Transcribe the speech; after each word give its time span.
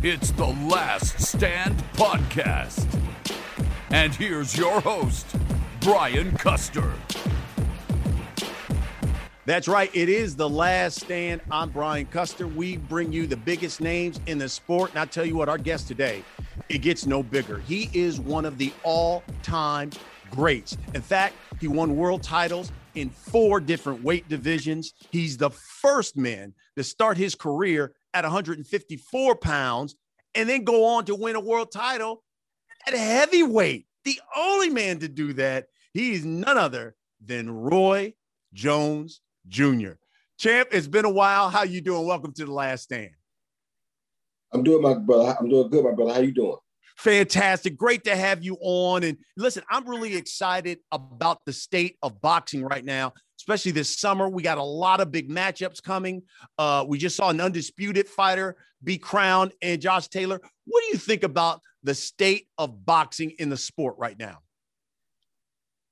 It's 0.00 0.30
the 0.30 0.46
Last 0.46 1.20
Stand 1.20 1.76
Podcast. 1.94 2.86
And 3.90 4.14
here's 4.14 4.56
your 4.56 4.80
host, 4.80 5.26
Brian 5.80 6.30
Custer. 6.36 6.92
That's 9.44 9.66
right. 9.66 9.90
It 9.92 10.08
is 10.08 10.36
the 10.36 10.48
last 10.48 11.00
stand. 11.00 11.40
I'm 11.50 11.70
Brian 11.70 12.06
Custer. 12.06 12.46
We 12.46 12.76
bring 12.76 13.12
you 13.12 13.26
the 13.26 13.36
biggest 13.36 13.80
names 13.80 14.20
in 14.26 14.38
the 14.38 14.48
sport. 14.48 14.90
And 14.90 15.00
I 15.00 15.04
tell 15.04 15.24
you 15.24 15.34
what, 15.34 15.48
our 15.48 15.58
guest 15.58 15.88
today, 15.88 16.22
it 16.68 16.78
gets 16.78 17.04
no 17.04 17.24
bigger. 17.24 17.58
He 17.58 17.90
is 17.92 18.20
one 18.20 18.44
of 18.44 18.56
the 18.56 18.72
all 18.84 19.24
time 19.42 19.90
greats. 20.30 20.78
In 20.94 21.02
fact, 21.02 21.34
he 21.60 21.66
won 21.66 21.96
world 21.96 22.22
titles 22.22 22.70
in 22.94 23.10
four 23.10 23.58
different 23.58 24.04
weight 24.04 24.28
divisions. 24.28 24.94
He's 25.10 25.36
the 25.36 25.50
first 25.50 26.16
man 26.16 26.54
to 26.76 26.84
start 26.84 27.16
his 27.16 27.34
career 27.34 27.94
at 28.18 28.24
154 28.24 29.36
pounds 29.36 29.94
and 30.34 30.48
then 30.48 30.64
go 30.64 30.84
on 30.84 31.04
to 31.04 31.14
win 31.14 31.36
a 31.36 31.40
world 31.40 31.70
title 31.70 32.24
at 32.86 32.94
heavyweight. 32.94 33.86
The 34.04 34.20
only 34.36 34.70
man 34.70 34.98
to 34.98 35.08
do 35.08 35.32
that. 35.34 35.66
He's 35.94 36.24
none 36.24 36.58
other 36.58 36.96
than 37.24 37.50
Roy 37.50 38.14
Jones 38.52 39.20
Jr. 39.46 39.92
Champ, 40.38 40.68
it's 40.72 40.88
been 40.88 41.04
a 41.04 41.10
while. 41.10 41.48
How 41.48 41.62
you 41.62 41.80
doing? 41.80 42.06
Welcome 42.06 42.32
to 42.34 42.44
the 42.44 42.52
last 42.52 42.84
stand. 42.84 43.10
I'm 44.52 44.62
doing 44.62 44.82
my 44.82 44.94
brother. 44.94 45.36
I'm 45.38 45.48
doing 45.48 45.68
good, 45.68 45.84
my 45.84 45.92
brother. 45.92 46.14
How 46.14 46.20
you 46.20 46.32
doing? 46.32 46.56
Fantastic. 46.96 47.76
Great 47.76 48.04
to 48.04 48.16
have 48.16 48.42
you 48.42 48.56
on. 48.60 49.04
And 49.04 49.18
listen, 49.36 49.62
I'm 49.70 49.88
really 49.88 50.16
excited 50.16 50.78
about 50.90 51.38
the 51.46 51.52
state 51.52 51.96
of 52.02 52.20
boxing 52.20 52.62
right 52.62 52.84
now, 52.84 53.12
especially 53.48 53.72
this 53.72 53.98
summer. 53.98 54.28
We 54.28 54.42
got 54.42 54.58
a 54.58 54.62
lot 54.62 55.00
of 55.00 55.10
big 55.10 55.30
matchups 55.30 55.82
coming. 55.82 56.22
Uh, 56.58 56.84
we 56.86 56.98
just 56.98 57.16
saw 57.16 57.30
an 57.30 57.40
undisputed 57.40 58.06
fighter 58.06 58.56
be 58.84 58.98
crowned 58.98 59.52
and 59.62 59.80
Josh 59.80 60.08
Taylor. 60.08 60.38
What 60.66 60.82
do 60.82 60.88
you 60.88 60.98
think 60.98 61.22
about 61.22 61.62
the 61.82 61.94
state 61.94 62.48
of 62.58 62.84
boxing 62.84 63.30
in 63.38 63.48
the 63.48 63.56
sport 63.56 63.94
right 63.96 64.18
now? 64.18 64.40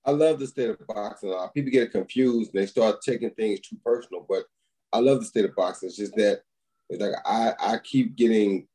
I 0.05 0.11
love 0.11 0.39
the 0.39 0.47
state 0.47 0.69
of 0.69 0.87
boxing. 0.87 1.35
People 1.55 1.73
get 1.73 1.93
confused 1.93 2.55
and 2.55 2.63
they 2.63 2.67
start 2.67 3.01
taking 3.01 3.31
things 3.31 3.61
too 3.61 3.79
personal, 3.83 4.27
but 4.29 4.45
I 4.93 4.99
love 4.99 5.21
the 5.21 5.27
state 5.27 5.47
of 5.47 5.57
boxing. 5.57 5.89
It's 5.89 5.97
just 5.97 6.15
that 6.17 6.43
it's 6.91 7.01
like 7.01 7.15
I, 7.25 7.55
I 7.59 7.79
keep 7.79 8.17
getting 8.17 8.69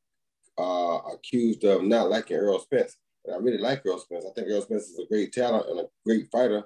uh, 0.58 0.98
accused 1.14 1.64
of 1.66 1.84
not 1.84 2.10
liking 2.10 2.36
Errol 2.36 2.60
Spence. 2.60 2.98
And 3.26 3.36
I 3.36 3.38
really 3.38 3.60
like 3.60 3.84
Errol 3.86 4.00
Spence. 4.00 4.26
I 4.28 4.34
think 4.34 4.50
Errol 4.50 4.64
Spence 4.64 4.86
is 4.86 4.98
a 4.98 5.06
great 5.06 5.32
talent 5.32 5.70
and 5.70 5.82
a 5.82 5.86
great 6.04 6.30
fighter. 6.32 6.64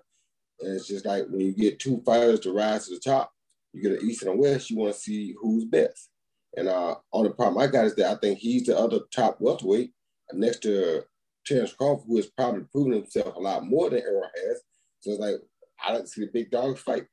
And 0.60 0.74
it's 0.74 0.88
just 0.88 1.06
like 1.06 1.26
when 1.30 1.42
you 1.42 1.54
get 1.54 1.80
two 1.80 2.02
fighters 2.06 2.40
to 2.42 2.54
rise 2.54 2.88
to 2.88 2.96
the 2.96 3.00
top, 3.00 3.32
you 3.74 3.82
get 3.82 4.02
an 4.02 4.10
East 4.10 4.24
and 4.24 4.32
a 4.32 4.36
West, 4.38 4.70
you 4.70 4.78
want 4.78 4.94
to 4.94 5.00
see 5.00 5.36
who's 5.42 5.66
best. 5.66 6.10
And 6.56 6.70
uh, 6.70 6.96
only 7.12 7.32
problem 7.32 7.62
I 7.62 7.68
got 7.68 7.86
is 7.86 7.96
that 7.96 8.12
I 8.12 8.16
think 8.16 8.40
he's 8.40 8.66
the 8.66 8.78
other 8.78 9.00
top 9.14 9.38
welterweight 9.40 9.92
next 10.32 10.60
to 10.60 11.04
Terence 11.46 11.74
Crawford, 11.74 12.06
who 12.08 12.16
has 12.16 12.28
probably 12.28 12.64
proven 12.72 12.94
himself 12.94 13.36
a 13.36 13.40
lot 13.40 13.66
more 13.66 13.90
than 13.90 14.00
Errol 14.00 14.30
has. 14.36 14.62
So 15.02 15.12
it's 15.12 15.20
like, 15.20 15.36
I 15.84 15.94
like 15.94 16.04
to 16.04 16.08
see 16.08 16.22
the 16.22 16.32
big 16.32 16.52
dogs 16.52 16.82
fight. 16.82 17.06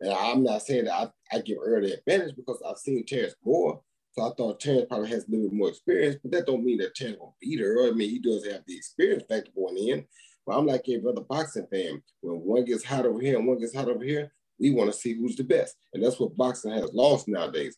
And 0.00 0.12
I'm 0.12 0.42
not 0.42 0.62
saying 0.62 0.86
that 0.86 0.94
I, 0.94 1.36
I 1.36 1.40
give 1.40 1.58
Errol 1.64 1.82
the 1.82 1.98
advantage 1.98 2.34
because 2.34 2.62
I've 2.66 2.78
seen 2.78 3.04
Terence 3.04 3.34
more, 3.44 3.82
so 4.12 4.24
I 4.24 4.34
thought 4.34 4.60
Terence 4.60 4.86
probably 4.88 5.10
has 5.10 5.28
a 5.28 5.30
little 5.30 5.50
bit 5.50 5.58
more 5.58 5.68
experience, 5.68 6.16
but 6.22 6.32
that 6.32 6.46
don't 6.46 6.64
mean 6.64 6.78
that 6.78 6.94
Terence 6.94 7.18
will 7.18 7.36
beat 7.40 7.60
her. 7.60 7.86
I 7.86 7.92
mean, 7.92 8.08
he 8.08 8.18
does 8.18 8.46
have 8.46 8.62
the 8.66 8.76
experience 8.76 9.24
factor 9.28 9.50
going 9.54 9.76
in. 9.76 10.06
But 10.46 10.58
I'm 10.58 10.66
like 10.66 10.88
every 10.88 11.10
other 11.10 11.22
boxing 11.22 11.66
fan. 11.70 12.02
When 12.20 12.36
one 12.36 12.64
gets 12.64 12.84
hot 12.84 13.04
over 13.04 13.20
here 13.20 13.36
and 13.36 13.46
one 13.46 13.58
gets 13.58 13.74
hot 13.74 13.88
over 13.88 14.04
here, 14.04 14.32
we 14.58 14.70
want 14.70 14.92
to 14.92 14.98
see 14.98 15.14
who's 15.14 15.36
the 15.36 15.44
best. 15.44 15.76
And 15.92 16.02
that's 16.02 16.20
what 16.20 16.36
boxing 16.36 16.70
has 16.72 16.92
lost 16.94 17.28
nowadays. 17.28 17.76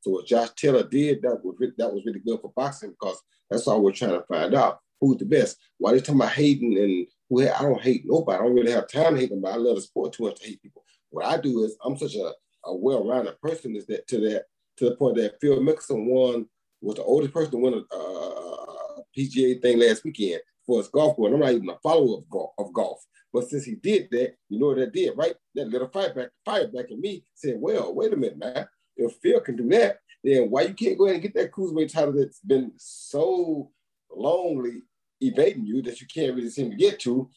So 0.00 0.12
what 0.12 0.26
Josh 0.26 0.50
Taylor 0.56 0.82
did, 0.82 1.22
that 1.22 1.42
was 1.42 1.56
that 1.78 1.92
was 1.92 2.04
really 2.04 2.20
good 2.20 2.40
for 2.40 2.52
boxing 2.54 2.90
because 2.90 3.20
that's 3.50 3.66
all 3.66 3.82
we're 3.82 3.92
trying 3.92 4.12
to 4.12 4.24
find 4.28 4.54
out. 4.54 4.80
Who's 5.00 5.16
the 5.16 5.24
best? 5.24 5.56
Why 5.78 5.92
they 5.92 6.00
talking 6.00 6.16
about 6.16 6.32
hating 6.32 6.78
and 6.78 7.06
who 7.28 7.42
I 7.42 7.62
don't 7.62 7.80
hate 7.80 8.02
nobody. 8.04 8.38
I 8.38 8.42
don't 8.42 8.54
really 8.54 8.72
have 8.72 8.88
time 8.88 9.14
to 9.14 9.20
hate 9.20 9.30
them, 9.30 9.40
but 9.40 9.54
I 9.54 9.56
love 9.56 9.76
the 9.76 9.82
sport 9.82 10.12
too 10.12 10.24
much 10.24 10.40
to 10.40 10.46
hate 10.46 10.62
people. 10.62 10.84
What 11.10 11.24
I 11.24 11.38
do 11.38 11.64
is 11.64 11.76
I'm 11.84 11.96
such 11.96 12.14
a, 12.16 12.32
a 12.66 12.74
well-rounded 12.74 13.40
person 13.40 13.76
is 13.76 13.86
that 13.86 14.06
to 14.08 14.20
that 14.28 14.44
to 14.76 14.90
the 14.90 14.96
point 14.96 15.16
that 15.16 15.40
Phil 15.40 15.60
Mickelson 15.60 16.06
won, 16.06 16.46
was 16.80 16.96
the 16.96 17.02
oldest 17.02 17.32
person 17.32 17.52
to 17.52 17.58
win 17.58 17.74
a, 17.74 17.96
a 17.96 19.02
PGA 19.16 19.60
thing 19.60 19.78
last 19.78 20.04
weekend 20.04 20.40
for 20.66 20.78
his 20.78 20.88
golf 20.88 21.16
course. 21.16 21.32
I'm 21.32 21.40
not 21.40 21.52
even 21.52 21.70
a 21.70 21.78
follower 21.82 22.18
of 22.18 22.28
golf, 22.30 22.52
of 22.58 22.72
golf. 22.72 23.04
But 23.32 23.48
since 23.48 23.64
he 23.64 23.76
did 23.76 24.08
that, 24.10 24.34
you 24.48 24.58
know 24.58 24.68
what 24.68 24.78
that 24.78 24.92
did, 24.92 25.16
right? 25.16 25.34
That 25.54 25.68
little 25.68 25.88
fire 25.88 26.12
back, 26.12 26.30
fire 26.44 26.66
back 26.68 26.90
at 26.90 26.98
me 26.98 27.24
said, 27.34 27.56
well, 27.58 27.94
wait 27.94 28.12
a 28.12 28.16
minute, 28.16 28.38
man. 28.38 28.66
If 28.96 29.14
Phil 29.22 29.40
can 29.40 29.56
do 29.56 29.68
that, 29.70 29.98
then 30.22 30.50
why 30.50 30.62
you 30.62 30.74
can't 30.74 30.98
go 30.98 31.04
ahead 31.04 31.14
and 31.14 31.22
get 31.22 31.34
that 31.34 31.52
cruiserweight 31.52 31.92
title 31.92 32.12
that's 32.12 32.40
been 32.40 32.72
so 32.76 33.70
lonely 34.10 34.82
evading 35.20 35.64
you 35.64 35.80
that 35.82 36.00
you 36.00 36.06
can't 36.12 36.34
really 36.34 36.50
seem 36.50 36.70
to 36.70 36.76
get 36.76 36.98
to? 37.00 37.30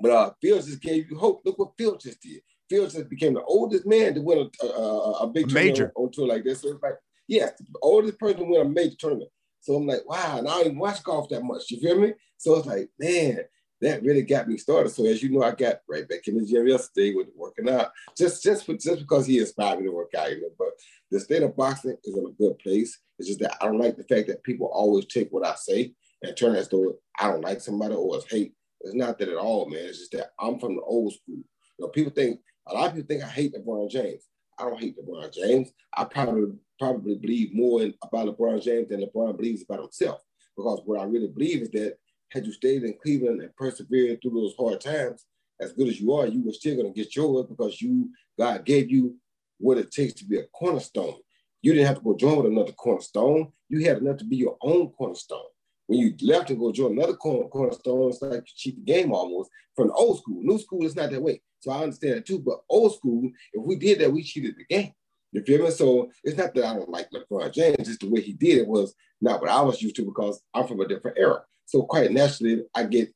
But 0.00 0.10
uh, 0.10 0.30
Phil 0.40 0.58
just 0.58 0.80
gave 0.80 1.10
you 1.10 1.18
hope. 1.18 1.40
Look 1.44 1.58
what 1.58 1.72
Phil 1.76 1.96
just 1.96 2.20
did. 2.20 2.42
Phil 2.68 2.86
just 2.86 3.08
became 3.08 3.34
the 3.34 3.42
oldest 3.42 3.86
man 3.86 4.14
to 4.14 4.20
win 4.20 4.50
a, 4.62 4.66
a, 4.66 5.10
a 5.22 5.26
big 5.26 5.50
a 5.50 5.54
major 5.54 5.92
on, 5.96 6.04
on, 6.04 6.12
tour 6.12 6.28
like 6.28 6.44
this. 6.44 6.60
So 6.60 6.68
it's 6.68 6.82
like, 6.82 6.96
yeah, 7.26 7.46
the 7.58 7.78
oldest 7.82 8.18
person 8.18 8.40
to 8.40 8.44
win 8.44 8.66
a 8.66 8.68
major 8.68 8.96
tournament. 8.98 9.30
So 9.60 9.74
I'm 9.74 9.86
like, 9.86 10.08
wow, 10.08 10.38
and 10.38 10.48
I 10.48 10.52
don't 10.52 10.66
even 10.66 10.78
watch 10.78 11.02
golf 11.02 11.28
that 11.30 11.42
much. 11.42 11.70
You 11.70 11.80
feel 11.80 11.98
me? 11.98 12.14
So 12.36 12.56
it's 12.56 12.66
like, 12.66 12.88
man, 12.98 13.40
that 13.80 14.02
really 14.02 14.22
got 14.22 14.48
me 14.48 14.56
started. 14.56 14.90
So 14.90 15.06
as 15.06 15.22
you 15.22 15.30
know, 15.30 15.42
I 15.42 15.52
got 15.52 15.80
right 15.88 16.08
back 16.08 16.26
in 16.26 16.38
the 16.38 16.44
gym 16.44 16.66
yesterday 16.66 17.14
with 17.14 17.28
working 17.36 17.68
out, 17.68 17.90
just 18.16 18.42
just 18.42 18.66
for, 18.66 18.74
just 18.74 19.00
because 19.00 19.26
he 19.26 19.38
inspired 19.38 19.80
me 19.80 19.86
to 19.86 19.92
work 19.92 20.14
out. 20.16 20.30
You 20.30 20.42
know, 20.42 20.48
but 20.58 20.70
the 21.10 21.20
state 21.20 21.42
of 21.42 21.56
boxing 21.56 21.96
is 22.04 22.16
in 22.16 22.26
a 22.26 22.32
good 22.32 22.58
place. 22.58 22.98
It's 23.18 23.28
just 23.28 23.40
that 23.40 23.56
I 23.60 23.66
don't 23.66 23.78
like 23.78 23.96
the 23.96 24.04
fact 24.04 24.28
that 24.28 24.42
people 24.42 24.70
always 24.72 25.06
take 25.06 25.28
what 25.30 25.46
I 25.46 25.54
say 25.54 25.92
and 26.22 26.36
turn 26.36 26.54
it 26.54 26.58
as 26.58 26.68
though 26.68 26.94
I 27.18 27.30
don't 27.30 27.42
like 27.42 27.60
somebody 27.60 27.94
or 27.94 28.16
it's 28.16 28.30
hate. 28.30 28.54
It's 28.80 28.94
not 28.94 29.18
that 29.18 29.28
at 29.28 29.36
all, 29.36 29.68
man. 29.68 29.84
It's 29.84 29.98
just 29.98 30.12
that 30.12 30.30
I'm 30.38 30.58
from 30.58 30.76
the 30.76 30.82
old 30.82 31.12
school. 31.12 31.36
You 31.36 31.44
know, 31.80 31.88
people 31.88 32.12
think 32.12 32.40
a 32.66 32.74
lot 32.74 32.88
of 32.88 32.94
people 32.94 33.08
think 33.08 33.24
I 33.24 33.28
hate 33.28 33.54
LeBron 33.54 33.90
James. 33.90 34.24
I 34.58 34.64
don't 34.64 34.80
hate 34.80 34.96
LeBron 34.98 35.32
James. 35.32 35.70
I 35.96 36.04
probably 36.04 36.52
probably 36.78 37.16
believe 37.16 37.54
more 37.54 37.82
in, 37.82 37.94
about 38.02 38.26
LeBron 38.26 38.62
James 38.62 38.88
than 38.88 39.02
LeBron 39.02 39.36
believes 39.36 39.62
about 39.62 39.80
himself. 39.80 40.20
Because 40.56 40.80
what 40.84 41.00
I 41.00 41.04
really 41.04 41.28
believe 41.28 41.62
is 41.62 41.70
that 41.70 41.96
had 42.30 42.46
you 42.46 42.52
stayed 42.52 42.82
in 42.82 42.94
Cleveland 43.00 43.40
and 43.40 43.54
persevered 43.56 44.20
through 44.20 44.32
those 44.32 44.54
hard 44.58 44.80
times, 44.80 45.24
as 45.60 45.72
good 45.72 45.88
as 45.88 46.00
you 46.00 46.12
are, 46.12 46.26
you 46.26 46.44
were 46.44 46.52
still 46.52 46.76
going 46.76 46.92
to 46.92 46.96
get 46.96 47.14
yours 47.16 47.46
because 47.48 47.80
you 47.80 48.10
God 48.38 48.64
gave 48.64 48.90
you 48.90 49.16
what 49.58 49.78
it 49.78 49.90
takes 49.90 50.14
to 50.14 50.24
be 50.24 50.38
a 50.38 50.44
cornerstone. 50.46 51.16
You 51.62 51.74
didn't 51.74 51.88
have 51.88 51.98
to 51.98 52.04
go 52.04 52.16
join 52.16 52.36
with 52.36 52.46
another 52.46 52.72
cornerstone. 52.72 53.52
You 53.68 53.84
had 53.84 53.98
enough 53.98 54.18
to 54.18 54.24
be 54.24 54.36
your 54.36 54.56
own 54.62 54.90
cornerstone. 54.90 55.48
When 55.88 55.98
you 55.98 56.14
left 56.20 56.50
and 56.50 56.58
go 56.58 56.70
join 56.70 56.92
another 56.92 57.16
corner, 57.16 57.48
cornerstone, 57.48 58.10
it's 58.10 58.20
like 58.20 58.32
you 58.34 58.52
cheat 58.54 58.76
the 58.76 58.92
game 58.92 59.10
almost 59.10 59.50
from 59.74 59.88
the 59.88 59.94
old 59.94 60.18
school. 60.18 60.42
New 60.42 60.58
school 60.58 60.84
it's 60.84 60.94
not 60.94 61.10
that 61.10 61.22
way. 61.22 61.40
So 61.60 61.72
I 61.72 61.82
understand 61.82 62.16
that 62.16 62.26
too. 62.26 62.40
But 62.40 62.60
old 62.68 62.94
school, 62.94 63.30
if 63.54 63.64
we 63.64 63.74
did 63.76 63.98
that, 64.00 64.12
we 64.12 64.22
cheated 64.22 64.54
the 64.56 64.64
game. 64.64 64.92
You 65.32 65.42
feel 65.42 65.64
me? 65.64 65.70
So 65.70 66.10
it's 66.22 66.36
not 66.36 66.54
that 66.54 66.64
I 66.64 66.74
don't 66.74 66.90
like 66.90 67.08
LeBron 67.10 67.52
James, 67.52 67.88
just 67.88 68.00
the 68.00 68.10
way 68.10 68.20
he 68.20 68.34
did 68.34 68.58
it 68.58 68.68
was 68.68 68.94
not 69.20 69.40
what 69.40 69.50
I 69.50 69.62
was 69.62 69.80
used 69.80 69.96
to 69.96 70.04
because 70.04 70.42
I'm 70.54 70.66
from 70.66 70.80
a 70.80 70.88
different 70.88 71.18
era. 71.18 71.42
So 71.64 71.82
quite 71.82 72.12
naturally, 72.12 72.64
I 72.74 72.84
get, 72.84 73.08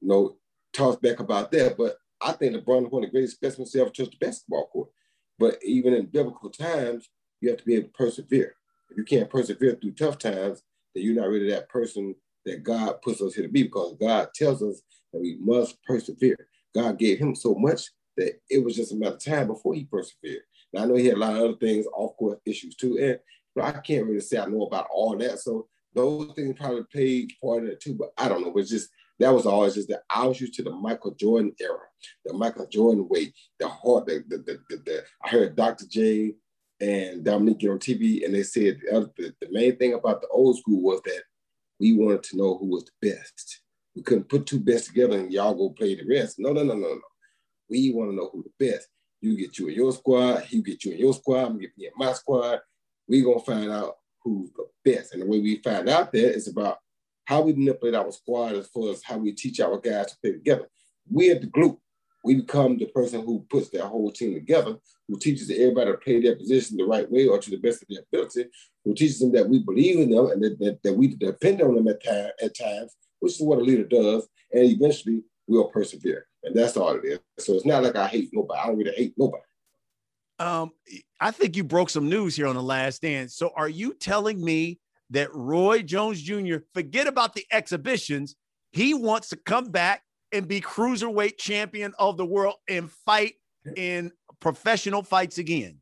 you 0.00 0.08
know, 0.08 0.36
tossed 0.74 1.02
back 1.02 1.20
about 1.20 1.50
that. 1.52 1.76
But 1.78 1.96
I 2.20 2.32
think 2.32 2.54
LeBron 2.54 2.86
is 2.86 2.90
one 2.92 3.04
of 3.04 3.08
the 3.08 3.12
greatest 3.12 3.36
specimens 3.36 3.72
to 3.72 3.80
ever 3.80 3.90
touch 3.90 4.10
the 4.10 4.16
basketball 4.20 4.68
court. 4.68 4.90
But 5.38 5.58
even 5.64 5.94
in 5.94 6.06
biblical 6.06 6.50
times, 6.50 7.08
you 7.40 7.48
have 7.48 7.58
to 7.58 7.64
be 7.64 7.76
able 7.76 7.88
to 7.88 7.92
persevere. 7.92 8.54
If 8.90 8.98
you 8.98 9.04
can't 9.04 9.30
persevere 9.30 9.78
through 9.80 9.92
tough 9.92 10.18
times, 10.18 10.62
then 10.94 11.04
you're 11.04 11.14
not 11.14 11.28
really 11.28 11.50
that 11.50 11.68
person 11.68 12.14
that 12.46 12.62
God 12.62 13.02
puts 13.02 13.20
us 13.20 13.34
here 13.34 13.46
to 13.46 13.52
be 13.52 13.64
because 13.64 13.96
God 14.00 14.28
tells 14.34 14.62
us 14.62 14.82
that 15.12 15.20
we 15.20 15.36
must 15.40 15.82
persevere. 15.84 16.48
God 16.74 16.98
gave 16.98 17.18
him 17.18 17.34
so 17.34 17.54
much 17.54 17.82
that 18.16 18.40
it 18.48 18.64
was 18.64 18.76
just 18.76 18.92
a 18.92 18.96
matter 18.96 19.14
of 19.14 19.24
time 19.24 19.48
before 19.48 19.74
he 19.74 19.84
persevered. 19.84 20.42
Now 20.72 20.82
I 20.82 20.86
know 20.86 20.94
he 20.94 21.06
had 21.06 21.16
a 21.16 21.20
lot 21.20 21.34
of 21.34 21.42
other 21.42 21.56
things, 21.56 21.86
off 21.94 22.16
course 22.16 22.38
issues 22.46 22.76
too, 22.76 22.98
and 22.98 23.18
but 23.54 23.64
I 23.64 23.72
can't 23.80 24.06
really 24.06 24.20
say 24.20 24.38
I 24.38 24.46
know 24.46 24.62
about 24.62 24.86
all 24.92 25.16
that. 25.16 25.40
So 25.40 25.66
those 25.94 26.32
things 26.34 26.56
probably 26.56 26.84
played 26.92 27.32
part 27.42 27.64
of 27.64 27.70
it 27.70 27.80
too, 27.80 27.94
but 27.94 28.12
I 28.16 28.28
don't 28.28 28.42
know. 28.42 28.52
But 28.52 28.66
just 28.66 28.90
that 29.18 29.34
was 29.34 29.46
always 29.46 29.74
just 29.74 29.88
that 29.88 30.02
I 30.08 30.26
was 30.26 30.40
used 30.40 30.54
to 30.54 30.62
the 30.62 30.70
Michael 30.70 31.12
Jordan 31.12 31.52
era, 31.60 31.78
the 32.24 32.32
Michael 32.32 32.66
Jordan 32.66 33.08
way, 33.08 33.32
the 33.58 33.68
heart, 33.68 34.06
the 34.06 34.24
the, 34.28 34.38
the, 34.38 34.60
the, 34.68 34.76
the 34.84 35.04
I 35.24 35.28
heard 35.28 35.56
Dr. 35.56 35.86
J 35.88 36.34
and 36.80 37.24
Dominique 37.24 37.68
on 37.68 37.78
TV, 37.78 38.24
and 38.24 38.34
they 38.34 38.42
said 38.42 38.80
the, 38.82 38.96
other, 38.96 39.10
the, 39.16 39.48
main 39.50 39.76
thing 39.76 39.94
about 39.94 40.22
the 40.22 40.28
old 40.28 40.58
school 40.58 40.82
was 40.82 41.00
that 41.04 41.22
we 41.78 41.92
wanted 41.92 42.22
to 42.24 42.36
know 42.36 42.56
who 42.56 42.66
was 42.66 42.84
the 42.84 43.10
best. 43.10 43.62
We 43.94 44.02
couldn't 44.02 44.28
put 44.28 44.46
two 44.46 44.60
best 44.60 44.86
together 44.86 45.18
and 45.18 45.32
y'all 45.32 45.54
go 45.54 45.70
play 45.70 45.94
the 45.94 46.06
rest. 46.08 46.36
No, 46.38 46.52
no, 46.52 46.62
no, 46.62 46.74
no, 46.74 46.88
no. 46.88 47.00
We 47.68 47.92
want 47.92 48.10
to 48.10 48.16
know 48.16 48.30
who 48.32 48.44
the 48.44 48.66
best. 48.66 48.88
You 49.20 49.36
get 49.36 49.58
you 49.58 49.68
in 49.68 49.74
your 49.74 49.92
squad, 49.92 50.46
you 50.50 50.62
get 50.62 50.84
you 50.84 50.92
in 50.92 50.98
your 50.98 51.12
squad, 51.12 51.44
I'm 51.44 51.58
get 51.58 51.76
me 51.76 51.86
in 51.86 51.92
my 51.96 52.12
squad. 52.12 52.60
We 53.06 53.22
gonna 53.22 53.40
find 53.40 53.70
out 53.70 53.96
who's 54.22 54.50
the 54.52 54.66
best. 54.84 55.12
And 55.12 55.22
the 55.22 55.26
way 55.26 55.40
we 55.40 55.56
find 55.56 55.88
out 55.88 56.12
that 56.12 56.34
is 56.34 56.48
about 56.48 56.78
how 57.26 57.42
we 57.42 57.52
manipulate 57.52 57.94
our 57.94 58.10
squad 58.12 58.54
as 58.54 58.68
far 58.68 58.90
as 58.90 59.02
how 59.02 59.18
we 59.18 59.32
teach 59.32 59.60
our 59.60 59.78
guys 59.78 60.06
to 60.06 60.18
play 60.22 60.32
together. 60.32 60.68
We 61.10 61.30
at 61.30 61.40
the 61.40 61.46
group, 61.46 61.78
we 62.22 62.34
become 62.34 62.76
the 62.76 62.86
person 62.86 63.22
who 63.24 63.46
puts 63.48 63.70
that 63.70 63.86
whole 63.86 64.10
team 64.10 64.34
together, 64.34 64.76
who 65.08 65.18
teaches 65.18 65.50
everybody 65.50 65.90
to 65.90 65.98
play 65.98 66.20
their 66.20 66.36
position 66.36 66.76
the 66.76 66.84
right 66.84 67.10
way 67.10 67.26
or 67.26 67.38
to 67.38 67.50
the 67.50 67.56
best 67.56 67.82
of 67.82 67.88
their 67.88 68.02
ability, 68.12 68.46
who 68.84 68.94
teaches 68.94 69.20
them 69.20 69.32
that 69.32 69.48
we 69.48 69.60
believe 69.60 69.98
in 69.98 70.10
them 70.10 70.30
and 70.30 70.42
that, 70.42 70.58
that, 70.58 70.82
that 70.82 70.92
we 70.92 71.08
depend 71.08 71.62
on 71.62 71.74
them 71.74 71.88
at, 71.88 72.04
time, 72.04 72.30
at 72.42 72.56
times, 72.56 72.94
which 73.20 73.34
is 73.34 73.40
what 73.40 73.58
a 73.58 73.62
leader 73.62 73.84
does. 73.84 74.28
And 74.52 74.64
eventually 74.64 75.22
we'll 75.46 75.68
persevere. 75.68 76.26
And 76.42 76.54
that's 76.54 76.76
all 76.76 76.94
it 76.94 77.04
is. 77.04 77.18
So 77.38 77.54
it's 77.54 77.66
not 77.66 77.82
like 77.82 77.96
I 77.96 78.06
hate 78.06 78.30
nobody. 78.32 78.60
I 78.60 78.66
don't 78.66 78.76
really 78.76 78.96
hate 78.96 79.14
nobody. 79.16 79.42
Um, 80.38 80.70
I 81.20 81.30
think 81.30 81.56
you 81.56 81.64
broke 81.64 81.90
some 81.90 82.08
news 82.08 82.34
here 82.34 82.46
on 82.46 82.54
the 82.54 82.62
last 82.62 82.96
stand. 82.96 83.30
So 83.30 83.50
are 83.56 83.68
you 83.68 83.94
telling 83.94 84.42
me 84.42 84.78
that 85.10 85.34
Roy 85.34 85.82
Jones 85.82 86.22
Jr., 86.22 86.58
forget 86.72 87.06
about 87.06 87.34
the 87.34 87.44
exhibitions, 87.52 88.36
he 88.72 88.94
wants 88.94 89.28
to 89.30 89.36
come 89.36 89.66
back 89.66 90.02
and 90.32 90.48
be 90.48 90.60
cruiserweight 90.60 91.38
champion 91.38 91.94
of 91.98 92.16
the 92.16 92.26
world 92.26 92.56
and 92.68 92.90
fight 92.90 93.34
in 93.76 94.12
professional 94.40 95.02
fights 95.02 95.38
again? 95.38 95.78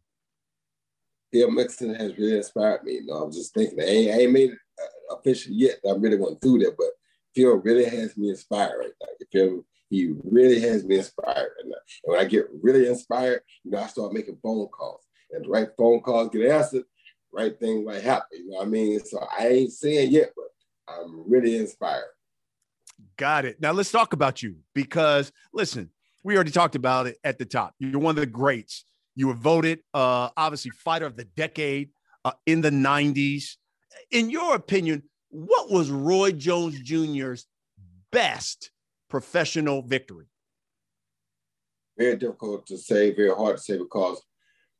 Yeah, 1.33 1.47
Mixon 1.47 1.95
has 1.95 2.17
really 2.17 2.39
inspired 2.39 2.85
me. 2.85 2.95
You 2.95 3.07
know, 3.07 3.25
I'm 3.25 3.33
just 3.33 3.53
thinking, 3.53 3.81
I 3.81 3.85
ain't, 3.85 4.11
I 4.11 4.21
ain't 4.21 4.33
made 4.33 4.51
it 4.51 4.59
uh, 4.83 5.17
official 5.17 5.53
yet. 5.53 5.77
I'm 5.85 6.01
really 6.01 6.17
going 6.17 6.37
through 6.37 6.61
that, 6.61 6.75
but 6.79 6.89
Phil 7.35 7.57
really 7.57 7.85
has 7.85 8.17
me 8.17 8.31
inspired 8.31 8.79
right 8.79 8.93
now. 9.01 9.09
You 9.21 9.27
feel 9.31 9.57
me? 9.57 9.63
He 9.91 10.15
really 10.25 10.61
has 10.61 10.85
me 10.85 10.99
inspired. 10.99 11.53
And, 11.63 11.73
and 11.73 11.75
when 12.05 12.21
I 12.21 12.25
get 12.25 12.47
really 12.63 12.89
inspired, 12.89 13.41
you 13.65 13.71
know, 13.71 13.79
I 13.79 13.87
start 13.87 14.13
making 14.13 14.39
phone 14.43 14.69
calls. 14.69 15.07
And 15.31 15.45
the 15.45 15.49
right 15.49 15.69
phone 15.77 16.01
calls 16.01 16.31
get 16.31 16.51
answered, 16.51 16.85
right 17.33 17.59
thing 17.59 17.85
might 17.85 18.03
happen. 18.03 18.39
You 18.45 18.51
know 18.51 18.59
what 18.59 18.67
I 18.67 18.71
mean? 18.71 19.01
So 19.05 19.27
I 19.39 19.49
ain't 19.49 19.73
saying 19.73 20.11
yet, 20.11 20.33
but 20.37 20.95
I'm 20.95 21.31
really 21.31 21.57
inspired. 21.57 22.11
Got 23.17 23.45
it. 23.45 23.61
Now 23.61 23.73
let's 23.73 23.91
talk 23.91 24.13
about 24.13 24.43
you 24.43 24.57
because 24.75 25.33
listen, 25.53 25.91
we 26.25 26.35
already 26.35 26.51
talked 26.51 26.75
about 26.75 27.07
it 27.07 27.19
at 27.25 27.39
the 27.39 27.45
top. 27.45 27.75
You're 27.79 28.01
one 28.01 28.17
of 28.17 28.21
the 28.21 28.27
greats. 28.27 28.85
You 29.15 29.29
were 29.29 29.35
voted, 29.35 29.81
uh, 29.95 30.31
obviously, 30.37 30.71
fighter 30.71 31.07
of 31.07 31.17
the 31.17 31.25
decade 31.25 31.91
uh, 32.25 32.33
in 32.47 32.61
the 32.61 32.71
90s. 32.71 33.57
In 34.11 34.31
your 34.31 34.55
opinion, 34.55 35.03
what 35.31 35.71
was 35.71 35.91
Roy 35.91 36.33
Jones 36.33 36.79
Jr.'s 36.81 37.47
best 38.13 38.71
professional 39.09 39.83
victory? 39.83 40.27
Very 41.97 42.17
difficult 42.17 42.67
to 42.67 42.79
say, 42.79 43.15
very 43.15 43.35
hard 43.35 43.57
to 43.57 43.63
say 43.63 43.79
because 43.79 44.23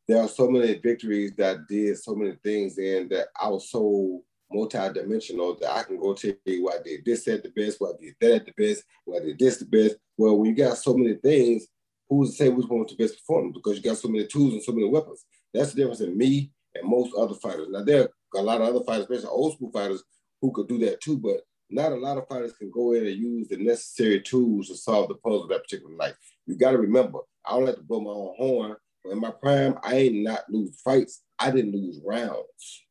there 0.07 0.23
are 0.23 0.29
so 0.29 0.49
many 0.49 0.75
victories 0.75 1.33
that 1.37 1.67
did 1.69 1.99
so 1.99 2.15
many 2.15 2.37
things 2.43 2.79
and 2.79 3.11
that 3.11 3.29
I 3.41 3.49
was 3.49 3.71
so 3.71 4.23
multi-dimensional 4.51 5.57
that 5.61 5.73
I 5.73 5.83
can 5.83 5.99
go 5.99 6.15
tell 6.15 6.33
you 6.45 6.65
why 6.65 6.77
did 6.85 7.05
this 7.05 7.27
at 7.29 7.43
the 7.43 7.51
best, 7.51 7.81
why 7.81 7.91
did 8.01 8.15
that 8.21 8.35
at 8.35 8.47
the 8.47 8.53
best, 8.57 8.85
why 9.05 9.21
did 9.21 9.39
this 9.39 9.59
the 9.59 9.67
best. 9.67 9.97
Well, 10.17 10.37
when 10.39 10.51
you 10.51 10.57
got 10.57 10.79
so 10.79 10.95
many 10.95 11.15
things, 11.15 11.67
who's 12.09 12.31
to 12.31 12.37
say 12.37 12.49
which 12.49 12.67
one 12.67 12.81
was 12.81 12.91
the 12.91 13.03
best 13.03 13.19
performance? 13.19 13.55
Because 13.55 13.77
you 13.77 13.83
got 13.83 13.99
so 13.99 14.09
many 14.09 14.27
tools 14.27 14.55
and 14.55 14.63
so 14.63 14.73
many 14.73 14.89
weapons. 14.89 15.25
That's 15.53 15.73
the 15.73 15.77
difference 15.77 16.01
in 16.01 16.17
me 16.17 16.51
and 16.75 16.89
most 16.89 17.15
other 17.17 17.35
fighters. 17.35 17.69
Now 17.71 17.83
there 17.83 18.03
are 18.03 18.41
a 18.41 18.43
lot 18.43 18.61
of 18.61 18.69
other 18.69 18.85
fighters, 18.85 19.05
especially 19.05 19.29
old 19.29 19.55
school 19.55 19.71
fighters, 19.71 20.03
who 20.41 20.53
could 20.53 20.69
do 20.69 20.79
that 20.79 21.01
too, 21.01 21.19
but 21.19 21.41
not 21.71 21.93
a 21.93 21.97
lot 21.97 22.17
of 22.17 22.29
fighters 22.29 22.53
can 22.55 22.71
go 22.71 22.93
in 22.93 23.07
and 23.07 23.17
use 23.17 23.49
the 23.49 23.57
necessary 23.57 24.21
tools 24.21 24.69
to 24.69 24.77
solve 24.77 25.09
the 25.09 25.15
puzzle 25.17 25.43
of 25.43 25.49
that 25.51 25.63
particular 25.63 25.95
night. 25.97 26.15
You 26.47 26.57
got 26.57 26.71
to 26.71 26.79
remember, 26.79 27.19
I 27.45 27.51
don't 27.53 27.67
have 27.67 27.77
to 27.77 27.83
blow 27.83 28.01
my 28.01 28.11
own 28.11 28.35
horn. 28.37 28.77
In 29.11 29.21
my 29.21 29.31
prime, 29.31 29.79
I 29.83 29.95
ain't 29.97 30.23
not 30.23 30.51
lose 30.51 30.81
fights. 30.83 31.23
I 31.39 31.51
didn't 31.51 31.73
lose 31.73 32.01
rounds. 32.05 32.85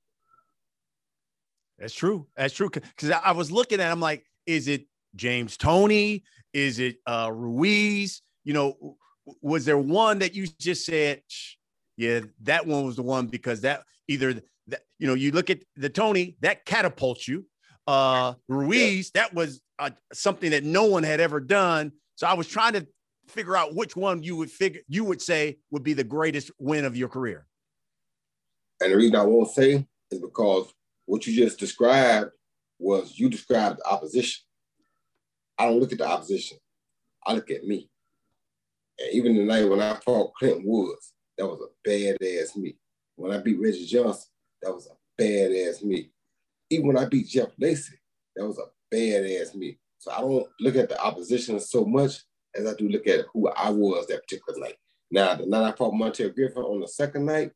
That's 1.80 1.94
true. 1.94 2.28
That's 2.36 2.54
true. 2.54 2.70
Because 2.70 3.12
I 3.12 3.32
was 3.32 3.52
looking 3.52 3.80
at, 3.80 3.92
I'm 3.92 4.00
like, 4.00 4.26
is 4.46 4.68
it 4.68 4.88
James 5.16 5.58
Toney? 5.58 6.24
Is 6.54 6.80
it 6.80 6.98
uh, 7.06 7.30
Ruiz? 7.32 8.22
You 8.44 8.54
know, 8.54 8.98
was 9.42 9.66
there 9.66 9.78
one 9.78 10.20
that 10.20 10.34
you 10.34 10.48
just 10.60 10.86
said, 10.86 11.22
yeah, 11.98 12.22
that 12.44 12.66
one 12.66 12.86
was 12.86 12.96
the 12.96 13.04
one 13.04 13.28
because 13.28 13.62
that 13.62 13.84
either 14.08 14.42
that 14.68 14.82
you 15.00 15.08
know 15.08 15.14
you 15.14 15.32
look 15.32 15.50
at 15.50 15.60
the 15.76 15.90
Toney 15.90 16.38
that 16.42 16.66
catapults 16.66 17.28
you 17.28 17.46
uh, 17.88 18.34
Ruiz, 18.48 19.12
yeah. 19.16 19.22
that 19.22 19.34
was 19.34 19.62
uh, 19.80 19.92
something 20.14 20.52
that 20.52 20.64
no 20.64 20.86
one 20.86 21.04
had 21.04 21.20
ever 21.20 21.40
done. 21.40 21.94
So 22.16 22.28
I 22.28 22.34
was 22.34 22.48
trying 22.48 22.74
to 22.74 22.86
figure 23.28 23.56
out 23.56 23.76
which 23.76 23.96
one 23.96 24.24
you 24.24 24.36
would 24.36 24.52
figure 24.52 24.82
you 24.88 25.04
would 25.06 25.22
say 25.22 25.58
would 25.72 25.84
be 25.84 25.94
the 25.94 26.04
greatest 26.04 26.52
win 26.60 26.86
of 26.86 26.96
your 26.96 27.08
career. 27.08 27.48
And 28.82 28.92
the 28.92 28.98
reason 28.98 29.16
I 29.16 29.24
won't 29.24 29.50
say 29.50 29.86
is 30.12 30.20
because 30.20 30.72
what 31.08 31.26
you 31.26 31.36
just 31.36 31.60
described 31.60 32.30
was 32.78 33.18
you 33.18 33.30
described 33.30 33.80
the 33.80 33.88
opposition. 33.90 34.44
I 35.58 35.66
don't 35.66 35.80
look 35.80 35.92
at 35.92 35.98
the 35.98 36.08
opposition. 36.08 36.60
I 37.26 37.34
look 37.34 37.50
at 37.50 37.64
me. 37.64 37.90
And 39.00 39.14
even 39.14 39.36
the 39.36 39.44
night 39.44 39.68
when 39.68 39.82
I 39.82 39.96
fought 40.06 40.36
Clinton 40.36 40.64
Woods, 40.66 41.14
that 41.40 41.48
was 41.48 41.60
a 41.62 41.90
badass 41.90 42.56
me. 42.56 42.78
When 43.16 43.32
I 43.32 43.40
beat 43.40 43.60
Reggie 43.60 43.88
Johnson, 43.88 44.28
that 44.62 44.72
was 44.72 44.88
a 44.88 45.22
badass 45.22 45.84
me 45.84 46.12
even 46.70 46.88
when 46.88 46.98
I 46.98 47.06
beat 47.06 47.28
Jeff 47.28 47.50
Lacy, 47.60 47.98
that 48.36 48.46
was 48.46 48.60
a 48.60 48.96
badass 48.96 49.56
me. 49.56 49.80
So 50.00 50.12
I 50.12 50.22
don't 50.22 50.48
look 50.60 50.76
at 50.76 50.90
the 50.90 51.02
opposition 51.02 51.60
so 51.60 51.86
much 51.86 52.24
as 52.56 52.66
I 52.66 52.74
do 52.74 52.90
look 52.90 53.08
at 53.08 53.26
who 53.34 53.50
I 53.50 53.70
was 53.70 54.08
that 54.08 54.24
particular 54.24 54.60
night. 54.60 54.76
Now, 55.10 55.36
the 55.36 55.46
night 55.46 55.74
I 55.74 55.76
fought 55.76 55.94
Montell 55.94 56.30
Griffin 56.30 56.64
on 56.64 56.82
the 56.82 56.88
second 56.88 57.26
night, 57.26 57.52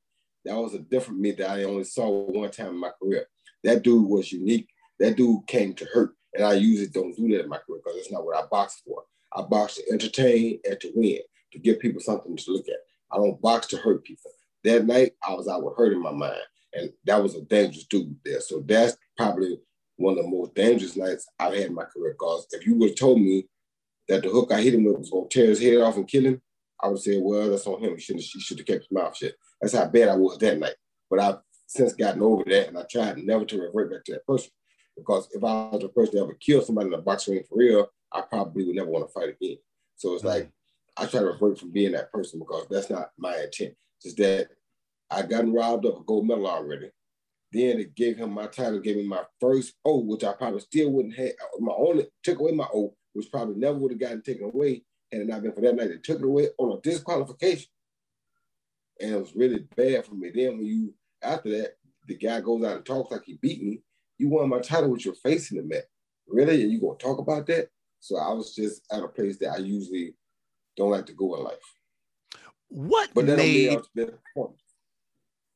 that 0.45 0.55
was 0.55 0.73
a 0.73 0.79
different 0.79 1.19
me 1.19 1.31
that 1.33 1.49
I 1.49 1.63
only 1.63 1.83
saw 1.83 2.09
one 2.09 2.49
time 2.49 2.69
in 2.69 2.79
my 2.79 2.91
career. 3.01 3.27
That 3.63 3.83
dude 3.83 4.07
was 4.07 4.31
unique. 4.31 4.67
That 4.99 5.17
dude 5.17 5.45
came 5.47 5.73
to 5.75 5.85
hurt. 5.85 6.15
And 6.33 6.45
I 6.45 6.53
usually 6.53 6.87
don't 6.87 7.15
do 7.15 7.27
that 7.29 7.43
in 7.43 7.49
my 7.49 7.57
career 7.57 7.81
because 7.83 7.97
that's 7.97 8.11
not 8.11 8.25
what 8.25 8.37
I 8.37 8.47
box 8.47 8.81
for. 8.85 9.03
I 9.35 9.41
box 9.43 9.75
to 9.75 9.83
entertain 9.91 10.59
and 10.63 10.79
to 10.79 10.91
win, 10.95 11.19
to 11.53 11.59
give 11.59 11.79
people 11.79 12.01
something 12.01 12.35
to 12.35 12.51
look 12.51 12.67
at. 12.67 12.75
I 13.11 13.17
don't 13.17 13.41
box 13.41 13.67
to 13.67 13.77
hurt 13.77 14.03
people. 14.03 14.31
That 14.63 14.85
night, 14.85 15.13
I 15.27 15.33
was 15.33 15.47
out 15.47 15.63
with 15.63 15.75
hurt 15.75 15.93
in 15.93 16.01
my 16.01 16.11
mind. 16.11 16.41
And 16.73 16.91
that 17.05 17.21
was 17.21 17.35
a 17.35 17.41
dangerous 17.41 17.85
dude 17.85 18.15
there. 18.23 18.39
So 18.39 18.63
that's 18.65 18.95
probably 19.17 19.59
one 19.97 20.17
of 20.17 20.23
the 20.23 20.31
most 20.31 20.55
dangerous 20.55 20.95
nights 20.95 21.27
I've 21.37 21.53
had 21.53 21.67
in 21.67 21.75
my 21.75 21.83
career. 21.83 22.13
Because 22.13 22.47
if 22.51 22.65
you 22.65 22.75
would 22.75 22.89
have 22.89 22.97
told 22.97 23.19
me 23.19 23.47
that 24.07 24.23
the 24.23 24.29
hook 24.29 24.51
I 24.51 24.61
hit 24.61 24.73
him 24.73 24.85
with 24.85 24.97
was 24.97 25.09
going 25.09 25.27
to 25.27 25.39
tear 25.39 25.49
his 25.49 25.61
head 25.61 25.81
off 25.81 25.97
and 25.97 26.07
kill 26.07 26.25
him, 26.25 26.41
I 26.81 26.87
would 26.87 26.99
say, 26.99 27.19
well, 27.19 27.49
that's 27.49 27.67
on 27.67 27.81
him. 27.81 27.95
He 27.95 28.01
should 28.01 28.15
have 28.15 28.23
he 28.23 28.39
should 28.39 28.57
have 28.57 28.67
kept 28.67 28.83
his 28.83 28.91
mouth 28.91 29.15
shut. 29.15 29.33
That's 29.61 29.73
how 29.73 29.85
bad 29.87 30.09
I 30.09 30.15
was 30.15 30.37
that 30.39 30.57
night. 30.57 30.75
But 31.09 31.19
I've 31.19 31.37
since 31.71 31.93
gotten 31.93 32.21
over 32.21 32.43
that, 32.47 32.67
and 32.67 32.77
I 32.77 32.83
tried 32.83 33.17
never 33.19 33.45
to 33.45 33.61
revert 33.61 33.91
back 33.91 34.03
to 34.05 34.13
that 34.13 34.27
person. 34.27 34.51
Because 34.97 35.29
if 35.31 35.41
I 35.41 35.69
was 35.69 35.81
the 35.81 35.87
person 35.87 36.15
that 36.15 36.23
ever 36.23 36.33
killed 36.33 36.65
somebody 36.65 36.87
in 36.87 36.93
a 36.93 37.01
boxing 37.01 37.35
ring 37.35 37.43
for 37.47 37.57
real, 37.57 37.87
I 38.11 38.21
probably 38.21 38.65
would 38.65 38.75
never 38.75 38.89
want 38.89 39.07
to 39.07 39.13
fight 39.13 39.29
again. 39.29 39.57
So 39.95 40.13
it's 40.13 40.23
mm-hmm. 40.23 40.27
like 40.27 40.51
I 40.97 41.05
try 41.05 41.21
to 41.21 41.27
revert 41.27 41.59
from 41.59 41.71
being 41.71 41.93
that 41.93 42.11
person 42.11 42.39
because 42.39 42.67
that's 42.69 42.89
not 42.89 43.11
my 43.17 43.37
intent. 43.37 43.75
Just 44.03 44.17
that 44.17 44.49
I 45.09 45.21
gotten 45.21 45.53
robbed 45.53 45.85
of 45.85 45.95
a 45.95 46.03
gold 46.03 46.27
medal 46.27 46.47
already. 46.47 46.89
Then 47.53 47.79
it 47.79 47.95
gave 47.95 48.17
him 48.17 48.31
my 48.31 48.47
title, 48.47 48.79
gave 48.79 48.97
me 48.97 49.07
my 49.07 49.23
first 49.39 49.73
O, 49.85 49.99
which 49.99 50.25
I 50.25 50.33
probably 50.33 50.59
still 50.59 50.91
wouldn't 50.91 51.15
have. 51.15 51.31
My 51.59 51.73
only 51.73 52.07
took 52.21 52.39
away 52.39 52.51
my 52.51 52.67
O, 52.73 52.93
which 53.13 53.31
probably 53.31 53.55
never 53.55 53.77
would 53.77 53.91
have 53.91 53.99
gotten 53.99 54.21
taken 54.21 54.45
away 54.45 54.83
had 55.09 55.21
it 55.21 55.27
not 55.27 55.41
been 55.41 55.53
for 55.53 55.61
that 55.61 55.75
night. 55.75 55.87
They 55.87 55.97
took 55.97 56.19
it 56.19 56.25
away 56.25 56.49
on 56.57 56.77
a 56.77 56.81
disqualification, 56.81 57.67
and 58.99 59.11
it 59.15 59.19
was 59.19 59.35
really 59.35 59.65
bad 59.75 60.05
for 60.05 60.15
me. 60.15 60.31
Then 60.33 60.57
when 60.57 60.65
you 60.65 60.93
after 61.21 61.49
that, 61.49 61.73
the 62.07 62.15
guy 62.15 62.41
goes 62.41 62.63
out 62.63 62.77
and 62.77 62.85
talks 62.85 63.11
like 63.11 63.23
he 63.25 63.37
beat 63.41 63.63
me. 63.63 63.81
You 64.17 64.29
won 64.29 64.49
my 64.49 64.59
title 64.59 64.89
with 64.89 65.05
your 65.05 65.15
face 65.15 65.51
in 65.51 65.57
the 65.57 65.63
mat. 65.63 65.85
Really? 66.27 66.61
And 66.61 66.71
you 66.71 66.79
gonna 66.79 66.97
talk 66.97 67.19
about 67.19 67.45
that? 67.47 67.69
So 67.99 68.17
I 68.17 68.33
was 68.33 68.55
just 68.55 68.81
at 68.91 69.03
a 69.03 69.07
place 69.07 69.37
that 69.39 69.51
I 69.51 69.57
usually 69.57 70.15
don't 70.75 70.91
like 70.91 71.05
to 71.07 71.13
go 71.13 71.35
in 71.35 71.43
life. 71.43 71.57
What 72.69 73.09
but 73.13 73.25
made 73.25 73.79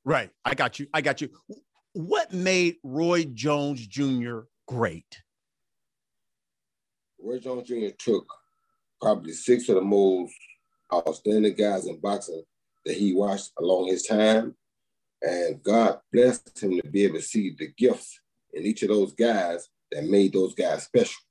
Right. 0.04 0.30
I 0.44 0.54
got 0.54 0.80
you. 0.80 0.88
I 0.94 1.02
got 1.02 1.22
you. 1.22 1.30
What 1.94 2.34
made 2.34 2.76
Roy 2.84 3.24
Jones 3.24 3.88
Jr. 3.88 4.42
great? 4.68 5.22
Roy 7.20 7.40
Jones 7.40 7.68
Jr. 7.68 7.96
took 7.98 8.28
probably 9.02 9.32
six 9.32 9.70
of 9.70 9.76
the 9.76 9.82
most 9.82 10.36
outstanding 10.94 11.56
guys 11.56 11.88
in 11.88 12.00
boxing 12.00 12.44
that 12.86 12.96
he 12.96 13.14
watched 13.14 13.52
along 13.58 13.88
his 13.88 14.06
time. 14.06 14.56
And 15.22 15.62
God 15.64 16.00
blessed 16.12 16.62
him 16.62 16.80
to 16.80 16.90
be 16.90 17.04
able 17.04 17.16
to 17.16 17.22
see 17.22 17.56
the 17.58 17.70
gifts 17.78 18.20
in 18.54 18.64
each 18.64 18.84
of 18.84 18.90
those 18.90 19.14
guys 19.14 19.68
that 19.92 20.04
made 20.06 20.34
those 20.34 20.54
guys 20.54 20.84
special. 20.84 21.22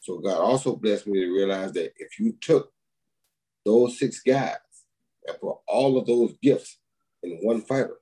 So 0.00 0.18
God 0.18 0.38
also 0.38 0.76
blessed 0.76 1.06
me 1.06 1.20
to 1.20 1.32
realize 1.32 1.72
that 1.72 1.92
if 1.96 2.18
you 2.18 2.36
took 2.40 2.70
those 3.64 3.98
six 3.98 4.20
guys 4.20 4.56
and 5.26 5.40
put 5.40 5.56
all 5.66 5.96
of 5.96 6.06
those 6.06 6.34
gifts 6.42 6.78
in 7.22 7.38
one 7.42 7.62
fighter, 7.62 7.96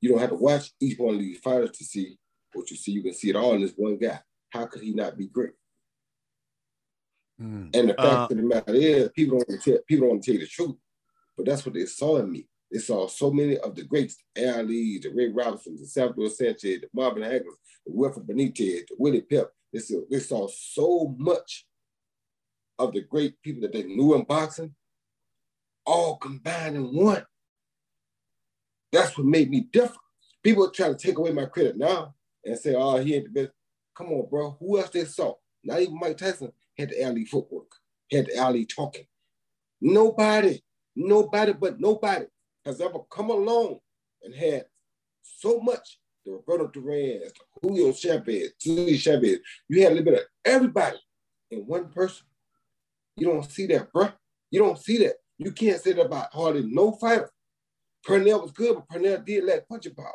you 0.00 0.10
don't 0.10 0.20
have 0.20 0.30
to 0.30 0.36
watch 0.36 0.70
each 0.80 0.98
one 0.98 1.14
of 1.14 1.20
these 1.20 1.40
fighters 1.40 1.72
to 1.72 1.84
see 1.84 2.16
what 2.52 2.70
you 2.70 2.76
see. 2.76 2.92
You 2.92 3.02
can 3.02 3.14
see 3.14 3.30
it 3.30 3.36
all 3.36 3.54
in 3.54 3.62
this 3.62 3.74
one 3.76 3.98
guy. 3.98 4.20
How 4.50 4.66
could 4.66 4.82
he 4.82 4.92
not 4.92 5.16
be 5.16 5.26
great? 5.26 5.52
Mm. 7.40 7.74
And 7.74 7.90
the 7.90 7.94
fact 7.94 7.98
uh, 7.98 8.28
of 8.30 8.36
the 8.36 8.42
matter 8.42 8.74
is, 8.74 9.10
people 9.10 9.38
don't 9.38 9.48
want 9.48 9.62
to 9.62 9.70
tell, 9.70 9.80
people 9.86 10.08
don't 10.08 10.22
tell 10.22 10.34
you 10.34 10.40
the 10.40 10.46
truth, 10.46 10.76
but 11.36 11.46
that's 11.46 11.64
what 11.64 11.74
they 11.74 11.86
saw 11.86 12.18
in 12.18 12.30
me. 12.30 12.46
They 12.70 12.78
saw 12.78 13.08
so 13.08 13.32
many 13.32 13.58
of 13.58 13.74
the 13.74 13.82
greats, 13.82 14.16
Ali, 14.38 14.98
the 14.98 15.10
Ray 15.12 15.28
Robinsons, 15.28 15.80
the 15.80 15.86
Salvador 15.86 16.28
Sanchez, 16.28 16.80
the 16.82 16.88
Marvin 16.94 17.24
Hagler, 17.24 17.56
the 17.84 17.92
Wilfred 17.92 18.26
Benitez, 18.26 18.86
the 18.86 18.96
Willie 18.98 19.22
Pep. 19.22 19.50
They 19.72 19.80
saw, 19.80 20.00
they 20.08 20.20
saw 20.20 20.48
so 20.48 21.14
much 21.18 21.66
of 22.78 22.92
the 22.92 23.02
great 23.02 23.40
people 23.42 23.62
that 23.62 23.72
they 23.72 23.82
knew 23.82 24.14
in 24.14 24.24
boxing, 24.24 24.74
all 25.84 26.16
combined 26.16 26.76
in 26.76 26.94
one. 26.94 27.24
That's 28.92 29.16
what 29.18 29.26
made 29.26 29.50
me 29.50 29.68
different. 29.72 30.00
People 30.42 30.70
try 30.70 30.88
to 30.88 30.94
take 30.94 31.18
away 31.18 31.32
my 31.32 31.46
credit 31.46 31.76
now 31.76 32.14
and 32.44 32.58
say, 32.58 32.74
oh, 32.74 32.98
he 32.98 33.16
ain't 33.16 33.32
the 33.32 33.42
best. 33.42 33.52
Come 33.96 34.12
on, 34.12 34.28
bro. 34.30 34.56
Who 34.60 34.78
else 34.78 34.90
they 34.90 35.04
saw? 35.04 35.34
Not 35.62 35.80
even 35.80 35.98
Mike 35.98 36.16
Tyson 36.16 36.52
had 36.78 36.90
the 36.90 37.04
Ali 37.04 37.24
footwork, 37.24 37.70
had 38.10 38.26
the 38.26 38.38
Ali 38.38 38.64
talking. 38.64 39.04
Nobody, 39.80 40.62
nobody 40.96 41.52
but 41.52 41.80
nobody 41.80 42.26
has 42.64 42.80
ever 42.80 42.98
come 43.10 43.30
along 43.30 43.78
and 44.22 44.34
had 44.34 44.66
so 45.22 45.60
much 45.60 45.98
the 46.24 46.32
Roberto 46.32 46.68
Duran, 46.68 47.22
Julio 47.62 47.92
Chavez, 47.92 48.52
Julio 48.62 48.96
Chavez. 48.96 49.38
You 49.68 49.82
had 49.82 49.92
a 49.92 49.94
little 49.94 50.12
bit 50.12 50.20
of 50.20 50.26
everybody 50.44 50.98
in 51.50 51.60
one 51.60 51.88
person. 51.88 52.26
You 53.16 53.28
don't 53.28 53.50
see 53.50 53.66
that, 53.68 53.92
bro. 53.92 54.10
You 54.50 54.60
don't 54.60 54.78
see 54.78 54.98
that. 54.98 55.14
You 55.38 55.52
can't 55.52 55.80
say 55.80 55.92
that 55.92 56.06
about 56.06 56.32
hardly 56.32 56.66
no 56.66 56.92
fighter. 56.92 57.30
Pernell 58.06 58.42
was 58.42 58.52
good, 58.52 58.76
but 58.76 58.88
Pernell 58.88 59.24
did 59.24 59.44
lack 59.44 59.68
punching 59.68 59.94
power. 59.94 60.12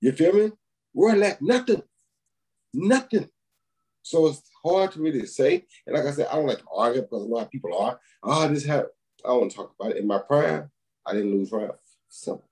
You 0.00 0.12
feel 0.12 0.32
me? 0.32 0.50
Roy 0.94 1.14
lacked 1.14 1.42
nothing. 1.42 1.82
Nothing. 2.74 3.28
So 4.02 4.26
it's 4.26 4.42
hard 4.64 4.92
to 4.92 5.00
really 5.00 5.26
say. 5.26 5.64
And 5.86 5.96
like 5.96 6.06
I 6.06 6.10
said, 6.10 6.28
I 6.30 6.36
don't 6.36 6.46
like 6.46 6.58
to 6.58 6.64
argue 6.74 7.02
because 7.02 7.22
a 7.22 7.26
lot 7.26 7.44
of 7.44 7.50
people 7.50 7.76
are. 7.76 8.00
Oh, 8.22 8.48
this 8.48 8.64
had 8.64 8.86
I 9.24 9.28
don't 9.28 9.40
want 9.40 9.50
to 9.52 9.56
talk 9.56 9.74
about 9.78 9.92
it. 9.92 9.98
In 9.98 10.06
my 10.06 10.18
prime, 10.18 10.70
I 11.06 11.14
didn't 11.14 11.32
lose 11.32 11.52
rounds. 11.52 11.96
So 12.08 12.42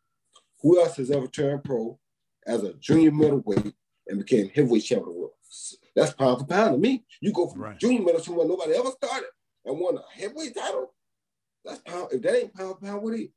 who 0.63 0.81
else 0.81 0.97
has 0.97 1.11
ever 1.11 1.27
turned 1.27 1.65
pro 1.65 1.99
as 2.47 2.63
a 2.63 2.75
junior 2.75 3.13
middleweight 3.13 3.75
and 4.09 4.19
became 4.19 4.49
heavyweight 4.49 4.85
champion 4.85 5.09
of 5.09 5.15
the 5.15 5.21
world? 5.21 5.33
That's 5.97 6.13
pound 6.13 6.41
for 6.41 6.47
pound 6.47 6.75
to 6.75 6.79
me. 6.79 7.05
You 7.21 7.33
go 7.33 7.49
from 7.49 7.63
right. 7.63 7.79
junior 7.79 8.03
middle 8.03 8.21
to 8.21 8.33
where 8.33 8.47
nobody 8.47 8.75
ever 8.75 8.91
started 8.91 9.29
and 9.65 9.79
won 9.79 9.97
a 9.97 10.21
heavyweight 10.21 10.55
title. 10.55 10.93
That's 11.65 11.81
pound. 11.81 12.09
If 12.13 12.23
that 12.23 12.37
ain't 12.37 12.55
pound 12.55 12.77
for 12.79 12.87
pound, 12.87 13.03
what 13.03 13.15
is? 13.15 13.29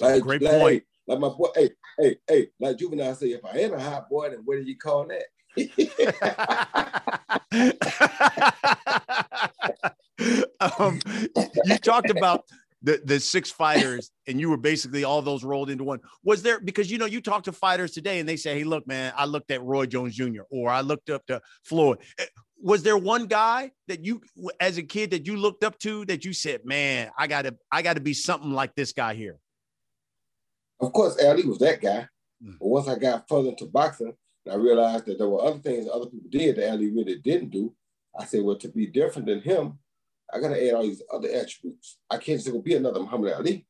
Like, 0.00 0.22
great 0.22 0.42
like, 0.42 0.60
point. 0.60 0.82
Like 1.06 1.20
my 1.20 1.28
boy, 1.28 1.48
hey, 1.54 1.70
hey, 1.98 2.16
hey, 2.26 2.48
like 2.58 2.78
Juvenile 2.78 3.14
say, 3.14 3.28
if 3.28 3.44
I 3.44 3.58
ain't 3.58 3.74
a 3.74 3.80
hot 3.80 4.08
boy, 4.08 4.30
then 4.30 4.40
what 4.44 4.56
do 4.56 4.62
you 4.62 4.76
call 4.76 5.06
that? 5.06 5.24
um, 10.78 10.98
you 11.66 11.78
talked 11.78 12.10
about 12.10 12.44
the 12.84 13.00
the 13.04 13.18
six 13.18 13.50
fighters 13.50 14.10
and 14.28 14.40
you 14.40 14.48
were 14.48 14.56
basically 14.56 15.02
all 15.02 15.20
those 15.20 15.42
rolled 15.42 15.70
into 15.70 15.84
one 15.84 15.98
was 16.22 16.42
there 16.42 16.60
because 16.60 16.90
you 16.90 16.98
know 16.98 17.06
you 17.06 17.20
talk 17.20 17.42
to 17.42 17.52
fighters 17.52 17.90
today 17.90 18.20
and 18.20 18.28
they 18.28 18.36
say 18.36 18.56
hey 18.58 18.64
look 18.64 18.86
man 18.86 19.12
i 19.16 19.24
looked 19.24 19.50
at 19.50 19.62
roy 19.62 19.84
jones 19.86 20.14
jr 20.14 20.42
or 20.50 20.70
i 20.70 20.80
looked 20.80 21.10
up 21.10 21.24
to 21.26 21.40
floyd 21.64 21.98
eh, 22.18 22.26
was 22.62 22.82
there 22.82 22.96
one 22.96 23.26
guy 23.26 23.70
that 23.88 24.04
you 24.04 24.20
as 24.60 24.78
a 24.78 24.82
kid 24.82 25.10
that 25.10 25.26
you 25.26 25.36
looked 25.36 25.64
up 25.64 25.78
to 25.78 26.04
that 26.04 26.24
you 26.24 26.32
said 26.32 26.64
man 26.64 27.10
i 27.18 27.26
gotta 27.26 27.56
i 27.72 27.82
gotta 27.82 28.00
be 28.00 28.14
something 28.14 28.52
like 28.52 28.74
this 28.74 28.92
guy 28.92 29.14
here 29.14 29.38
of 30.80 30.92
course 30.92 31.20
ali 31.24 31.44
was 31.44 31.58
that 31.58 31.80
guy 31.80 32.06
mm. 32.42 32.56
but 32.60 32.68
once 32.68 32.88
i 32.88 32.96
got 32.96 33.28
further 33.28 33.48
into 33.48 33.66
boxing 33.66 34.14
I 34.50 34.56
realized 34.56 35.06
that 35.06 35.18
there 35.18 35.28
were 35.28 35.42
other 35.42 35.58
things 35.58 35.88
other 35.88 36.06
people 36.06 36.28
did 36.30 36.56
that 36.56 36.70
Ali 36.70 36.90
really 36.90 37.16
didn't 37.16 37.50
do. 37.50 37.74
I 38.18 38.24
said, 38.24 38.44
well, 38.44 38.56
to 38.56 38.68
be 38.68 38.86
different 38.86 39.26
than 39.26 39.40
him, 39.40 39.78
I 40.34 40.40
gotta 40.40 40.66
add 40.66 40.74
all 40.74 40.82
these 40.82 41.02
other 41.12 41.28
attributes. 41.28 41.98
I 42.10 42.16
can't 42.16 42.40
just 42.40 42.50
go 42.50 42.60
be 42.60 42.74
another 42.74 43.00
Muhammad 43.00 43.34
Ali. 43.34 43.66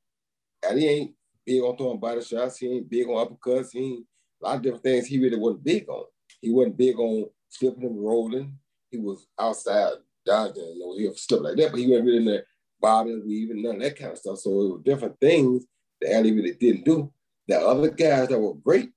Ali 0.68 0.88
ain't 0.88 1.14
big 1.44 1.62
on 1.62 1.76
throwing 1.76 2.00
body 2.00 2.22
shots. 2.22 2.56
He 2.56 2.68
ain't 2.68 2.88
big 2.88 3.06
on 3.06 3.26
uppercuts. 3.26 3.72
He 3.72 3.80
ain't 3.80 4.06
a 4.42 4.46
lot 4.46 4.56
of 4.56 4.62
different 4.62 4.82
things 4.82 5.06
he 5.06 5.18
really 5.18 5.38
wasn't 5.38 5.64
big 5.64 5.88
on. 5.88 6.04
He 6.40 6.50
wasn't 6.50 6.78
big 6.78 6.98
on 6.98 7.26
flipping 7.50 7.84
and 7.84 8.02
rolling. 8.02 8.56
He 8.90 8.98
was 8.98 9.26
outside 9.38 9.94
dodging, 10.24 10.62
you 10.62 10.78
know, 10.78 10.96
he 10.96 11.06
was 11.08 11.22
slip 11.22 11.42
like 11.42 11.56
that, 11.56 11.70
but 11.70 11.80
he 11.80 11.86
wasn't 11.86 12.06
really 12.06 12.18
in 12.18 12.24
there 12.24 12.46
bobbing, 12.80 13.22
weaving, 13.26 13.62
none 13.62 13.76
of 13.76 13.82
that 13.82 13.98
kind 13.98 14.12
of 14.12 14.18
stuff. 14.18 14.38
So 14.38 14.50
it 14.50 14.54
was 14.54 14.82
different 14.84 15.18
things 15.20 15.64
that 16.00 16.16
Ali 16.16 16.32
really 16.32 16.54
didn't 16.54 16.84
do 16.84 17.12
that 17.48 17.62
other 17.62 17.90
guys 17.90 18.28
that 18.28 18.38
were 18.38 18.54
great 18.54 18.90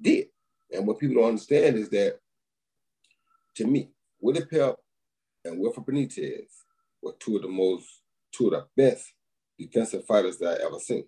did. 0.00 0.26
And 0.72 0.86
what 0.86 0.98
people 0.98 1.16
don't 1.16 1.30
understand 1.30 1.76
is 1.76 1.88
that, 1.90 2.18
to 3.56 3.66
me, 3.66 3.90
Willie 4.20 4.44
Pep 4.44 4.76
and 5.44 5.60
Wilfred 5.60 5.86
Benitez 5.86 6.48
were 7.04 7.14
two 7.20 7.36
of 7.36 7.42
the 7.42 7.48
most, 7.48 7.86
two 8.32 8.48
of 8.48 8.52
the 8.52 8.66
best 8.76 9.12
defensive 9.58 10.04
fighters 10.06 10.38
that 10.38 10.60
I 10.60 10.64
ever 10.66 10.78
seen. 10.78 11.04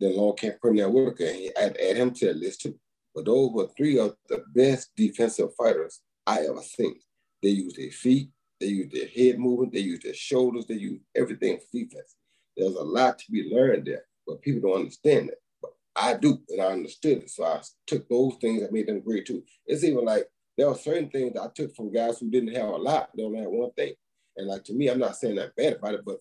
Then 0.00 0.12
along 0.12 0.36
came 0.36 0.52
Pernell 0.52 0.90
Whitaker, 0.90 1.24
and 1.24 1.52
I'd 1.56 1.76
add 1.76 1.96
him 1.96 2.10
to 2.14 2.26
that 2.26 2.36
list 2.36 2.62
too. 2.62 2.78
But 3.14 3.26
those 3.26 3.52
were 3.52 3.68
three 3.76 3.98
of 3.98 4.16
the 4.28 4.42
best 4.54 4.90
defensive 4.96 5.54
fighters 5.54 6.00
I 6.26 6.40
ever 6.48 6.62
seen. 6.62 6.96
They 7.42 7.50
use 7.50 7.74
their 7.74 7.90
feet, 7.90 8.30
they 8.60 8.66
use 8.66 8.90
their 8.92 9.08
head 9.08 9.38
movement, 9.38 9.72
they 9.72 9.80
use 9.80 10.00
their 10.02 10.14
shoulders, 10.14 10.66
they 10.66 10.74
use 10.74 11.00
everything 11.14 11.58
for 11.58 11.66
defense. 11.78 12.16
There's 12.56 12.74
a 12.74 12.82
lot 12.82 13.18
to 13.18 13.30
be 13.30 13.50
learned 13.52 13.86
there, 13.86 14.04
but 14.26 14.42
people 14.42 14.70
don't 14.70 14.80
understand 14.80 15.28
that. 15.28 15.38
But 15.60 15.72
I 15.96 16.14
do, 16.14 16.38
and 16.48 16.62
I 16.62 16.66
understood 16.66 17.18
it. 17.18 17.30
So 17.30 17.44
I 17.44 17.60
took 17.86 18.08
those 18.08 18.34
things 18.40 18.62
that 18.62 18.72
made 18.72 18.86
them 18.86 19.00
great 19.00 19.26
too. 19.26 19.42
It's 19.66 19.84
even 19.84 20.04
like 20.04 20.26
there 20.56 20.68
are 20.68 20.76
certain 20.76 21.10
things 21.10 21.36
I 21.36 21.48
took 21.54 21.74
from 21.74 21.92
guys 21.92 22.18
who 22.18 22.30
didn't 22.30 22.54
have 22.54 22.68
a 22.68 22.76
lot, 22.76 23.10
they 23.16 23.22
only 23.22 23.40
had 23.40 23.48
one 23.48 23.72
thing. 23.72 23.94
And 24.36 24.46
like 24.48 24.64
to 24.64 24.72
me, 24.72 24.88
I'm 24.88 24.98
not 24.98 25.16
saying 25.16 25.36
that 25.36 25.56
bad 25.56 25.74
about 25.74 25.94
it, 25.94 26.04
but 26.04 26.18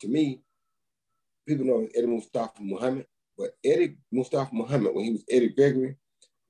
to 0.00 0.08
me, 0.08 0.40
people 1.46 1.66
know 1.66 1.88
Eddie 1.94 2.06
Mustafa 2.06 2.60
Muhammad, 2.60 3.06
but 3.36 3.50
Eddie 3.64 3.96
Mustafa 4.12 4.54
Muhammad, 4.54 4.94
when 4.94 5.04
he 5.04 5.12
was 5.12 5.24
Eddie 5.30 5.50
Gregory, 5.50 5.96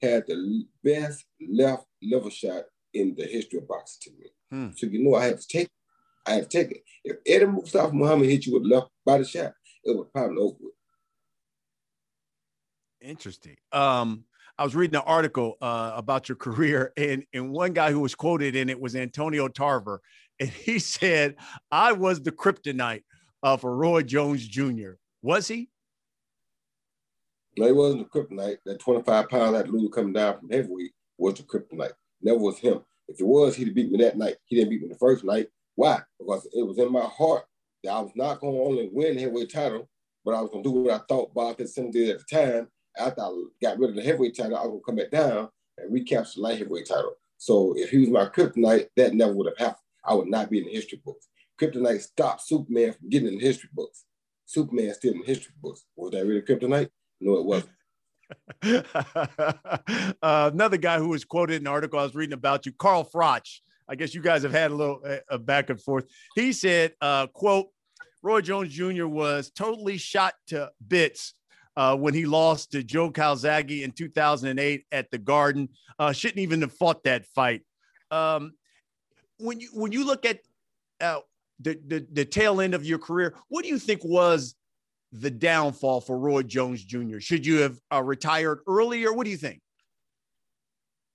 had 0.02 0.26
the 0.26 0.64
best 0.82 1.24
left 1.48 1.86
level 2.02 2.30
shot 2.30 2.64
in 2.92 3.14
the 3.16 3.24
history 3.24 3.58
of 3.58 3.68
boxing 3.68 4.12
to 4.12 4.18
me. 4.18 4.30
Hmm. 4.50 4.70
So 4.76 4.86
you 4.86 5.02
know 5.02 5.14
I 5.14 5.26
had 5.26 5.40
to 5.40 5.48
take 5.48 5.66
it. 5.66 5.70
I 6.26 6.32
had 6.32 6.50
to 6.50 6.58
take 6.58 6.70
it. 6.70 6.82
If 7.04 7.16
Eddie 7.26 7.46
Mustafa 7.46 7.92
Muhammad 7.92 8.28
hit 8.28 8.46
you 8.46 8.54
with 8.54 8.70
left 8.70 8.88
body 9.04 9.24
shot, 9.24 9.52
it 9.84 9.96
was 9.96 10.06
probably 10.12 10.38
over 10.38 10.56
with. 10.60 10.72
Interesting. 13.00 13.56
Um, 13.72 14.24
I 14.56 14.64
was 14.64 14.74
reading 14.74 14.96
an 14.96 15.02
article 15.04 15.56
uh, 15.60 15.92
about 15.94 16.28
your 16.28 16.36
career, 16.36 16.92
and 16.96 17.24
and 17.32 17.50
one 17.50 17.72
guy 17.72 17.90
who 17.90 18.00
was 18.00 18.14
quoted 18.14 18.56
in 18.56 18.68
it 18.68 18.80
was 18.80 18.96
Antonio 18.96 19.48
Tarver, 19.48 20.00
and 20.40 20.48
he 20.48 20.78
said, 20.78 21.36
"I 21.70 21.92
was 21.92 22.20
the 22.20 22.32
kryptonite 22.32 23.02
for 23.42 23.76
Roy 23.76 24.02
Jones 24.02 24.46
Jr." 24.46 24.92
Was 25.22 25.48
he? 25.48 25.70
No, 27.56 27.66
he 27.66 27.72
wasn't 27.72 28.10
the 28.10 28.18
kryptonite. 28.18 28.58
That 28.66 28.80
25 28.80 29.28
pound 29.28 29.54
that 29.54 29.70
lose 29.70 29.90
coming 29.94 30.12
down 30.12 30.38
from 30.38 30.50
heavyweight 30.50 30.92
was 31.18 31.34
the 31.34 31.44
kryptonite. 31.44 31.92
Never 32.20 32.38
was 32.38 32.58
him. 32.58 32.80
If 33.08 33.20
it 33.20 33.26
was, 33.26 33.54
he'd 33.54 33.74
beat 33.74 33.90
me 33.90 33.98
that 33.98 34.18
night. 34.18 34.36
He 34.46 34.56
didn't 34.56 34.70
beat 34.70 34.82
me 34.82 34.88
the 34.88 34.98
first 34.98 35.24
night. 35.24 35.48
Why? 35.76 36.00
Because 36.18 36.48
it 36.52 36.66
was 36.66 36.78
in 36.78 36.90
my 36.90 37.04
heart 37.04 37.44
that 37.84 37.92
I 37.92 38.00
was 38.00 38.12
not 38.16 38.40
going 38.40 38.54
to 38.54 38.60
only 38.60 38.90
win 38.92 39.14
the 39.14 39.22
heavyweight 39.22 39.52
title, 39.52 39.88
but 40.24 40.34
I 40.34 40.40
was 40.40 40.50
going 40.50 40.64
to 40.64 40.70
do 40.70 40.80
what 40.80 41.00
I 41.00 41.04
thought 41.06 41.34
Bob 41.34 41.56
Fitzsimmons 41.56 41.94
did 41.94 42.10
at 42.10 42.18
the 42.18 42.36
time, 42.36 42.68
after 42.96 43.22
I 43.22 43.44
got 43.62 43.78
rid 43.78 43.90
of 43.90 43.96
the 43.96 44.02
heavyweight 44.02 44.36
title, 44.36 44.56
I 44.56 44.62
was 44.62 44.70
gonna 44.70 44.82
come 44.86 44.96
back 44.96 45.10
down 45.10 45.48
and 45.78 45.92
recapture 45.92 46.36
the 46.36 46.42
light 46.42 46.58
heavyweight 46.58 46.86
title. 46.86 47.14
So 47.38 47.74
if 47.76 47.90
he 47.90 47.98
was 47.98 48.08
my 48.08 48.26
kryptonite, 48.26 48.88
that 48.96 49.14
never 49.14 49.32
would 49.32 49.48
have 49.48 49.58
happened. 49.58 49.83
I 50.06 50.14
would 50.14 50.28
not 50.28 50.50
be 50.50 50.58
in 50.58 50.64
the 50.64 50.72
history 50.72 51.00
books. 51.04 51.28
Kryptonite 51.60 52.00
stopped 52.00 52.42
Superman 52.42 52.92
from 52.92 53.08
getting 53.08 53.28
in 53.28 53.38
the 53.38 53.44
history 53.44 53.70
books. 53.72 54.04
Superman 54.46 54.94
still 54.94 55.12
in 55.12 55.20
the 55.20 55.26
history 55.26 55.54
books. 55.62 55.84
Was 55.96 56.12
that 56.12 56.26
really 56.26 56.42
kryptonite? 56.42 56.90
No, 57.20 57.34
it 57.34 57.44
wasn't. 57.44 57.72
uh, 60.22 60.50
another 60.52 60.76
guy 60.76 60.98
who 60.98 61.08
was 61.08 61.24
quoted 61.24 61.56
in 61.56 61.62
an 61.62 61.72
article 61.72 61.98
I 61.98 62.02
was 62.02 62.14
reading 62.14 62.34
about 62.34 62.66
you, 62.66 62.72
Carl 62.72 63.08
Froch. 63.12 63.60
I 63.88 63.94
guess 63.94 64.14
you 64.14 64.22
guys 64.22 64.42
have 64.42 64.52
had 64.52 64.70
a 64.70 64.74
little 64.74 65.02
uh, 65.30 65.38
back 65.38 65.70
and 65.70 65.80
forth. 65.80 66.06
He 66.34 66.52
said, 66.52 66.94
uh, 67.00 67.26
"quote 67.28 67.68
Roy 68.22 68.40
Jones 68.40 68.72
Jr. 68.72 69.06
was 69.06 69.50
totally 69.50 69.98
shot 69.98 70.32
to 70.46 70.70
bits 70.88 71.34
uh, 71.76 71.94
when 71.94 72.14
he 72.14 72.24
lost 72.24 72.72
to 72.72 72.82
Joe 72.82 73.10
Calzaghe 73.10 73.82
in 73.82 73.92
2008 73.92 74.86
at 74.90 75.10
the 75.10 75.18
Garden. 75.18 75.68
Uh, 75.98 76.12
shouldn't 76.12 76.38
even 76.38 76.62
have 76.62 76.72
fought 76.72 77.04
that 77.04 77.26
fight. 77.26 77.62
Um, 78.10 78.54
when 79.38 79.60
you 79.60 79.68
when 79.72 79.92
you 79.92 80.06
look 80.06 80.24
at 80.24 80.40
uh, 81.00 81.20
the, 81.60 81.78
the 81.86 82.06
the 82.12 82.24
tail 82.24 82.60
end 82.60 82.74
of 82.74 82.84
your 82.84 82.98
career, 82.98 83.34
what 83.48 83.62
do 83.62 83.68
you 83.68 83.78
think 83.78 84.02
was 84.04 84.54
the 85.12 85.30
downfall 85.30 86.00
for 86.00 86.18
Roy 86.18 86.42
Jones 86.42 86.84
Jr.? 86.84 87.20
Should 87.20 87.46
you 87.46 87.60
have 87.60 87.80
uh, 87.92 88.02
retired 88.02 88.60
earlier? 88.66 89.10
Or 89.10 89.14
what 89.14 89.24
do 89.24 89.30
you 89.30 89.36
think? 89.36 89.60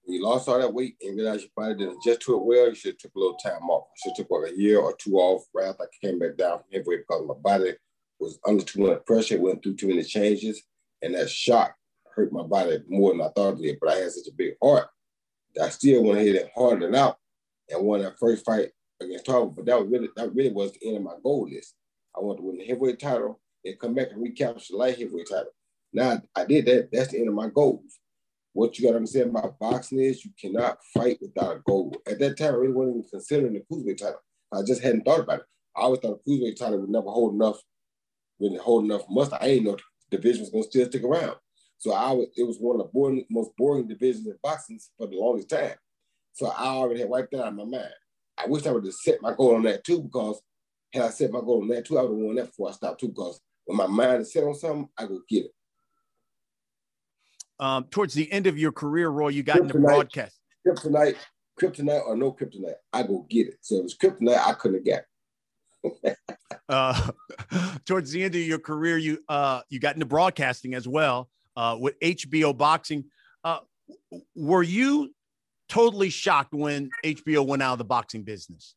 You 0.05 0.23
lost 0.23 0.47
all 0.47 0.59
that 0.59 0.73
weight 0.73 0.95
and 1.01 1.17
realized 1.17 1.41
your 1.41 1.51
body 1.55 1.77
didn't 1.77 1.99
adjust 1.99 2.21
to 2.21 2.35
it 2.35 2.43
well, 2.43 2.69
you 2.69 2.75
should 2.75 2.93
have 2.93 2.97
took 2.97 3.15
a 3.15 3.19
little 3.19 3.37
time 3.37 3.69
off. 3.69 3.87
Should 3.97 4.13
have 4.17 4.27
took 4.27 4.31
like 4.31 4.53
a 4.53 4.57
year 4.57 4.79
or 4.79 4.95
two 4.95 5.15
off 5.17 5.43
right 5.53 5.67
after 5.67 5.83
I 5.83 6.05
came 6.05 6.17
back 6.17 6.35
down 6.37 6.59
from 6.59 6.65
heavyweight 6.73 7.01
because 7.07 7.27
my 7.27 7.35
body 7.35 7.73
was 8.19 8.39
under 8.47 8.63
too 8.63 8.87
much 8.87 9.05
pressure, 9.05 9.39
went 9.39 9.61
through 9.61 9.75
too 9.75 9.87
many 9.87 10.03
changes, 10.03 10.63
and 11.01 11.13
that 11.13 11.29
shock 11.29 11.75
hurt 12.15 12.33
my 12.33 12.43
body 12.43 12.79
more 12.87 13.11
than 13.11 13.21
I 13.21 13.29
thought 13.29 13.59
it 13.59 13.61
did. 13.61 13.77
But 13.79 13.91
I 13.91 13.95
had 13.97 14.11
such 14.11 14.27
a 14.27 14.35
big 14.35 14.53
heart 14.61 14.87
that 15.55 15.65
I 15.65 15.69
still 15.69 16.03
went 16.03 16.19
ahead 16.19 16.35
and 16.35 16.49
hardened 16.55 16.95
it 16.95 16.97
out 16.97 17.17
and 17.69 17.85
won 17.85 18.01
that 18.01 18.19
first 18.19 18.45
fight 18.45 18.69
against 19.01 19.25
Tarver. 19.25 19.47
But 19.47 19.65
that 19.65 19.79
was 19.79 19.89
really 19.89 20.09
that 20.15 20.33
really 20.33 20.51
was 20.51 20.73
the 20.73 20.87
end 20.87 20.97
of 20.97 21.03
my 21.03 21.15
goal 21.23 21.47
list. 21.49 21.75
I 22.15 22.21
wanted 22.21 22.37
to 22.37 22.43
win 22.43 22.57
the 22.57 22.65
heavyweight 22.65 22.99
title 22.99 23.39
and 23.65 23.79
come 23.79 23.93
back 23.93 24.11
and 24.11 24.21
recapture 24.21 24.73
the 24.73 24.77
light 24.77 24.97
heavyweight 24.97 25.29
title. 25.29 25.51
Now 25.93 26.21
I 26.35 26.45
did 26.45 26.65
that. 26.65 26.89
That's 26.91 27.11
the 27.11 27.19
end 27.19 27.29
of 27.29 27.35
my 27.35 27.49
goals. 27.49 27.99
What 28.53 28.77
you 28.77 28.85
got 28.85 28.91
to 28.91 28.97
understand 28.97 29.29
about 29.29 29.59
boxing 29.59 29.99
is 29.99 30.25
you 30.25 30.31
cannot 30.39 30.79
fight 30.93 31.19
without 31.21 31.57
a 31.57 31.59
goal. 31.59 31.95
At 32.07 32.19
that 32.19 32.37
time, 32.37 32.53
I 32.53 32.57
really 32.57 32.73
wasn't 32.73 32.97
even 32.97 33.09
considering 33.09 33.53
the 33.53 33.63
cruiserweight 33.71 33.97
title. 33.97 34.21
I 34.51 34.63
just 34.65 34.81
hadn't 34.81 35.05
thought 35.05 35.19
about 35.19 35.41
it. 35.41 35.45
I 35.77 35.81
always 35.81 35.99
thought 35.99 36.19
the 36.25 36.31
cruiserweight 36.31 36.57
title 36.57 36.79
would 36.79 36.89
never 36.89 37.09
hold 37.09 37.35
enough, 37.35 37.61
really 38.39 38.57
hold 38.57 38.85
enough 38.85 39.03
must. 39.09 39.33
I 39.33 39.45
ain't 39.45 39.65
know 39.65 39.77
the 40.09 40.17
division 40.17 40.41
was 40.41 40.49
gonna 40.49 40.63
still 40.63 40.87
stick 40.87 41.03
around. 41.03 41.35
So 41.77 41.93
I 41.93 42.11
was, 42.11 42.27
it 42.35 42.43
was 42.43 42.57
one 42.57 42.79
of 42.79 42.85
the 42.85 42.91
boring, 42.91 43.23
most 43.29 43.51
boring 43.57 43.87
divisions 43.87 44.27
in 44.27 44.35
boxing 44.43 44.79
for 44.97 45.07
the 45.07 45.15
longest 45.15 45.49
time. 45.49 45.75
So 46.39 46.47
I 46.47 46.67
already 46.67 47.01
had 47.01 47.09
wiped 47.09 47.31
that 47.31 47.41
out 47.41 47.49
of 47.49 47.55
my 47.55 47.65
mind. 47.65 47.93
I 48.37 48.47
wish 48.47 48.65
I 48.65 48.71
would 48.71 48.85
have 48.85 48.93
set 48.93 49.21
my 49.21 49.33
goal 49.33 49.55
on 49.55 49.63
that 49.63 49.83
too, 49.83 50.01
because 50.01 50.41
had 50.93 51.03
I 51.03 51.09
set 51.09 51.31
my 51.31 51.41
goal 51.41 51.61
on 51.61 51.67
that 51.67 51.85
too, 51.85 51.99
I 51.99 52.03
would 52.03 52.11
have 52.11 52.17
won 52.17 52.35
that 52.37 52.45
before 52.45 52.69
I 52.69 52.71
stopped 52.71 53.01
too. 53.01 53.09
Because 53.09 53.41
when 53.65 53.75
my 53.75 53.87
mind 53.87 54.21
is 54.21 54.31
set 54.31 54.45
on 54.45 54.55
something, 54.55 54.87
I 54.97 55.05
go 55.05 55.19
get 55.27 55.47
it. 55.47 55.51
Um, 57.59 57.83
towards 57.91 58.13
the 58.13 58.31
end 58.31 58.47
of 58.47 58.57
your 58.57 58.71
career, 58.71 59.09
Roy, 59.09 59.27
you 59.29 59.43
got 59.43 59.57
kryptonite, 59.57 59.63
into 59.63 59.79
broadcast. 59.79 60.39
Kryptonite, 60.65 61.15
kryptonite 61.61 62.07
or 62.07 62.15
no 62.15 62.31
kryptonite, 62.31 62.75
I 62.93 63.03
go 63.03 63.25
get 63.29 63.47
it. 63.47 63.57
So 63.59 63.75
it 63.75 63.83
was 63.83 63.97
kryptonite, 63.97 64.39
I 64.39 64.53
couldn't 64.53 64.87
have 64.87 65.03
got 65.83 65.97
it. 66.05 66.17
uh, 66.69 67.11
towards 67.85 68.11
the 68.11 68.23
end 68.23 68.35
of 68.35 68.41
your 68.41 68.59
career, 68.59 68.97
you 68.97 69.19
uh, 69.27 69.59
you 69.67 69.81
got 69.81 69.95
into 69.95 70.05
broadcasting 70.05 70.73
as 70.73 70.87
well 70.87 71.29
uh, 71.57 71.75
with 71.77 71.99
HBO 71.99 72.57
Boxing. 72.57 73.03
Uh, 73.43 73.59
were 74.35 74.63
you 74.63 75.13
totally 75.69 76.09
shocked 76.09 76.53
when 76.53 76.89
HBO 77.05 77.45
went 77.45 77.61
out 77.61 77.73
of 77.73 77.77
the 77.77 77.85
boxing 77.85 78.23
business? 78.23 78.75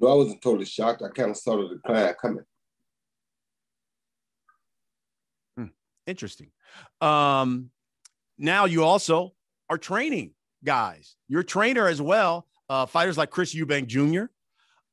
No, 0.00 0.08
I 0.08 0.14
wasn't 0.14 0.42
totally 0.42 0.64
shocked. 0.64 1.02
I 1.02 1.08
kind 1.08 1.30
of 1.30 1.36
saw 1.36 1.56
the 1.56 1.76
decline 1.76 2.14
coming. 2.20 2.44
Hmm. 5.56 5.66
Interesting. 6.06 6.50
Um, 7.00 7.70
now 8.38 8.64
you 8.64 8.82
also 8.82 9.34
are 9.70 9.78
training 9.78 10.32
guys. 10.64 11.14
You're 11.28 11.42
a 11.42 11.44
trainer 11.44 11.86
as 11.86 12.02
well. 12.02 12.48
Uh, 12.68 12.86
fighters 12.86 13.18
like 13.18 13.30
Chris 13.30 13.54
Eubank 13.54 13.86
Jr. 13.86 14.24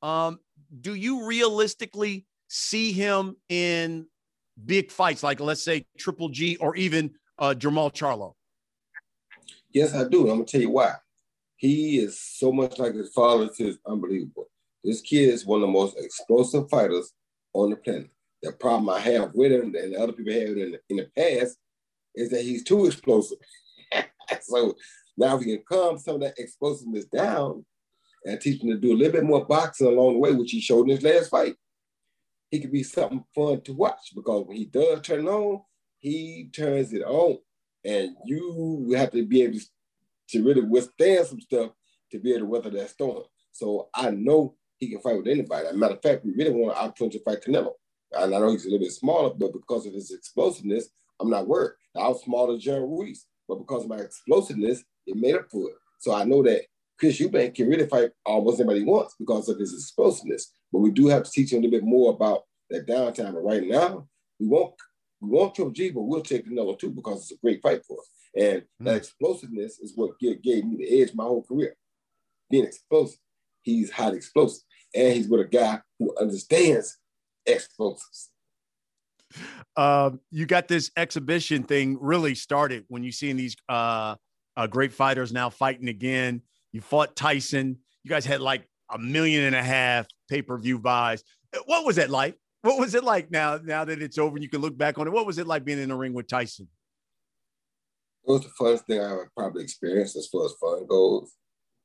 Um, 0.06 0.38
do 0.80 0.94
you 0.94 1.26
realistically 1.26 2.26
see 2.48 2.92
him 2.92 3.36
in 3.48 4.06
big 4.64 4.90
fights 4.90 5.22
like, 5.22 5.40
let's 5.40 5.62
say, 5.62 5.86
Triple 5.98 6.28
G 6.28 6.56
or 6.56 6.76
even 6.76 7.14
uh, 7.38 7.54
Jermall 7.56 7.92
Charlo? 7.92 8.34
Yes, 9.72 9.94
I 9.94 10.08
do. 10.08 10.22
I'm 10.22 10.38
gonna 10.38 10.44
tell 10.44 10.60
you 10.60 10.70
why. 10.70 10.94
He 11.56 11.98
is 11.98 12.20
so 12.20 12.52
much 12.52 12.78
like 12.78 12.94
his 12.94 13.12
father. 13.12 13.48
It's 13.58 13.78
unbelievable. 13.86 14.48
This 14.82 15.00
kid 15.00 15.28
is 15.28 15.46
one 15.46 15.62
of 15.62 15.68
the 15.68 15.72
most 15.72 15.96
explosive 15.98 16.68
fighters 16.70 17.12
on 17.52 17.70
the 17.70 17.76
planet. 17.76 18.10
The 18.42 18.52
problem 18.52 18.88
I 18.88 19.00
have 19.00 19.34
with 19.34 19.52
him 19.52 19.74
and 19.74 19.94
other 19.94 20.12
people 20.12 20.32
have 20.32 20.42
in 20.42 20.72
the, 20.72 20.80
in 20.88 20.96
the 20.96 21.10
past 21.16 21.58
is 22.14 22.30
that 22.30 22.42
he's 22.42 22.64
too 22.64 22.86
explosive. 22.86 23.38
so 24.42 24.74
now 25.16 25.36
we 25.36 25.44
can 25.44 25.62
calm 25.68 25.98
some 25.98 26.16
of 26.16 26.20
that 26.22 26.38
explosiveness 26.38 27.04
down 27.04 27.64
and 28.24 28.40
teach 28.40 28.62
him 28.62 28.70
to 28.70 28.78
do 28.78 28.92
a 28.92 28.96
little 28.96 29.12
bit 29.12 29.24
more 29.24 29.44
boxing 29.44 29.86
along 29.86 30.14
the 30.14 30.18
way, 30.18 30.32
which 30.32 30.50
he 30.50 30.60
showed 30.60 30.88
in 30.88 30.96
his 30.96 31.02
last 31.02 31.28
fight. 31.28 31.54
He 32.50 32.58
could 32.58 32.72
be 32.72 32.82
something 32.82 33.24
fun 33.34 33.60
to 33.62 33.74
watch 33.74 34.12
because 34.14 34.46
when 34.46 34.56
he 34.56 34.64
does 34.64 35.02
turn 35.02 35.28
on, 35.28 35.60
he 35.98 36.48
turns 36.52 36.92
it 36.92 37.02
on 37.02 37.38
and 37.84 38.16
you 38.24 38.94
have 38.96 39.10
to 39.12 39.24
be 39.24 39.42
able 39.42 39.58
to 40.28 40.44
really 40.44 40.62
withstand 40.62 41.26
some 41.26 41.40
stuff 41.40 41.70
to 42.12 42.18
be 42.18 42.30
able 42.30 42.40
to 42.40 42.46
weather 42.46 42.70
that 42.70 42.90
storm. 42.90 43.22
So 43.52 43.88
I 43.94 44.10
know 44.10 44.54
he 44.78 44.88
can 44.88 45.00
fight 45.00 45.16
with 45.16 45.28
anybody. 45.28 45.66
As 45.66 45.74
a 45.74 45.76
matter 45.76 45.94
of 45.94 46.02
fact, 46.02 46.24
we 46.24 46.32
really 46.32 46.50
want 46.50 46.74
to 46.74 46.82
out 46.82 46.96
to 46.96 47.22
fight 47.24 47.42
Canelo. 47.46 47.72
And 48.12 48.34
I 48.34 48.38
know 48.38 48.50
he's 48.50 48.64
a 48.64 48.70
little 48.70 48.84
bit 48.84 48.92
smaller, 48.92 49.34
but 49.34 49.52
because 49.52 49.86
of 49.86 49.92
his 49.92 50.10
explosiveness, 50.10 50.88
I'm 51.20 51.30
not 51.30 51.46
worried. 51.46 51.72
I 51.96 52.08
was 52.08 52.22
smaller 52.22 52.52
than 52.52 52.60
John 52.60 52.82
Ruiz, 52.82 53.26
but 53.48 53.58
because 53.58 53.84
of 53.84 53.90
my 53.90 53.98
explosiveness, 53.98 54.82
it 55.06 55.16
made 55.16 55.34
up 55.34 55.46
for 55.50 55.68
it. 55.68 55.76
So 56.00 56.14
I 56.14 56.24
know 56.24 56.42
that 56.42 56.62
Chris 56.98 57.20
Eubank 57.20 57.54
can 57.54 57.68
really 57.68 57.86
fight 57.86 58.10
almost 58.24 58.60
anybody 58.60 58.80
he 58.80 58.84
wants 58.84 59.14
because 59.18 59.48
of 59.48 59.58
his 59.58 59.72
explosiveness. 59.74 60.52
But 60.72 60.80
we 60.80 60.90
do 60.90 61.08
have 61.08 61.24
to 61.24 61.30
teach 61.30 61.52
him 61.52 61.58
a 61.58 61.62
little 61.62 61.78
bit 61.78 61.86
more 61.86 62.12
about 62.12 62.44
that 62.70 62.86
downtime. 62.86 63.34
But 63.34 63.44
right 63.44 63.66
now, 63.66 64.06
we 64.38 64.48
won't 64.48 64.74
we 65.20 65.28
won't 65.28 65.54
Triple 65.54 65.72
G, 65.72 65.90
but 65.90 66.02
we'll 66.02 66.22
take 66.22 66.46
Canelo 66.46 66.78
too 66.78 66.90
because 66.90 67.22
it's 67.22 67.32
a 67.32 67.36
great 67.36 67.60
fight 67.62 67.84
for 67.86 67.98
us. 67.98 68.08
And 68.36 68.62
mm-hmm. 68.62 68.84
that 68.84 68.96
explosiveness 68.96 69.78
is 69.80 69.92
what 69.94 70.18
gave, 70.18 70.42
gave 70.42 70.64
me 70.64 70.76
the 70.76 71.02
edge 71.02 71.14
my 71.14 71.24
whole 71.24 71.42
career. 71.42 71.76
Being 72.48 72.64
explosive. 72.64 73.18
He's 73.62 73.90
highly 73.90 74.16
explosive. 74.16 74.62
And 74.94 75.14
he's 75.14 75.28
with 75.28 75.40
a 75.42 75.44
guy 75.44 75.80
who 75.98 76.14
understands 76.18 76.98
explosives. 77.46 78.30
Um, 79.76 80.20
you 80.30 80.46
got 80.46 80.66
this 80.66 80.90
exhibition 80.96 81.62
thing 81.62 81.98
really 82.00 82.34
started 82.34 82.84
when 82.88 83.04
you 83.04 83.12
seeing 83.12 83.36
these 83.36 83.54
uh, 83.68 84.16
uh, 84.56 84.66
great 84.66 84.92
fighters 84.92 85.32
now 85.32 85.50
fighting 85.50 85.88
again. 85.88 86.42
You 86.72 86.80
fought 86.80 87.14
Tyson. 87.14 87.78
You 88.02 88.08
guys 88.08 88.24
had 88.24 88.40
like 88.40 88.66
a 88.90 88.98
million 88.98 89.44
and 89.44 89.54
a 89.54 89.62
half 89.62 90.06
pay 90.28 90.42
per 90.42 90.58
view 90.58 90.78
buys. 90.78 91.22
What 91.66 91.84
was 91.84 91.96
that 91.96 92.10
like? 92.10 92.36
What 92.62 92.78
was 92.78 92.94
it 92.94 93.04
like 93.04 93.30
now? 93.30 93.58
Now 93.62 93.84
that 93.84 94.02
it's 94.02 94.18
over, 94.18 94.36
and 94.36 94.42
you 94.42 94.50
can 94.50 94.60
look 94.60 94.76
back 94.76 94.98
on 94.98 95.06
it. 95.06 95.12
What 95.12 95.26
was 95.26 95.38
it 95.38 95.46
like 95.46 95.64
being 95.64 95.78
in 95.78 95.88
the 95.88 95.96
ring 95.96 96.12
with 96.12 96.28
Tyson? 96.28 96.68
It 98.26 98.30
was 98.30 98.42
the 98.42 98.48
funnest 98.48 98.86
thing 98.86 99.00
I 99.00 99.24
probably 99.36 99.62
experienced 99.62 100.16
as 100.16 100.26
far 100.26 100.44
as 100.44 100.52
fun 100.60 100.86
goes. 100.86 101.32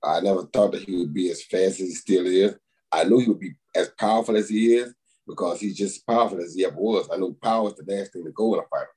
I 0.03 0.19
never 0.19 0.43
thought 0.43 0.73
that 0.73 0.83
he 0.83 0.97
would 0.97 1.13
be 1.13 1.31
as 1.31 1.43
fast 1.43 1.79
as 1.79 1.87
he 1.87 1.91
still 1.91 2.27
is. 2.27 2.55
I 2.91 3.05
knew 3.05 3.19
he 3.19 3.29
would 3.29 3.39
be 3.39 3.55
as 3.73 3.89
powerful 3.97 4.35
as 4.35 4.49
he 4.49 4.75
is 4.75 4.93
because 5.27 5.59
he's 5.59 5.77
just 5.77 5.97
as 5.97 6.03
powerful 6.03 6.41
as 6.41 6.53
he 6.53 6.65
ever 6.65 6.75
was. 6.75 7.09
I 7.11 7.17
knew 7.17 7.35
power 7.41 7.69
is 7.69 7.75
the 7.75 7.91
last 7.91 8.13
thing 8.13 8.25
to 8.25 8.31
go 8.31 8.53
in 8.53 8.59
a 8.59 8.63
fighter. 8.67 8.89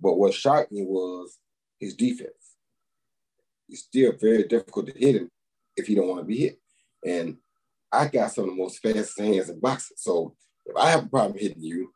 But 0.00 0.14
what 0.14 0.34
shocked 0.34 0.72
me 0.72 0.82
was 0.82 1.38
his 1.78 1.94
defense. 1.94 2.30
It's 3.68 3.82
still 3.82 4.12
very 4.18 4.44
difficult 4.44 4.86
to 4.86 4.98
hit 4.98 5.16
him 5.16 5.30
if 5.76 5.88
you 5.88 5.96
don't 5.96 6.08
want 6.08 6.20
to 6.20 6.26
be 6.26 6.38
hit. 6.38 6.58
And 7.06 7.36
I 7.92 8.08
got 8.08 8.32
some 8.32 8.44
of 8.44 8.50
the 8.50 8.56
most 8.56 8.80
fastest 8.80 9.18
hands 9.20 9.50
in 9.50 9.60
boxing. 9.60 9.96
So 9.98 10.34
if 10.68 10.76
I 10.76 10.90
have 10.90 11.04
a 11.04 11.08
problem 11.08 11.38
hitting 11.38 11.62
you, 11.62 11.92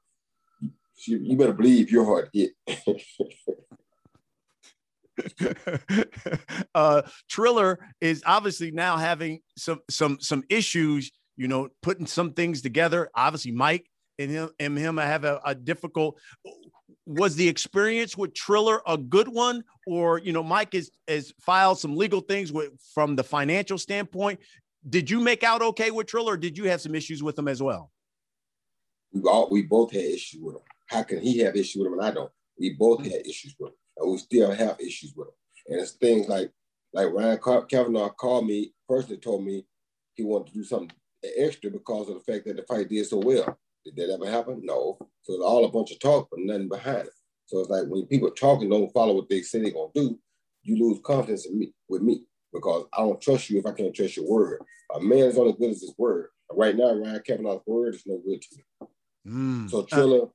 you, 1.07 1.19
you 1.19 1.37
better 1.37 1.53
believe 1.53 1.91
you're 1.91 2.05
hard 2.05 2.31
hit. 2.33 2.53
uh, 6.75 7.03
Triller 7.29 7.79
is 8.01 8.23
obviously 8.27 8.71
now 8.71 8.97
having 8.97 9.41
some 9.57 9.81
some 9.91 10.19
some 10.21 10.43
issues. 10.49 11.11
You 11.37 11.49
know, 11.49 11.69
putting 11.81 12.07
some 12.07 12.33
things 12.35 12.63
together. 12.63 13.11
Obviously, 13.15 13.53
Mike 13.53 13.89
and 14.19 14.31
him 14.31 14.51
and 14.59 14.79
him 14.79 14.97
have 14.99 15.25
a, 15.25 15.41
a 15.45 15.55
difficult. 15.55 16.19
Was 17.05 17.35
the 17.35 17.49
experience 17.49 18.17
with 18.17 18.33
Triller 18.33 18.81
a 18.87 18.97
good 18.97 19.27
one, 19.27 19.65
or 19.87 20.19
you 20.19 20.33
know, 20.33 20.43
Mike 20.43 20.73
has 20.75 20.91
has 21.09 21.33
filed 21.41 21.79
some 21.79 21.97
legal 21.97 22.21
things 22.21 22.53
with 22.53 22.71
from 22.95 23.17
the 23.17 23.25
financial 23.25 23.79
standpoint. 23.79 24.41
Did 24.89 25.11
you 25.11 25.21
make 25.21 25.43
out 25.43 25.63
okay 25.63 25.91
with 25.91 26.07
Triller, 26.07 26.37
did 26.37 26.59
you 26.59 26.65
have 26.65 26.81
some 26.81 26.95
issues 26.95 27.23
with 27.23 27.39
him 27.39 27.49
as 27.49 27.63
well? 27.63 27.91
We 29.13 29.23
all 29.23 29.49
we 29.51 29.63
both 29.63 29.93
had 29.93 30.03
issues 30.03 30.41
with 30.43 30.57
him. 30.57 30.63
How 30.87 31.03
can 31.03 31.21
he 31.21 31.39
have 31.39 31.57
issues 31.57 31.81
with 31.81 31.87
him 31.87 31.99
and 31.99 32.03
I 32.03 32.11
don't? 32.11 32.31
We 32.59 32.71
both 32.71 33.01
mm-hmm. 33.01 33.11
had 33.11 33.27
issues 33.27 33.55
with 33.59 33.71
him, 33.71 33.77
and 33.99 34.11
we 34.11 34.19
still 34.19 34.51
have 34.51 34.81
issues 34.81 35.15
with 35.17 35.29
him. 35.29 35.35
And 35.69 35.81
it's 35.81 35.93
things 35.93 36.29
like 36.29 36.51
like 36.93 37.13
Ryan 37.13 37.39
Kavanaugh 37.69 38.11
called 38.11 38.47
me 38.47 38.73
personally, 38.89 39.19
told 39.19 39.45
me 39.45 39.65
he 40.15 40.25
wanted 40.25 40.49
to 40.49 40.59
do 40.59 40.65
something 40.65 40.91
extra 41.39 41.71
because 41.71 42.09
of 42.09 42.15
the 42.15 42.33
fact 42.33 42.47
that 42.47 42.57
the 42.57 42.63
fight 42.63 42.89
did 42.89 43.07
so 43.07 43.19
well. 43.19 43.59
Did 43.85 43.97
that 43.97 44.13
ever 44.13 44.31
happen? 44.31 44.61
No. 44.63 44.99
So 45.23 45.35
it's 45.35 45.43
all 45.43 45.65
a 45.65 45.71
bunch 45.71 45.91
of 45.93 45.99
talk, 46.01 46.29
but 46.31 46.41
nothing 46.41 46.69
behind 46.69 47.07
it. 47.07 47.13
So 47.47 47.61
it's 47.61 47.71
like 47.71 47.87
when 47.87 48.07
people 48.07 48.31
talking 48.31 48.69
don't 48.71 48.93
follow 48.93 49.15
what 49.15 49.29
they 49.29 49.43
say 49.43 49.61
they're 49.61 49.73
gonna 49.73 49.89
do, 49.95 50.19
you 50.63 50.77
lose 50.77 51.01
confidence 51.05 51.47
in 51.47 51.59
me 51.59 51.75
with 51.89 52.03
me 52.03 52.25
because 52.53 52.87
I 52.97 53.01
don't 53.01 53.21
trust 53.21 53.51
you 53.51 53.59
if 53.59 53.67
I 53.67 53.73
can't 53.73 53.95
trust 53.95 54.17
your 54.17 54.29
word. 54.29 54.63
A 54.95 55.01
man 55.01 55.19
is 55.19 55.39
only 55.39 55.55
good 55.55 55.71
as 55.71 55.81
his 55.81 55.95
word. 55.99 56.29
Right 56.51 56.77
now, 56.77 56.93
Ryan 56.93 57.23
Kavanaugh's 57.27 57.63
word 57.67 57.95
is 57.95 58.03
no 58.07 58.21
good 58.25 58.43
to 58.43 58.57
me. 58.57 58.89
Mm. 59.27 59.71
So 59.71 59.85
Triller, 59.85 60.29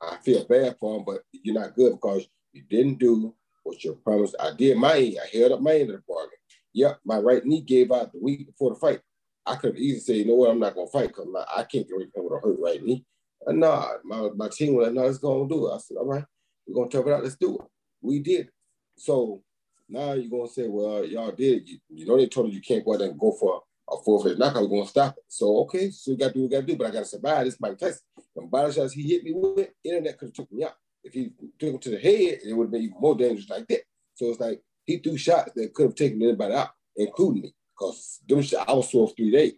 I 0.00 0.16
feel 0.24 0.44
bad 0.44 0.76
for 0.78 0.96
him, 0.96 1.04
but 1.04 1.22
you're 1.32 1.54
not 1.54 1.74
good 1.74 1.92
because 1.92 2.26
you 2.52 2.62
didn't 2.68 2.98
do 2.98 3.34
what 3.62 3.82
you 3.84 3.94
promised. 4.04 4.36
I 4.40 4.50
did 4.56 4.76
my 4.76 4.96
end. 4.96 5.18
I 5.22 5.36
held 5.36 5.52
up 5.52 5.60
my 5.60 5.74
end 5.74 5.90
of 5.90 5.96
the 5.96 6.02
bargain. 6.08 6.30
Yep, 6.74 7.00
my 7.04 7.18
right 7.18 7.44
knee 7.44 7.60
gave 7.60 7.92
out 7.92 8.12
the 8.12 8.18
week 8.18 8.46
before 8.46 8.70
the 8.70 8.76
fight. 8.76 9.00
I 9.44 9.56
could 9.56 9.76
easily 9.76 10.00
say, 10.00 10.14
you 10.14 10.26
know 10.26 10.34
what, 10.34 10.50
I'm 10.50 10.60
not 10.60 10.74
gonna 10.74 10.86
fight 10.88 11.08
because 11.08 11.28
I 11.54 11.62
can't 11.64 11.86
get 11.86 11.94
ready 11.96 12.10
with 12.14 12.32
a 12.32 12.46
hurt 12.46 12.58
right 12.60 12.82
knee. 12.82 13.04
And 13.46 13.60
nah, 13.60 13.88
my, 14.04 14.30
my 14.36 14.48
team 14.48 14.74
was 14.74 14.86
like, 14.86 14.94
no, 14.94 15.02
let's 15.02 15.18
go 15.18 15.40
and 15.40 15.50
do 15.50 15.68
it. 15.68 15.74
I 15.74 15.78
said, 15.78 15.96
all 15.96 16.06
right, 16.06 16.24
we're 16.66 16.74
gonna 16.74 16.88
tough 16.88 17.06
it 17.06 17.12
out, 17.12 17.22
let's 17.22 17.36
do 17.36 17.56
it. 17.56 17.64
We 18.00 18.20
did. 18.20 18.48
So 18.96 19.42
now 19.88 20.12
you're 20.12 20.30
gonna 20.30 20.48
say, 20.48 20.68
well, 20.68 21.04
y'all 21.04 21.32
did. 21.32 21.68
You, 21.68 21.78
you 21.88 22.06
know 22.06 22.16
they 22.16 22.26
told 22.26 22.48
you 22.48 22.54
you 22.54 22.62
can't 22.62 22.84
go 22.84 22.94
out 22.94 23.00
there 23.00 23.10
and 23.10 23.18
go 23.18 23.32
for 23.32 23.62
a 23.92 24.02
forfeit 24.02 24.38
knockout. 24.38 24.62
We're 24.62 24.78
gonna 24.78 24.88
stop 24.88 25.16
it. 25.16 25.24
So 25.28 25.58
okay, 25.62 25.90
so 25.90 26.12
we 26.12 26.16
gotta 26.16 26.34
do 26.34 26.40
what 26.42 26.50
we 26.50 26.56
gotta 26.56 26.66
do, 26.66 26.76
but 26.76 26.86
I 26.86 26.90
gotta 26.90 27.04
survive 27.04 27.44
this 27.44 27.60
Mike 27.60 27.78
Tyson. 27.78 28.00
The 28.34 28.42
body 28.42 28.72
shots 28.72 28.92
he 28.92 29.08
hit 29.08 29.24
me 29.24 29.32
with, 29.34 29.70
internet 29.84 30.18
could 30.18 30.28
have 30.28 30.34
took 30.34 30.52
me 30.52 30.64
out. 30.64 30.76
If 31.04 31.14
he 31.14 31.32
took 31.58 31.74
him 31.74 31.78
to 31.78 31.90
the 31.90 31.98
head, 31.98 32.40
it 32.44 32.56
would 32.56 32.64
have 32.64 32.70
been 32.70 32.82
even 32.82 33.00
more 33.00 33.16
dangerous 33.16 33.50
like 33.50 33.66
that. 33.68 33.82
So 34.14 34.26
it's 34.26 34.40
like 34.40 34.60
he 34.84 34.98
threw 34.98 35.16
shots 35.16 35.52
that 35.54 35.74
could 35.74 35.86
have 35.86 35.94
taken 35.94 36.22
anybody 36.22 36.54
out, 36.54 36.70
including 36.96 37.42
me, 37.42 37.54
because 37.76 38.20
them 38.28 38.42
shots, 38.42 38.64
I 38.68 38.72
was 38.72 38.90
sore 38.90 39.08
for 39.08 39.14
three 39.14 39.30
days. 39.30 39.54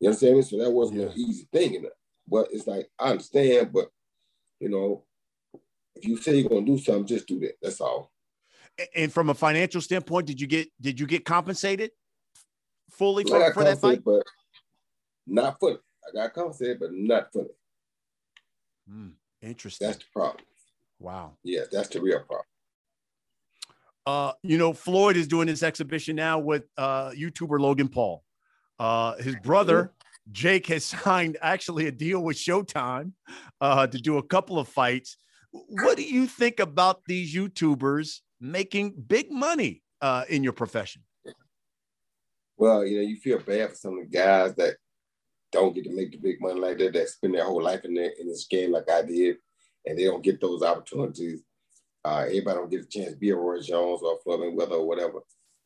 You 0.00 0.08
understand 0.08 0.36
me? 0.36 0.42
So 0.42 0.58
that 0.58 0.70
wasn't 0.70 1.00
yeah. 1.00 1.06
an 1.06 1.12
easy 1.16 1.48
thing. 1.52 1.74
In. 1.74 1.86
But 2.26 2.48
it's 2.52 2.66
like 2.66 2.88
I 2.98 3.10
understand, 3.10 3.72
but 3.72 3.88
you 4.60 4.68
know, 4.68 5.04
if 5.96 6.04
you 6.04 6.16
say 6.16 6.36
you're 6.36 6.48
gonna 6.48 6.66
do 6.66 6.78
something, 6.78 7.06
just 7.06 7.26
do 7.26 7.40
that. 7.40 7.56
That's 7.60 7.80
all. 7.80 8.12
And 8.94 9.12
from 9.12 9.28
a 9.28 9.34
financial 9.34 9.80
standpoint, 9.80 10.26
did 10.26 10.40
you 10.40 10.46
get 10.46 10.68
did 10.80 10.98
you 10.98 11.06
get 11.06 11.24
compensated 11.24 11.90
fully 12.92 13.24
for, 13.24 13.52
for 13.52 13.64
that 13.64 13.80
fight? 13.80 14.04
But 14.04 14.22
not 15.26 15.58
fully. 15.60 15.78
I 16.06 16.14
got 16.14 16.34
compensated, 16.34 16.80
but 16.80 16.92
not 16.92 17.32
fully. 17.32 17.48
Mm, 18.90 19.12
interesting. 19.42 19.86
That's 19.86 19.98
the 19.98 20.04
problem. 20.12 20.44
Wow. 20.98 21.32
Yeah, 21.42 21.62
that's 21.70 21.88
the 21.88 22.00
real 22.00 22.20
problem. 22.20 22.44
Uh, 24.06 24.32
you 24.42 24.58
know, 24.58 24.72
Floyd 24.72 25.16
is 25.16 25.28
doing 25.28 25.46
this 25.46 25.62
exhibition 25.62 26.16
now 26.16 26.38
with 26.38 26.64
uh, 26.76 27.10
YouTuber 27.10 27.60
Logan 27.60 27.88
Paul. 27.88 28.24
Uh, 28.78 29.16
his 29.16 29.36
brother 29.36 29.92
Jake 30.32 30.66
has 30.68 30.84
signed 31.04 31.36
actually 31.40 31.86
a 31.86 31.92
deal 31.92 32.20
with 32.22 32.36
Showtime 32.36 33.12
uh, 33.60 33.86
to 33.86 33.98
do 33.98 34.18
a 34.18 34.22
couple 34.22 34.58
of 34.58 34.68
fights. 34.68 35.16
What 35.52 35.96
do 35.96 36.02
you 36.02 36.26
think 36.26 36.60
about 36.60 37.04
these 37.06 37.34
YouTubers 37.34 38.20
making 38.40 38.94
big 39.06 39.30
money 39.30 39.82
uh, 40.00 40.24
in 40.28 40.44
your 40.44 40.52
profession? 40.52 41.02
Well, 42.60 42.84
you 42.84 42.96
know, 42.98 43.08
you 43.08 43.16
feel 43.16 43.38
bad 43.38 43.70
for 43.70 43.74
some 43.74 43.98
of 43.98 44.10
the 44.10 44.18
guys 44.18 44.54
that 44.56 44.76
don't 45.50 45.74
get 45.74 45.84
to 45.84 45.96
make 45.96 46.10
the 46.10 46.18
big 46.18 46.42
money 46.42 46.60
like 46.60 46.76
that, 46.76 46.92
that 46.92 47.08
spend 47.08 47.34
their 47.34 47.46
whole 47.46 47.62
life 47.62 47.86
in, 47.86 47.94
the, 47.94 48.20
in 48.20 48.28
this 48.28 48.44
game 48.44 48.72
like 48.72 48.90
I 48.90 49.00
did, 49.00 49.36
and 49.86 49.98
they 49.98 50.04
don't 50.04 50.22
get 50.22 50.42
those 50.42 50.62
opportunities. 50.62 51.42
Uh, 52.04 52.24
everybody 52.26 52.58
don't 52.58 52.70
get 52.70 52.82
a 52.82 52.86
chance 52.86 53.12
to 53.12 53.16
be 53.16 53.30
a 53.30 53.34
Roy 53.34 53.62
Jones 53.62 54.02
or 54.02 54.18
Floyd 54.22 54.40
Mayweather 54.40 54.72
or 54.72 54.86
whatever. 54.86 55.20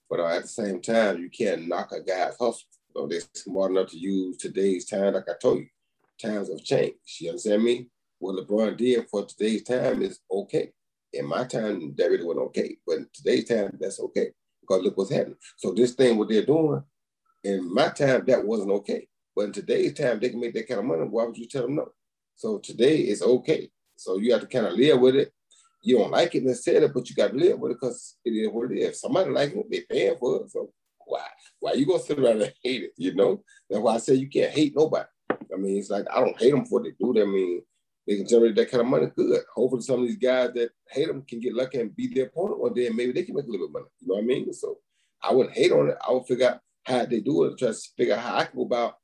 But 0.09 0.21
uh, 0.21 0.37
at 0.37 0.43
the 0.43 0.49
same 0.49 0.81
time, 0.81 1.19
you 1.19 1.29
can't 1.31 1.67
knock 1.67 1.91
a 1.91 2.01
guy's 2.01 2.37
hustle. 2.39 2.63
So 2.93 3.09
they're 3.09 3.23
smart 3.33 3.73
enough 3.73 3.89
to 3.89 3.99
use 3.99 4.37
today's 4.37 4.85
time, 4.85 5.15
like 5.15 5.29
I 5.29 5.33
told 5.43 5.59
you. 5.59 5.67
Times 6.23 6.49
have 6.49 6.63
changed. 6.63 6.95
You 7.19 7.31
understand 7.31 7.65
me? 7.65 7.89
What 8.21 8.37
LeBron 8.37 8.77
did 8.77 9.09
for 9.11 9.27
today's 9.27 9.65
time 9.65 10.01
is 10.03 10.21
okay. 10.31 10.71
In 11.13 11.27
my 11.27 11.43
time, 11.43 11.93
that 11.97 12.09
really 12.09 12.25
wasn't 12.25 12.47
okay. 12.47 12.77
But 12.87 13.13
today's 13.13 13.49
time, 13.49 13.77
that's 13.81 13.99
okay. 13.99 14.31
Because 14.67 14.83
look 14.83 14.97
what's 14.97 15.13
happening. 15.13 15.37
So 15.57 15.73
this 15.73 15.93
thing, 15.93 16.17
what 16.19 16.29
they're 16.29 16.47
doing, 16.47 16.83
in 17.43 17.73
my 17.73 17.89
time, 17.89 18.25
that 18.27 18.45
wasn't 18.45 18.71
okay. 18.73 19.07
But 19.37 19.47
in 19.47 19.53
today's 19.53 19.95
time, 19.95 20.21
they 20.21 20.31
can 20.31 20.41
make 20.41 20.55
that 20.55 20.69
kind 20.69 20.81
of 20.81 20.87
money. 20.87 21.03
Why 21.03 21.25
would 21.25 21.37
you 21.37 21.47
tell 21.47 21.63
them 21.63 21.77
no? 21.77 21.89
So 22.37 22.59
today 22.59 22.99
it's 22.99 23.23
okay. 23.23 23.71
So 23.97 24.19
you 24.19 24.33
have 24.33 24.41
to 24.41 24.47
kind 24.47 24.67
of 24.67 24.75
live 24.75 25.01
with 25.01 25.17
it 25.17 25.33
you 25.85 25.99
don't 25.99 26.11
like 26.11 26.35
it 26.35 26.43
necessarily, 26.43 26.89
but 26.89 27.09
you 27.09 27.15
got 27.15 27.33
to 27.33 27.37
live 27.37 27.59
with 27.59 27.73
it 27.73 27.75
because 27.75 28.17
it 28.25 28.31
is 28.31 28.49
what 28.49 28.73
it 28.73 28.79
is. 28.79 28.89
If 28.89 28.97
somebody 28.97 29.31
like 29.31 29.53
it, 29.55 29.71
they 29.71 29.83
paying 29.83 30.17
for 30.19 30.41
it. 30.41 30.51
So 30.51 30.73
why? 31.07 31.27
Why 31.61 31.75
you 31.75 31.87
gonna 31.87 32.01
sit 32.01 32.19
around 32.19 32.41
and 32.41 32.55
hate 32.63 32.85
it? 32.85 32.93
You 32.97 33.15
know? 33.15 33.43
That's 33.69 33.83
why 33.83 33.95
I 33.95 33.99
say 33.99 34.15
you 34.15 34.29
can't 34.29 34.53
hate 34.53 34.73
nobody. 34.75 35.05
I 35.31 35.57
mean, 35.59 35.77
it's 35.77 35.91
like 35.91 36.07
I 36.11 36.21
don't 36.21 36.41
hate 36.41 36.53
them 36.53 36.65
for 36.65 36.81
what 36.81 36.85
they 36.85 36.93
do. 36.99 37.23
I 37.23 37.27
mean, 37.27 37.63
they 38.07 38.17
can 38.17 38.29
generate 38.29 38.55
that 38.57 38.71
kind 38.71 38.83
of 38.83 38.87
money. 38.87 39.07
Good. 39.17 39.43
Hopefully, 39.55 39.83
some 39.83 40.03
of 40.03 40.07
these 40.07 40.19
guys 40.19 40.51
that 40.55 40.71
hate 40.91 41.09
them 41.09 41.23
can 41.23 41.41
get 41.41 41.55
lucky 41.55 41.81
and 41.81 41.95
beat 41.97 42.15
their 42.15 42.27
opponent 42.27 42.61
one 42.61 42.75
day, 42.75 42.87
and 42.87 42.97
maybe 42.97 43.13
they 43.13 43.23
can 43.23 43.35
make 43.35 43.47
a 43.47 43.51
little 43.51 43.67
bit 43.67 43.71
of 43.71 43.83
money. 43.83 43.87
You 44.01 44.09
know 44.09 44.15
what 44.15 44.23
I 44.23 44.27
mean? 44.27 44.53
So 44.53 44.79
I 45.23 45.33
wouldn't 45.33 45.57
hate 45.57 45.73
on 45.73 45.89
it. 45.89 45.97
I 46.07 46.13
would 46.13 46.27
figure 46.27 46.49
out 46.49 46.61
how 46.85 47.07
they 47.07 47.21
do 47.21 47.45
it 47.45 47.59
try 47.59 47.69
to 47.69 47.79
figure 47.97 48.15
out 48.15 48.21
how 48.21 48.37
I 48.37 48.45
can 48.45 48.57
go 48.57 48.67
about 48.67 48.99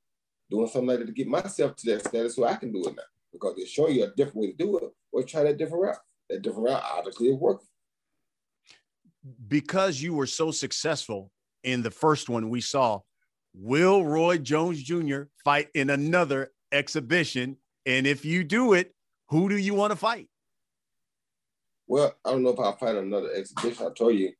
doing 0.50 0.66
something 0.66 0.88
like 0.88 0.98
that 0.98 1.06
to 1.06 1.12
get 1.12 1.28
myself 1.28 1.76
to 1.76 1.90
that 1.90 2.06
status 2.06 2.36
so 2.36 2.44
I 2.44 2.56
can 2.56 2.72
do 2.72 2.82
it 2.86 2.96
now. 2.96 3.02
Because 3.32 3.54
they're 3.56 3.66
showing 3.66 3.94
you 3.94 4.04
a 4.04 4.14
different 4.14 4.36
way 4.36 4.50
to 4.50 4.56
do 4.56 4.78
it, 4.78 4.90
or 5.12 5.22
try 5.22 5.44
that 5.44 5.56
different 5.56 5.84
route 5.84 5.96
that 6.30 6.42
different 6.42 6.68
route 6.68 6.82
obviously 6.96 7.28
it 7.28 7.38
worked. 7.38 7.64
Because 9.48 10.00
you 10.00 10.14
were 10.14 10.26
so 10.26 10.50
successful 10.50 11.30
in 11.64 11.82
the 11.82 11.90
first 11.90 12.28
one 12.28 12.48
we 12.48 12.60
saw, 12.60 13.00
will 13.54 14.04
Roy 14.04 14.38
Jones 14.38 14.82
Jr. 14.82 15.22
fight 15.44 15.68
in 15.74 15.90
another 15.90 16.52
exhibition? 16.72 17.56
And 17.86 18.06
if 18.06 18.24
you 18.24 18.44
do 18.44 18.74
it, 18.74 18.94
who 19.28 19.48
do 19.48 19.56
you 19.56 19.74
want 19.74 19.92
to 19.92 19.96
fight? 19.96 20.28
Well, 21.86 22.14
I 22.24 22.30
don't 22.30 22.42
know 22.42 22.50
if 22.50 22.60
I'll 22.60 22.76
fight 22.76 22.96
another 22.96 23.32
exhibition. 23.32 23.86
I 23.86 23.90
told 23.96 24.14
you, 24.14 24.32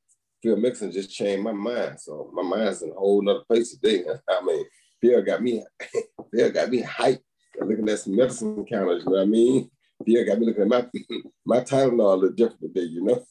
Phil 0.42 0.57
Mixon 0.57 0.92
just 0.92 1.11
changed 1.11 1.42
my 1.42 1.53
mind. 1.53 2.00
So 2.00 2.31
my 2.33 2.42
mind's 2.42 2.83
in 2.83 2.90
a 2.90 2.94
whole 2.94 3.22
nother 3.22 3.44
place 3.48 3.76
today. 3.76 4.05
I 4.29 4.44
mean, 4.44 4.64
Phil 5.00 5.22
got 5.22 5.42
me, 5.42 5.64
Phil 6.33 6.50
got 6.50 6.70
me 6.70 6.83
hyped 6.83 7.22
looking 7.61 7.88
at 7.88 7.98
some 7.98 8.16
medicine 8.16 8.64
counters, 8.64 9.05
you 9.05 9.11
know 9.11 9.18
what 9.18 9.22
I 9.22 9.26
mean? 9.26 9.70
Yeah, 10.07 10.22
got 10.22 10.38
me 10.38 10.46
looking 10.46 10.62
at 10.62 10.68
my 10.68 10.87
my 11.44 11.61
Tylenol 11.61 12.14
a 12.14 12.16
little 12.16 12.31
different 12.31 12.74
today, 12.74 12.87
you 12.87 13.05
know. 13.05 13.24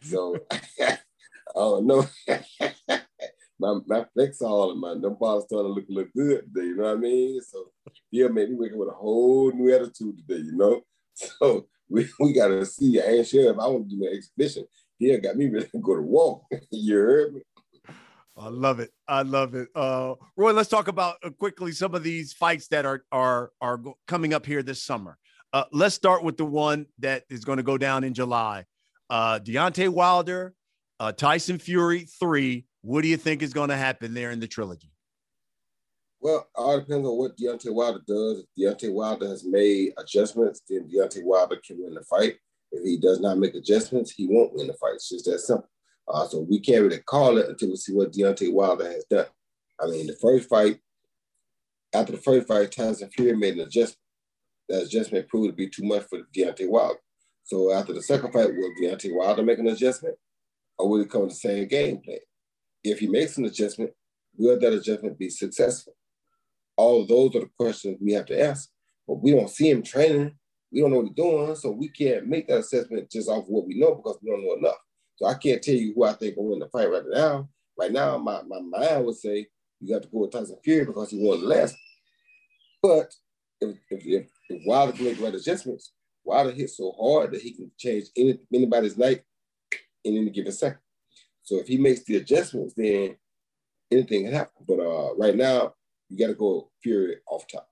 so 0.00 0.36
I 0.50 0.98
don't 1.54 1.86
know. 1.86 2.06
My 3.58 3.78
my 3.86 4.04
Flexall 4.16 4.72
and 4.72 4.80
my 4.80 4.94
them 4.94 5.16
bottles 5.18 5.44
starting 5.44 5.74
to 5.74 5.74
look 5.74 5.84
look 5.88 6.08
good 6.14 6.52
today, 6.52 6.68
you 6.68 6.76
know 6.76 6.84
what 6.84 6.98
I 6.98 7.00
mean? 7.00 7.40
So 7.42 7.70
yeah, 8.10 8.28
made 8.28 8.50
me 8.50 8.56
waking 8.56 8.78
with 8.78 8.88
a 8.88 8.92
whole 8.92 9.52
new 9.52 9.74
attitude 9.74 10.18
today, 10.18 10.42
you 10.42 10.56
know. 10.56 10.80
So 11.40 11.66
we, 11.88 12.06
we 12.20 12.34
gotta 12.34 12.66
see. 12.66 13.00
I 13.00 13.06
ain't 13.06 13.26
sure 13.26 13.50
if 13.50 13.58
I 13.58 13.66
want 13.66 13.88
to 13.88 13.96
do 13.96 14.06
an 14.06 14.12
exhibition. 14.14 14.66
Yeah, 14.98 15.16
got 15.16 15.36
me 15.36 15.48
ready 15.48 15.66
to 15.68 15.78
go 15.78 15.96
to 15.96 16.02
walk. 16.02 16.44
you 16.70 16.94
heard 16.94 17.34
me? 17.34 17.40
I 18.38 18.48
love 18.48 18.80
it. 18.80 18.90
I 19.08 19.22
love 19.22 19.54
it. 19.54 19.68
Uh, 19.74 20.14
Roy, 20.36 20.52
let's 20.52 20.68
talk 20.68 20.88
about 20.88 21.16
uh, 21.24 21.30
quickly 21.30 21.72
some 21.72 21.94
of 21.94 22.02
these 22.02 22.34
fights 22.34 22.68
that 22.68 22.84
are 22.84 23.04
are 23.10 23.50
are 23.60 23.80
coming 24.06 24.34
up 24.34 24.44
here 24.44 24.62
this 24.62 24.82
summer. 24.82 25.16
Uh, 25.52 25.64
let's 25.72 25.94
start 25.94 26.22
with 26.22 26.36
the 26.36 26.44
one 26.44 26.86
that 26.98 27.24
is 27.30 27.44
going 27.44 27.56
to 27.56 27.62
go 27.62 27.78
down 27.78 28.04
in 28.04 28.12
July. 28.12 28.66
Uh, 29.08 29.38
Deontay 29.38 29.88
Wilder, 29.88 30.54
uh, 31.00 31.12
Tyson 31.12 31.58
Fury 31.58 32.06
three. 32.20 32.66
What 32.86 33.02
do 33.02 33.08
you 33.08 33.16
think 33.16 33.42
is 33.42 33.52
going 33.52 33.70
to 33.70 33.76
happen 33.76 34.14
there 34.14 34.30
in 34.30 34.38
the 34.38 34.46
trilogy? 34.46 34.92
Well, 36.20 36.46
all 36.54 36.78
depends 36.78 37.04
on 37.04 37.18
what 37.18 37.36
Deontay 37.36 37.74
Wilder 37.74 38.00
does. 38.06 38.44
If 38.44 38.46
Deontay 38.56 38.92
Wilder 38.92 39.26
has 39.26 39.44
made 39.44 39.92
adjustments, 39.98 40.62
then 40.68 40.88
Deontay 40.88 41.24
Wilder 41.24 41.60
can 41.66 41.82
win 41.82 41.94
the 41.94 42.04
fight. 42.04 42.36
If 42.70 42.84
he 42.84 42.96
does 42.96 43.18
not 43.18 43.38
make 43.38 43.56
adjustments, 43.56 44.12
he 44.12 44.28
won't 44.28 44.54
win 44.54 44.68
the 44.68 44.74
fight. 44.74 44.94
It's 44.94 45.08
just 45.08 45.24
that 45.24 45.40
simple. 45.40 45.68
Uh, 46.06 46.28
so 46.28 46.46
we 46.48 46.60
can't 46.60 46.84
really 46.84 47.00
call 47.00 47.38
it 47.38 47.48
until 47.48 47.70
we 47.70 47.76
see 47.76 47.92
what 47.92 48.12
Deontay 48.12 48.52
Wilder 48.52 48.88
has 48.88 49.04
done. 49.10 49.26
I 49.80 49.86
mean, 49.86 50.06
the 50.06 50.16
first 50.22 50.48
fight, 50.48 50.78
after 51.92 52.12
the 52.12 52.18
first 52.18 52.46
fight, 52.46 52.70
Tyson 52.70 53.10
Fury 53.10 53.36
made 53.36 53.54
an 53.54 53.66
adjustment. 53.66 53.98
That 54.68 54.84
adjustment 54.84 55.26
proved 55.26 55.48
to 55.48 55.56
be 55.56 55.68
too 55.68 55.82
much 55.82 56.04
for 56.04 56.20
Deontay 56.32 56.68
Wilder. 56.68 57.00
So 57.42 57.72
after 57.72 57.92
the 57.92 58.02
second 58.02 58.32
fight, 58.32 58.54
will 58.54 58.74
Deontay 58.80 59.12
Wilder 59.12 59.42
make 59.42 59.58
an 59.58 59.66
adjustment, 59.66 60.14
or 60.78 60.88
will 60.88 61.00
he 61.00 61.06
come 61.06 61.22
with 61.22 61.30
the 61.30 61.36
same 61.36 61.66
game 61.66 61.98
plan? 61.98 62.18
If 62.86 63.00
he 63.00 63.08
makes 63.08 63.36
an 63.36 63.44
adjustment, 63.44 63.90
will 64.36 64.58
that 64.60 64.72
adjustment 64.72 65.18
be 65.18 65.28
successful? 65.30 65.94
All 66.76 67.06
those 67.06 67.34
are 67.34 67.40
the 67.40 67.50
questions 67.58 67.98
we 68.00 68.12
have 68.12 68.26
to 68.26 68.40
ask. 68.40 68.70
But 69.08 69.22
we 69.22 69.32
don't 69.32 69.50
see 69.50 69.70
him 69.70 69.82
training. 69.82 70.32
We 70.72 70.80
don't 70.80 70.90
know 70.90 70.98
what 70.98 71.06
he's 71.06 71.16
doing, 71.16 71.54
so 71.56 71.70
we 71.70 71.88
can't 71.88 72.26
make 72.26 72.48
that 72.48 72.58
assessment 72.58 73.10
just 73.10 73.28
off 73.28 73.44
of 73.44 73.48
what 73.48 73.66
we 73.66 73.78
know 73.78 73.94
because 73.94 74.18
we 74.22 74.30
don't 74.30 74.44
know 74.44 74.54
enough. 74.54 74.78
So 75.16 75.26
I 75.26 75.34
can't 75.34 75.62
tell 75.62 75.74
you 75.74 75.94
who 75.94 76.04
I 76.04 76.12
think 76.12 76.36
will 76.36 76.50
win 76.50 76.58
the 76.58 76.68
fight 76.68 76.90
right 76.90 77.02
now. 77.08 77.48
Right 77.78 77.92
now, 77.92 78.18
my, 78.18 78.42
my 78.42 78.60
mind 78.60 79.06
would 79.06 79.16
say 79.16 79.46
you 79.80 79.94
got 79.94 80.02
to 80.02 80.08
go 80.08 80.18
with 80.18 80.32
Tyson 80.32 80.58
Fury 80.64 80.84
because 80.84 81.10
he 81.10 81.18
won 81.18 81.40
the 81.40 81.46
last. 81.46 81.76
But 82.82 83.14
if 83.60 83.76
if, 83.90 84.06
if, 84.06 84.28
if 84.48 84.62
Wilder 84.66 84.92
can 84.92 85.06
make 85.06 85.20
right 85.20 85.34
adjustments, 85.34 85.92
Wilder 86.24 86.52
hits 86.52 86.76
so 86.76 86.92
hard 86.98 87.32
that 87.32 87.42
he 87.42 87.52
can 87.52 87.70
change 87.78 88.06
any, 88.16 88.38
anybody's 88.52 88.98
night 88.98 89.22
in 90.04 90.16
any 90.16 90.30
given 90.30 90.52
second. 90.52 90.78
So 91.46 91.60
if 91.60 91.68
he 91.68 91.78
makes 91.78 92.02
the 92.02 92.16
adjustments, 92.16 92.74
then 92.76 93.16
anything 93.92 94.24
can 94.24 94.32
happen. 94.32 94.64
But 94.66 94.80
uh, 94.80 95.14
right 95.14 95.36
now, 95.36 95.74
you 96.08 96.18
got 96.18 96.26
to 96.26 96.34
go 96.34 96.70
Fury 96.82 97.18
off 97.28 97.44
top. 97.46 97.68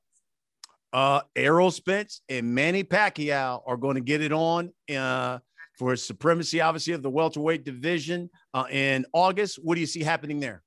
Uh, 0.93 1.23
Errol 1.35 1.73
Spence 1.73 2.21
and 2.29 2.55
Manny 2.55 2.85
Pacquiao 2.85 3.63
are 3.67 3.77
going 3.77 3.97
to 3.97 4.01
get 4.01 4.23
it 4.23 4.33
on 4.33 4.73
uh, 4.97 5.41
for 5.77 5.97
supremacy, 5.97 6.61
obviously, 6.61 6.93
of 6.93 7.03
the 7.03 7.11
welterweight 7.11 7.65
division 7.65 8.31
uh, 8.55 8.67
in 8.71 9.05
August. 9.13 9.59
What 9.61 9.75
do 9.75 9.81
you 9.81 9.89
see 9.89 10.05
happening 10.05 10.39
there? 10.39 10.63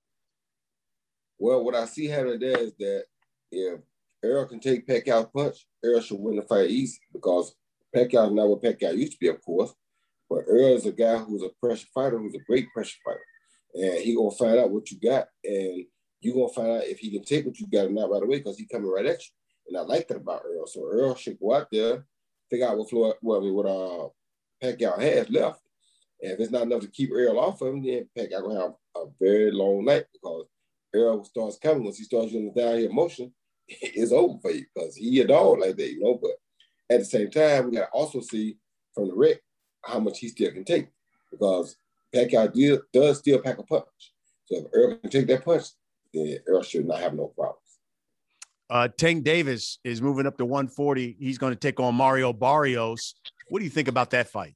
Well, 1.39 1.63
what 1.63 1.75
I 1.75 1.85
see 1.85 2.07
happening 2.07 2.41
there 2.41 2.59
is 2.59 2.73
that 2.79 3.05
if 3.53 3.79
Errol 4.21 4.47
can 4.47 4.59
take 4.59 4.85
Pacquiao's 4.85 5.29
punch, 5.33 5.65
Errol 5.81 6.01
should 6.01 6.19
win 6.19 6.35
the 6.35 6.41
fight 6.41 6.69
easy 6.69 6.99
because 7.13 7.55
Pacquiao 7.95 8.27
is 8.27 8.33
not 8.33 8.49
what 8.49 8.61
Pacquiao 8.61 8.97
used 8.97 9.13
to 9.13 9.17
be, 9.17 9.29
of 9.29 9.41
course. 9.41 9.73
But 10.29 10.45
Errol 10.47 10.75
is 10.75 10.85
a 10.85 10.91
guy 10.91 11.17
who's 11.17 11.43
a 11.43 11.49
pressure 11.61 11.87
fighter, 11.93 12.19
who's 12.19 12.35
a 12.35 12.39
great 12.39 12.71
pressure 12.73 12.97
fighter. 13.03 13.19
And 13.73 14.01
he 14.01 14.15
gonna 14.15 14.31
find 14.31 14.57
out 14.57 14.71
what 14.71 14.91
you 14.91 14.99
got, 14.99 15.27
and 15.43 15.85
you 16.21 16.33
gonna 16.33 16.49
find 16.49 16.69
out 16.69 16.83
if 16.83 16.99
he 16.99 17.11
can 17.11 17.23
take 17.23 17.45
what 17.45 17.59
you 17.59 17.67
got 17.67 17.85
or 17.85 17.89
not 17.89 18.09
right 18.09 18.23
away, 18.23 18.39
because 18.39 18.57
he 18.57 18.65
coming 18.65 18.89
right 18.89 19.05
at 19.05 19.19
you. 19.19 19.29
And 19.67 19.77
I 19.77 19.81
like 19.81 20.07
that 20.07 20.17
about 20.17 20.43
Errol. 20.45 20.67
So 20.67 20.89
Errol 20.89 21.15
should 21.15 21.39
go 21.39 21.53
out 21.53 21.67
there, 21.71 22.05
figure 22.49 22.67
out 22.67 22.77
what 22.77 22.89
floor, 22.89 23.15
well, 23.21 23.39
I 23.39 23.43
mean, 23.43 23.53
what 23.53 23.65
uh 23.65 24.09
Pacquiao 24.63 24.99
has 24.99 25.29
left. 25.29 25.61
And 26.21 26.31
if 26.31 26.39
it's 26.39 26.51
not 26.51 26.63
enough 26.63 26.81
to 26.81 26.87
keep 26.87 27.11
Errol 27.11 27.39
off 27.39 27.61
of 27.61 27.73
him, 27.73 27.83
then 27.83 28.09
Pacquiao 28.17 28.41
gonna 28.41 28.61
have 28.61 28.73
a 28.95 29.05
very 29.19 29.51
long 29.51 29.85
night 29.85 30.05
because 30.11 30.47
Errol 30.93 31.23
starts 31.23 31.57
coming 31.57 31.83
once 31.83 31.97
he 31.97 32.03
starts 32.03 32.31
using 32.31 32.51
the 32.53 32.61
down 32.61 32.79
here 32.79 32.91
motion, 32.91 33.33
it's 33.67 34.11
over 34.11 34.39
for 34.41 34.51
you 34.51 34.65
because 34.73 34.95
he 34.95 35.21
a 35.21 35.27
dog 35.27 35.59
like 35.59 35.77
that, 35.77 35.91
you 35.91 36.01
know. 36.01 36.19
But 36.21 36.31
at 36.89 36.99
the 36.99 37.05
same 37.05 37.29
time, 37.29 37.65
we 37.65 37.77
gotta 37.77 37.89
also 37.91 38.21
see 38.21 38.57
from 38.93 39.09
the 39.09 39.13
wreck 39.13 39.37
how 39.88 40.00
much 40.00 40.19
he 40.19 40.28
still 40.28 40.52
can 40.52 40.63
take 40.63 40.88
because 41.32 41.78
Pacquiao 42.13 42.82
does 42.93 43.19
still 43.19 43.39
pack 43.39 43.58
a 43.58 43.63
punch. 43.63 43.86
So 44.45 44.58
if 44.58 44.65
Errol 44.73 44.97
can 44.97 45.10
take 45.10 45.28
that 45.28 45.45
punch, 45.45 45.65
then 46.13 46.38
Errol 46.47 46.63
should 46.63 46.86
not 46.86 47.00
have 47.00 47.13
no 47.13 47.28
problems. 47.28 47.62
Uh, 48.69 48.88
Tank 48.89 49.23
Davis 49.23 49.80
is 49.84 50.02
moving 50.02 50.26
up 50.26 50.38
to 50.38 50.45
140. 50.45 51.15
He's 51.19 51.38
going 51.38 51.54
to 51.54 51.60
take 51.60 51.80
on 51.80 51.95
Mario 51.95 52.34
Barrios. 52.34 53.15
What 53.50 53.60
do 53.60 53.65
you 53.65 53.71
think 53.71 53.88
about 53.88 54.10
that 54.12 54.28
fight? 54.28 54.56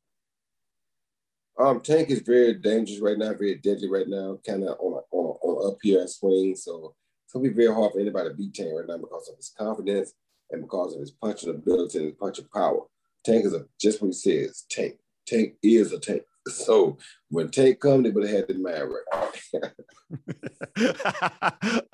Um, 1.58 1.80
Tank 1.82 2.10
is 2.10 2.20
very 2.20 2.56
dangerous 2.56 3.00
right 3.00 3.17
now, 3.17 3.34
very 3.34 3.56
deadly 3.56 3.89
right 3.89 4.08
now, 4.08 4.39
kind 4.46 4.63
of 4.63 4.78
on 4.80 4.94
a, 4.94 5.15
on, 5.15 5.38
a, 5.41 5.46
on 5.46 5.72
up 5.72 5.78
here 5.82 6.00
and 6.02 6.10
swing. 6.10 6.56
So 6.56 6.96
it's 7.24 7.34
gonna 7.34 7.48
be 7.48 7.54
very 7.54 7.74
hard 7.74 7.94
for 7.94 8.00
anybody 8.00 8.30
to 8.30 8.36
beat 8.36 8.54
Tank 8.54 8.72
right 8.76 8.88
now 8.88 8.98
because 8.98 9.30
of 9.30 9.38
his 9.38 9.54
confidence 9.58 10.13
and 10.50 10.62
because 10.62 10.96
of 10.96 11.02
his 11.02 11.12
punching 11.12 11.50
ability 11.50 11.98
and 12.00 12.08
his 12.08 12.15
punching 12.15 12.48
power. 12.54 12.82
Tank 13.24 13.46
is 13.46 13.54
a, 13.54 13.65
just 13.80 14.02
what 14.02 14.08
he 14.08 14.13
says. 14.13 14.65
Tank. 14.70 14.96
Tank 15.27 15.55
is 15.63 15.91
a 15.91 15.99
tank. 15.99 16.23
So 16.49 16.97
when 17.29 17.51
Tank 17.51 17.79
come, 17.79 18.01
they 18.01 18.10
would 18.10 18.27
have 18.27 18.36
had 18.36 18.47
the 18.47 18.55
man 18.55 18.89
right. 18.89 19.05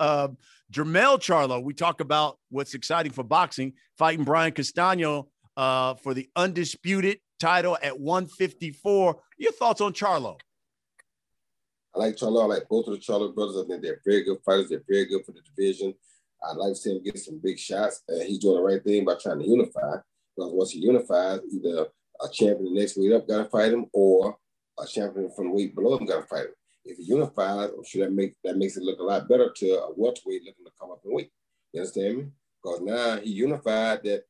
um, 0.00 0.38
Jermell 0.72 1.18
Charlo, 1.18 1.62
we 1.62 1.74
talk 1.74 2.00
about 2.00 2.38
what's 2.48 2.72
exciting 2.72 3.12
for 3.12 3.22
boxing, 3.22 3.74
fighting 3.98 4.24
Brian 4.24 4.52
Castano 4.52 5.28
uh, 5.58 5.96
for 5.96 6.14
the 6.14 6.30
undisputed 6.34 7.18
title 7.38 7.76
at 7.82 8.00
154. 8.00 9.20
Your 9.36 9.52
thoughts 9.52 9.82
on 9.82 9.92
Charlo? 9.92 10.38
I 11.94 11.98
like 11.98 12.16
Charlo. 12.16 12.42
I 12.42 12.46
like 12.46 12.68
both 12.68 12.86
of 12.86 12.94
the 12.94 13.00
Charlo 13.00 13.34
brothers. 13.34 13.56
I 13.62 13.66
think 13.66 13.82
they're 13.82 14.00
very 14.06 14.24
good 14.24 14.38
fighters. 14.46 14.68
They're 14.68 14.82
very 14.88 15.06
good 15.06 15.24
for 15.24 15.32
the 15.32 15.42
division. 15.42 15.94
I'd 16.48 16.56
like 16.56 16.72
to 16.72 16.76
see 16.76 16.92
him 16.92 17.02
get 17.02 17.18
some 17.18 17.40
big 17.42 17.58
shots. 17.58 18.02
And 18.08 18.22
he's 18.22 18.38
doing 18.38 18.56
the 18.56 18.62
right 18.62 18.82
thing 18.82 19.04
by 19.04 19.14
trying 19.20 19.40
to 19.40 19.48
unify. 19.48 19.96
Because 20.36 20.52
once 20.52 20.70
he 20.70 20.80
unifies, 20.80 21.40
either 21.52 21.88
a 22.20 22.28
champion 22.28 22.74
the 22.74 22.80
next 22.80 22.96
weight 22.96 23.12
up 23.12 23.28
got 23.28 23.44
to 23.44 23.44
fight 23.48 23.72
him, 23.72 23.86
or 23.92 24.36
a 24.78 24.86
champion 24.86 25.30
from 25.30 25.48
the 25.48 25.54
weight 25.54 25.74
below 25.74 25.96
him 25.98 26.06
got 26.06 26.20
to 26.20 26.26
fight 26.26 26.46
him. 26.46 26.54
If 26.84 26.98
he 26.98 27.04
unifies, 27.04 27.70
I'm 27.76 27.84
sure 27.84 28.04
that 28.04 28.12
makes 28.12 28.36
that 28.44 28.56
makes 28.56 28.76
it 28.76 28.82
look 28.82 28.98
a 28.98 29.02
lot 29.02 29.28
better 29.28 29.52
to 29.54 29.66
a 29.70 29.92
welterweight 29.96 30.44
looking 30.44 30.64
to 30.64 30.70
come 30.80 30.90
up 30.90 31.00
in 31.04 31.14
weight. 31.14 31.30
You 31.72 31.80
understand 31.80 32.16
me? 32.18 32.26
Because 32.62 32.80
now 32.80 33.16
he 33.18 33.30
unified 33.30 34.02
that 34.04 34.24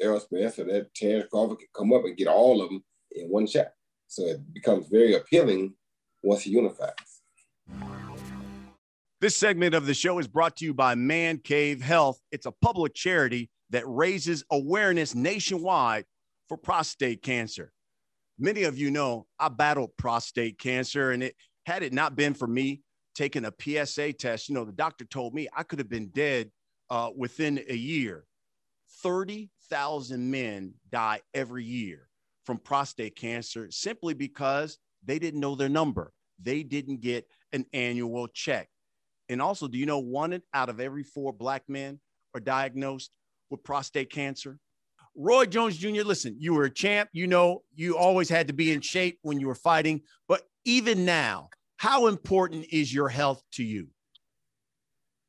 Errol 0.00 0.20
Spence 0.20 0.58
or 0.58 0.64
that 0.64 0.92
Terence 0.94 1.26
Crawford 1.30 1.58
can 1.58 1.68
come 1.74 1.92
up 1.92 2.04
and 2.04 2.16
get 2.16 2.28
all 2.28 2.60
of 2.60 2.68
them 2.68 2.82
in 3.12 3.28
one 3.28 3.46
shot. 3.46 3.68
So 4.08 4.24
it 4.26 4.52
becomes 4.52 4.88
very 4.88 5.14
appealing 5.14 5.74
once 6.22 6.42
he 6.42 6.50
unifies. 6.50 6.92
This 9.20 9.34
segment 9.34 9.74
of 9.74 9.86
the 9.86 9.94
show 9.94 10.18
is 10.18 10.28
brought 10.28 10.56
to 10.58 10.64
you 10.64 10.74
by 10.74 10.94
Man 10.94 11.38
Cave 11.38 11.80
Health. 11.80 12.20
It's 12.30 12.46
a 12.46 12.52
public 12.52 12.94
charity 12.94 13.50
that 13.70 13.84
raises 13.86 14.44
awareness 14.50 15.14
nationwide 15.14 16.04
for 16.48 16.56
prostate 16.56 17.22
cancer. 17.22 17.72
Many 18.38 18.64
of 18.64 18.78
you 18.78 18.90
know 18.90 19.26
I 19.38 19.48
battled 19.48 19.96
prostate 19.96 20.58
cancer, 20.58 21.10
and 21.10 21.22
it 21.22 21.36
had 21.64 21.82
it 21.82 21.92
not 21.92 22.16
been 22.16 22.34
for 22.34 22.46
me 22.46 22.82
taking 23.16 23.46
a 23.46 23.52
PSA 23.58 24.12
test, 24.12 24.48
you 24.48 24.54
know, 24.54 24.64
the 24.64 24.72
doctor 24.72 25.04
told 25.04 25.34
me 25.34 25.48
I 25.56 25.62
could 25.62 25.78
have 25.78 25.88
been 25.88 26.08
dead 26.08 26.50
uh, 26.90 27.10
within 27.16 27.58
a 27.68 27.74
year. 27.74 28.24
30,000 29.02 30.30
men 30.30 30.74
die 30.92 31.20
every 31.34 31.64
year 31.64 32.08
from 32.44 32.58
prostate 32.58 33.16
cancer 33.16 33.68
simply 33.70 34.14
because 34.14 34.78
they 35.04 35.18
didn't 35.18 35.40
know 35.40 35.54
their 35.54 35.68
number. 35.68 36.12
They 36.40 36.62
didn't 36.62 37.00
get 37.00 37.26
an 37.52 37.64
annual 37.72 38.28
check. 38.28 38.68
And 39.28 39.42
also, 39.42 39.66
do 39.66 39.78
you 39.78 39.86
know 39.86 39.98
one 39.98 40.40
out 40.54 40.68
of 40.68 40.78
every 40.78 41.02
four 41.02 41.32
black 41.32 41.64
men 41.68 41.98
are 42.34 42.40
diagnosed 42.40 43.10
with 43.50 43.64
prostate 43.64 44.10
cancer? 44.10 44.58
Roy 45.16 45.46
Jones 45.46 45.78
Jr., 45.78 46.02
listen, 46.02 46.36
you 46.38 46.54
were 46.54 46.64
a 46.64 46.70
champ. 46.70 47.08
You 47.12 47.26
know, 47.26 47.62
you 47.74 47.96
always 47.96 48.28
had 48.28 48.46
to 48.48 48.52
be 48.52 48.72
in 48.72 48.82
shape 48.82 49.18
when 49.22 49.40
you 49.40 49.46
were 49.46 49.54
fighting. 49.54 50.02
But 50.28 50.42
even 50.64 51.04
now, 51.06 51.48
how 51.78 52.06
important 52.06 52.66
is 52.70 52.92
your 52.92 53.08
health 53.08 53.42
to 53.52 53.64
you? 53.64 53.88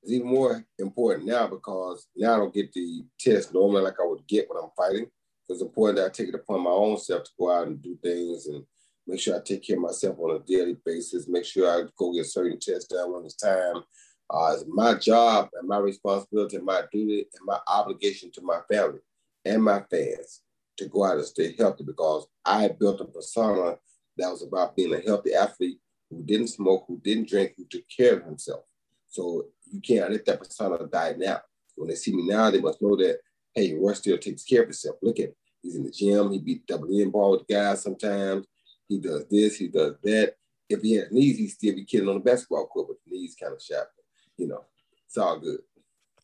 It's 0.04 0.12
even 0.12 0.28
more 0.28 0.66
important 0.78 1.26
now 1.26 1.48
because 1.48 2.08
now 2.16 2.36
I 2.36 2.38
don't 2.38 2.54
get 2.54 2.74
the 2.74 3.04
test 3.20 3.54
normally 3.54 3.82
like 3.82 4.00
I 4.00 4.06
would 4.06 4.28
get 4.28 4.50
when 4.50 4.62
I'm 4.62 4.70
fighting. 4.76 5.08
It's 5.50 5.62
important 5.62 5.98
that 5.98 6.06
I 6.08 6.10
take 6.10 6.30
it 6.30 6.36
upon 6.36 6.62
my 6.62 6.70
own 6.70 6.98
self 6.98 7.24
to 7.24 7.32
go 7.40 7.52
out 7.52 7.68
and 7.68 7.82
do 7.82 7.98
things 8.04 8.48
and 8.48 8.64
make 9.08 9.22
sure 9.22 9.38
I 9.38 9.40
take 9.40 9.66
care 9.66 9.78
of 9.78 9.82
myself 9.82 10.18
on 10.20 10.36
a 10.36 10.40
daily 10.40 10.76
basis, 10.86 11.30
make 11.30 11.46
sure 11.46 11.70
I 11.70 11.88
go 11.98 12.14
get 12.14 12.26
certain 12.26 12.60
tests 12.60 12.90
done 12.90 13.14
when 13.14 13.24
it's 13.24 13.36
time. 13.36 13.84
Uh, 14.30 14.52
it's 14.54 14.66
my 14.68 14.94
job 14.96 15.48
and 15.58 15.70
my 15.70 15.78
responsibility 15.78 16.58
and 16.58 16.66
my 16.66 16.82
duty 16.92 17.20
and 17.20 17.46
my 17.46 17.58
obligation 17.68 18.30
to 18.34 18.42
my 18.42 18.60
family 18.70 19.00
and 19.48 19.64
my 19.64 19.84
fans 19.90 20.42
to 20.78 20.88
go 20.88 21.06
out 21.06 21.18
and 21.18 21.26
stay 21.26 21.56
healthy 21.58 21.84
because 21.84 22.28
I 22.46 22.68
built 22.68 23.02
a 23.02 23.06
persona 23.06 23.78
that 24.18 24.30
was 24.30 24.44
about 24.44 24.76
being 24.76 24.94
a 24.94 25.00
healthy 25.00 25.34
athlete 25.34 25.80
who 26.10 26.24
didn't 26.24 26.48
smoke, 26.48 26.86
who 26.88 27.00
didn't 27.04 27.30
drink, 27.30 27.54
who 27.58 27.66
took 27.70 27.84
care 27.96 28.18
of 28.18 28.26
himself. 28.26 28.62
So 29.10 29.48
you 29.72 29.82
can't 29.82 30.12
let 30.12 30.26
that 30.26 30.40
persona 30.40 30.86
die 30.88 31.16
now. 31.18 31.42
When 31.76 31.90
they 31.90 31.96
see 31.96 32.16
me 32.16 32.28
now, 32.28 32.50
they 32.50 32.62
must 32.62 32.82
know 32.82 32.96
that, 32.98 33.20
hey, 33.54 33.74
Roy 33.76 33.94
still 33.94 34.18
takes 34.18 34.44
care 34.44 34.62
of 34.62 34.68
himself. 34.68 34.98
Look 35.02 35.20
at 35.20 35.26
him. 35.26 35.36
He's 35.62 35.76
in 35.76 35.84
the 35.84 35.92
gym. 35.92 36.32
He 36.32 36.40
beat 36.40 36.66
double 36.66 36.90
in 36.90 37.12
ball 37.12 37.32
with 37.32 37.48
guys 37.48 37.84
sometimes. 37.84 38.46
He 38.88 39.00
does 39.00 39.26
this, 39.30 39.58
he 39.58 39.68
does 39.68 39.96
that. 40.04 40.36
If 40.70 40.82
he 40.82 40.94
has 40.94 41.12
knees, 41.12 41.38
he 41.38 41.48
still 41.48 41.76
be 41.76 41.86
kidding 41.86 42.10
on 42.10 42.16
the 42.16 42.22
basketball 42.22 42.68
court 42.68 42.90
with 42.90 42.98
knees 43.06 43.36
kind 43.42 43.54
of 43.54 43.62
sharp. 43.62 43.90
You 44.38 44.48
know, 44.48 44.66
it's 45.06 45.18
all 45.18 45.40
good. 45.40 45.60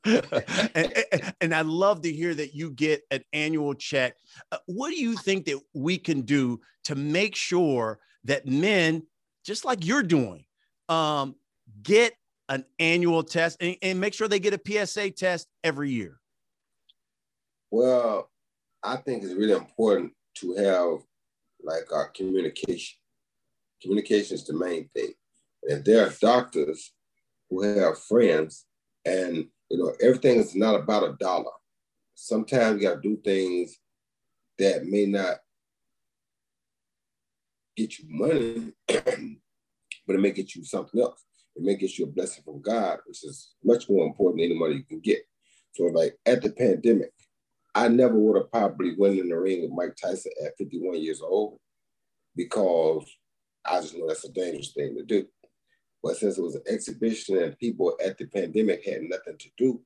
and, 0.75 1.33
and, 1.39 1.55
I 1.55 1.61
love 1.61 2.01
to 2.01 2.11
hear 2.11 2.33
that 2.33 2.53
you 2.53 2.71
get 2.71 3.03
an 3.09 3.23
annual 3.31 3.73
check. 3.73 4.15
Uh, 4.51 4.57
what 4.65 4.89
do 4.89 4.99
you 4.99 5.15
think 5.15 5.45
that 5.45 5.59
we 5.73 5.97
can 5.97 6.21
do 6.21 6.59
to 6.85 6.95
make 6.95 7.35
sure 7.35 7.99
that 8.25 8.45
men, 8.45 9.03
just 9.45 9.63
like 9.63 9.85
you're 9.85 10.03
doing, 10.03 10.43
um, 10.89 11.35
get 11.83 12.13
an 12.49 12.65
annual 12.79 13.23
test 13.23 13.57
and, 13.61 13.77
and 13.81 13.99
make 13.99 14.13
sure 14.13 14.27
they 14.27 14.39
get 14.39 14.53
a 14.53 14.85
PSA 14.85 15.11
test 15.11 15.47
every 15.63 15.91
year? 15.91 16.19
Well, 17.71 18.29
I 18.83 18.97
think 18.97 19.23
it's 19.23 19.33
really 19.33 19.53
important 19.53 20.11
to 20.39 20.55
have 20.55 20.99
like 21.63 21.87
uh, 21.93 22.05
communication. 22.13 22.97
Communication 23.81 24.35
is 24.35 24.45
the 24.45 24.53
main 24.53 24.89
thing. 24.93 25.13
And 25.63 25.83
there 25.85 26.05
are 26.05 26.13
doctors 26.19 26.91
who 27.49 27.61
have 27.61 27.99
friends, 27.99 28.65
and 29.05 29.47
you 29.73 29.79
know 29.79 29.91
everything 30.01 30.37
is 30.37 30.55
not 30.55 30.75
about 30.75 31.09
a 31.09 31.15
dollar. 31.19 31.51
Sometimes 32.13 32.79
you 32.79 32.87
got 32.87 33.01
to 33.01 33.09
do 33.09 33.17
things 33.25 33.79
that 34.59 34.85
may 34.85 35.07
not 35.07 35.37
get 37.75 37.97
you 37.97 38.05
money, 38.07 38.71
but 38.87 40.15
it 40.15 40.19
may 40.19 40.29
get 40.29 40.53
you 40.53 40.63
something 40.63 41.01
else. 41.01 41.25
It 41.55 41.63
may 41.63 41.75
get 41.75 41.97
you 41.97 42.05
a 42.05 42.07
blessing 42.07 42.43
from 42.43 42.61
God, 42.61 42.99
which 43.07 43.23
is 43.23 43.55
much 43.63 43.89
more 43.89 44.05
important 44.05 44.41
than 44.41 44.51
any 44.51 44.59
money 44.59 44.75
you 44.75 44.83
can 44.83 44.99
get. 44.99 45.21
So, 45.71 45.85
like 45.85 46.19
at 46.27 46.43
the 46.43 46.51
pandemic, 46.51 47.11
I 47.73 47.87
never 47.87 48.13
would 48.13 48.37
have 48.37 48.51
probably 48.51 48.93
went 48.95 49.17
in 49.17 49.29
the 49.29 49.39
ring 49.39 49.63
with 49.63 49.71
Mike 49.71 49.95
Tyson 49.99 50.33
at 50.45 50.55
51 50.59 51.01
years 51.01 51.19
old 51.19 51.57
because 52.35 53.11
I 53.65 53.81
just 53.81 53.97
know 53.97 54.07
that's 54.07 54.23
a 54.23 54.31
dangerous 54.31 54.71
thing 54.71 54.95
to 54.97 55.03
do. 55.03 55.25
But 56.03 56.17
since 56.17 56.37
it 56.37 56.43
was 56.43 56.55
an 56.55 56.63
exhibition 56.67 57.41
and 57.41 57.57
people 57.57 57.97
at 58.03 58.17
the 58.17 58.25
pandemic 58.25 58.85
had 58.85 59.03
nothing 59.03 59.37
to 59.39 59.49
do, 59.57 59.81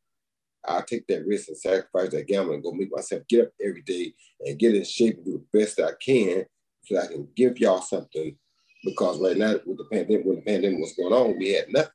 I'll 0.65 0.81
take 0.81 1.05
that 1.07 1.25
risk 1.25 1.47
and 1.47 1.57
sacrifice 1.57 2.09
that 2.11 2.27
gamble 2.27 2.55
and 2.55 2.63
go 2.63 2.71
make 2.71 2.91
myself 2.91 3.21
get 3.29 3.45
up 3.45 3.51
every 3.63 3.83
day 3.83 4.13
and 4.41 4.57
get 4.57 4.75
in 4.75 4.83
shape 4.83 5.17
and 5.17 5.25
do 5.25 5.45
the 5.51 5.59
best 5.59 5.79
I 5.79 5.91
can 6.03 6.45
so 6.83 6.97
I 6.99 7.07
can 7.07 7.27
give 7.35 7.59
y'all 7.59 7.81
something. 7.81 8.35
Because 8.83 9.19
right 9.19 9.37
now, 9.37 9.53
with 9.65 9.77
the 9.77 9.85
pandemic, 9.91 10.25
when 10.25 10.37
the 10.37 10.41
pandemic 10.41 10.79
was 10.79 10.93
going 10.93 11.13
on, 11.13 11.37
we 11.37 11.53
had 11.53 11.69
nothing. 11.69 11.91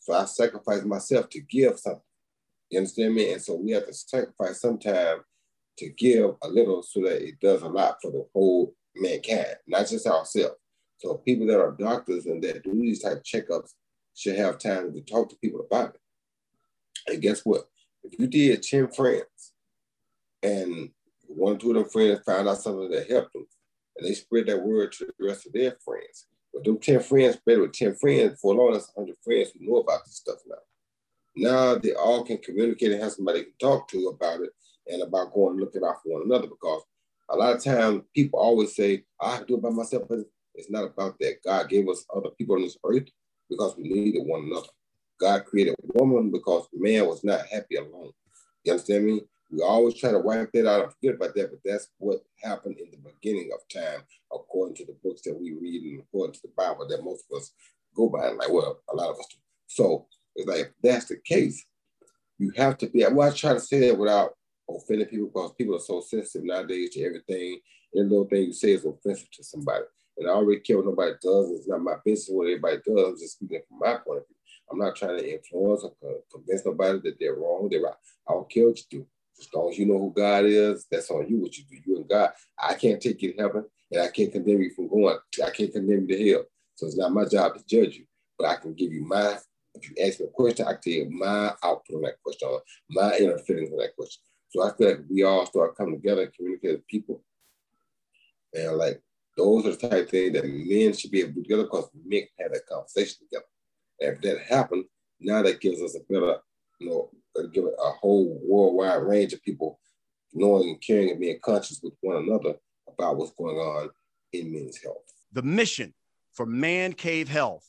So 0.00 0.14
I 0.14 0.24
sacrificed 0.26 0.84
myself 0.84 1.28
to 1.30 1.40
give 1.40 1.78
something. 1.78 2.02
You 2.70 2.78
understand 2.78 3.14
me? 3.14 3.32
And 3.32 3.42
so 3.42 3.54
we 3.54 3.72
have 3.72 3.86
to 3.86 3.94
sacrifice 3.94 4.60
some 4.60 4.78
time 4.78 5.18
to 5.78 5.88
give 5.90 6.34
a 6.42 6.48
little 6.48 6.82
so 6.82 7.00
that 7.02 7.26
it 7.26 7.40
does 7.40 7.62
a 7.62 7.68
lot 7.68 7.96
for 8.02 8.10
the 8.10 8.26
whole 8.32 8.74
mankind, 8.96 9.56
not 9.66 9.88
just 9.88 10.06
ourselves. 10.06 10.56
So 11.02 11.14
people 11.16 11.48
that 11.48 11.60
are 11.60 11.72
doctors 11.72 12.26
and 12.26 12.42
that 12.44 12.62
do 12.62 12.72
these 12.74 13.02
type 13.02 13.18
of 13.18 13.22
checkups 13.24 13.70
should 14.14 14.36
have 14.36 14.58
time 14.58 14.92
to 14.92 15.00
talk 15.00 15.28
to 15.30 15.36
people 15.36 15.66
about 15.68 15.96
it. 15.96 16.00
And 17.08 17.20
guess 17.20 17.40
what? 17.44 17.64
If 18.04 18.18
you 18.20 18.28
did 18.28 18.62
10 18.62 18.88
friends 18.92 19.52
and 20.44 20.90
one 21.26 21.56
or 21.56 21.58
two 21.58 21.70
of 21.70 21.74
them 21.74 21.88
friends 21.88 22.20
found 22.24 22.48
out 22.48 22.58
something 22.58 22.90
that 22.90 23.10
helped 23.10 23.32
them, 23.32 23.46
and 23.96 24.06
they 24.06 24.14
spread 24.14 24.46
that 24.46 24.62
word 24.62 24.92
to 24.92 25.06
the 25.06 25.26
rest 25.26 25.46
of 25.46 25.52
their 25.52 25.76
friends. 25.84 26.26
But 26.54 26.64
them 26.64 26.78
10 26.78 27.00
friends 27.00 27.36
spread 27.36 27.58
with 27.58 27.72
10 27.72 27.96
friends, 27.96 28.38
for 28.40 28.54
long 28.54 28.72
that's 28.72 28.92
100 28.94 29.16
friends 29.24 29.50
who 29.50 29.66
know 29.66 29.78
about 29.78 30.04
this 30.04 30.16
stuff 30.16 30.38
now. 30.46 30.56
Now 31.34 31.78
they 31.78 31.94
all 31.94 32.22
can 32.24 32.38
communicate 32.38 32.92
and 32.92 33.02
have 33.02 33.12
somebody 33.12 33.44
to 33.44 33.50
talk 33.60 33.88
to 33.88 34.06
about 34.08 34.40
it 34.40 34.50
and 34.86 35.02
about 35.02 35.32
going 35.32 35.56
looking 35.56 35.82
out 35.82 35.96
for 36.02 36.12
one 36.12 36.22
another 36.26 36.46
because 36.46 36.82
a 37.28 37.36
lot 37.36 37.56
of 37.56 37.64
times 37.64 38.02
people 38.14 38.38
always 38.38 38.76
say, 38.76 39.04
I 39.20 39.42
do 39.48 39.56
it 39.56 39.62
by 39.62 39.70
myself, 39.70 40.04
it's 40.54 40.70
not 40.70 40.84
about 40.84 41.18
that. 41.20 41.42
God 41.44 41.68
gave 41.68 41.88
us 41.88 42.04
other 42.14 42.30
people 42.30 42.56
on 42.56 42.62
this 42.62 42.78
earth 42.84 43.08
because 43.48 43.76
we 43.76 43.84
needed 43.84 44.26
one 44.26 44.44
another. 44.44 44.68
God 45.20 45.44
created 45.44 45.76
woman 45.94 46.30
because 46.30 46.66
man 46.72 47.06
was 47.06 47.22
not 47.24 47.46
happy 47.46 47.76
alone. 47.76 48.10
You 48.64 48.72
understand 48.72 49.06
me? 49.06 49.22
We 49.50 49.62
always 49.62 49.94
try 49.94 50.10
to 50.10 50.18
wipe 50.18 50.50
that 50.52 50.66
out 50.66 50.84
and 50.84 50.92
forget 50.92 51.14
about 51.14 51.34
that, 51.34 51.50
but 51.50 51.60
that's 51.64 51.88
what 51.98 52.24
happened 52.42 52.76
in 52.78 52.90
the 52.90 52.96
beginning 52.96 53.50
of 53.52 53.60
time, 53.68 54.02
according 54.32 54.76
to 54.76 54.86
the 54.86 54.96
books 55.04 55.22
that 55.22 55.38
we 55.38 55.52
read 55.52 55.82
and 55.82 56.00
according 56.00 56.34
to 56.34 56.40
the 56.42 56.52
Bible 56.56 56.88
that 56.88 57.04
most 57.04 57.24
of 57.30 57.36
us 57.36 57.52
go 57.94 58.08
by. 58.08 58.28
Like, 58.28 58.50
well, 58.50 58.80
a 58.90 58.96
lot 58.96 59.10
of 59.10 59.18
us 59.18 59.26
do. 59.30 59.36
So 59.66 60.06
it's 60.36 60.48
like, 60.48 60.60
if 60.60 60.68
that's 60.82 61.06
the 61.06 61.16
case, 61.24 61.66
you 62.38 62.50
have 62.56 62.78
to 62.78 62.88
be, 62.88 63.04
well, 63.10 63.30
I 63.30 63.34
try 63.34 63.52
to 63.52 63.60
say 63.60 63.80
that 63.80 63.98
without 63.98 64.32
offending 64.68 65.08
people 65.08 65.26
because 65.26 65.52
people 65.52 65.76
are 65.76 65.80
so 65.80 66.00
sensitive 66.00 66.46
nowadays 66.46 66.90
to 66.90 67.02
everything. 67.04 67.60
Any 67.94 68.04
little 68.04 68.24
thing 68.24 68.44
you 68.44 68.52
say 68.54 68.72
is 68.72 68.86
offensive 68.86 69.30
to 69.32 69.44
somebody. 69.44 69.84
And 70.18 70.28
I 70.28 70.32
already 70.32 70.60
care 70.60 70.76
what 70.76 70.86
nobody 70.86 71.12
does. 71.22 71.50
It's 71.50 71.68
not 71.68 71.80
my 71.80 71.94
business 72.04 72.28
what 72.30 72.44
everybody 72.44 72.76
does. 72.86 73.08
I'm 73.08 73.18
just 73.18 73.32
speaking 73.34 73.60
from 73.68 73.78
my 73.78 73.96
point 73.96 74.20
of 74.20 74.26
view. 74.26 74.36
I'm 74.70 74.78
not 74.78 74.96
trying 74.96 75.18
to 75.18 75.32
influence 75.32 75.84
or 75.84 75.92
convince 76.32 76.64
nobody 76.64 77.00
that 77.00 77.16
they're 77.18 77.34
wrong. 77.34 77.68
They're 77.70 77.82
right. 77.82 77.94
I 78.28 78.32
don't 78.32 78.50
care 78.50 78.66
what 78.66 78.78
you 78.78 78.84
do. 78.90 79.06
As 79.38 79.48
long 79.54 79.70
as 79.70 79.78
you 79.78 79.86
know 79.86 79.98
who 79.98 80.12
God 80.14 80.44
is, 80.44 80.86
that's 80.90 81.10
on 81.10 81.28
you 81.28 81.38
what 81.40 81.56
you 81.56 81.64
do. 81.68 81.76
You 81.84 81.96
and 81.96 82.08
God. 82.08 82.30
I 82.58 82.74
can't 82.74 83.00
take 83.00 83.20
you 83.22 83.32
to 83.32 83.42
heaven 83.42 83.64
and 83.90 84.02
I 84.02 84.08
can't 84.08 84.32
condemn 84.32 84.62
you 84.62 84.72
from 84.74 84.88
going. 84.88 85.18
I 85.44 85.50
can't 85.50 85.72
condemn 85.72 86.06
you 86.08 86.16
to 86.16 86.30
hell. 86.30 86.44
So 86.76 86.86
it's 86.86 86.96
not 86.96 87.12
my 87.12 87.24
job 87.24 87.54
to 87.54 87.64
judge 87.66 87.96
you, 87.96 88.04
but 88.38 88.48
I 88.48 88.56
can 88.56 88.74
give 88.74 88.92
you 88.92 89.04
my, 89.04 89.36
if 89.74 89.88
you 89.88 89.96
ask 90.04 90.20
me 90.20 90.26
a 90.26 90.28
question, 90.30 90.66
I 90.66 90.74
can 90.74 90.82
tell 90.82 90.92
you 90.92 91.10
my 91.10 91.52
output 91.62 91.96
on 91.96 92.02
that 92.02 92.22
question, 92.22 92.48
my 92.90 93.16
inner 93.18 93.38
feelings 93.38 93.70
on 93.72 93.78
that 93.78 93.96
question. 93.96 94.22
So 94.50 94.62
I 94.62 94.76
feel 94.76 94.88
like 94.88 95.00
we 95.10 95.22
all 95.22 95.46
start 95.46 95.76
coming 95.76 95.96
together 95.96 96.22
and 96.22 96.34
communicate 96.34 96.72
with 96.72 96.86
people. 96.86 97.22
And 98.54 98.76
like 98.76 99.02
those 99.36 99.66
are 99.66 99.70
the 99.70 99.88
type 99.88 100.04
of 100.04 100.10
things 100.10 100.32
that 100.34 100.44
men 100.44 100.92
should 100.92 101.10
be 101.10 101.20
able 101.20 101.30
to 101.30 101.34
do 101.34 101.42
together 101.42 101.62
because 101.64 101.88
men 102.04 102.22
have 102.38 102.52
that 102.52 102.66
conversation 102.66 103.26
together. 103.26 103.44
And 104.00 104.16
if 104.16 104.22
that 104.22 104.54
happened, 104.54 104.84
now 105.20 105.42
that 105.42 105.60
gives 105.60 105.80
us 105.80 105.96
a 105.96 106.12
better, 106.12 106.36
you 106.80 106.90
know, 106.90 107.10
give 107.52 107.64
a 107.64 107.90
whole 107.92 108.40
worldwide 108.44 109.02
range 109.02 109.32
of 109.32 109.42
people 109.42 109.78
knowing 110.34 110.70
and 110.70 110.82
caring 110.82 111.10
and 111.10 111.20
being 111.20 111.38
conscious 111.42 111.80
with 111.82 111.94
one 112.00 112.16
another 112.16 112.54
about 112.88 113.16
what's 113.16 113.32
going 113.32 113.56
on 113.56 113.90
in 114.32 114.52
men's 114.52 114.82
health. 114.82 115.04
The 115.32 115.42
mission 115.42 115.94
for 116.32 116.46
Man 116.46 116.92
Cave 116.92 117.28
Health 117.28 117.66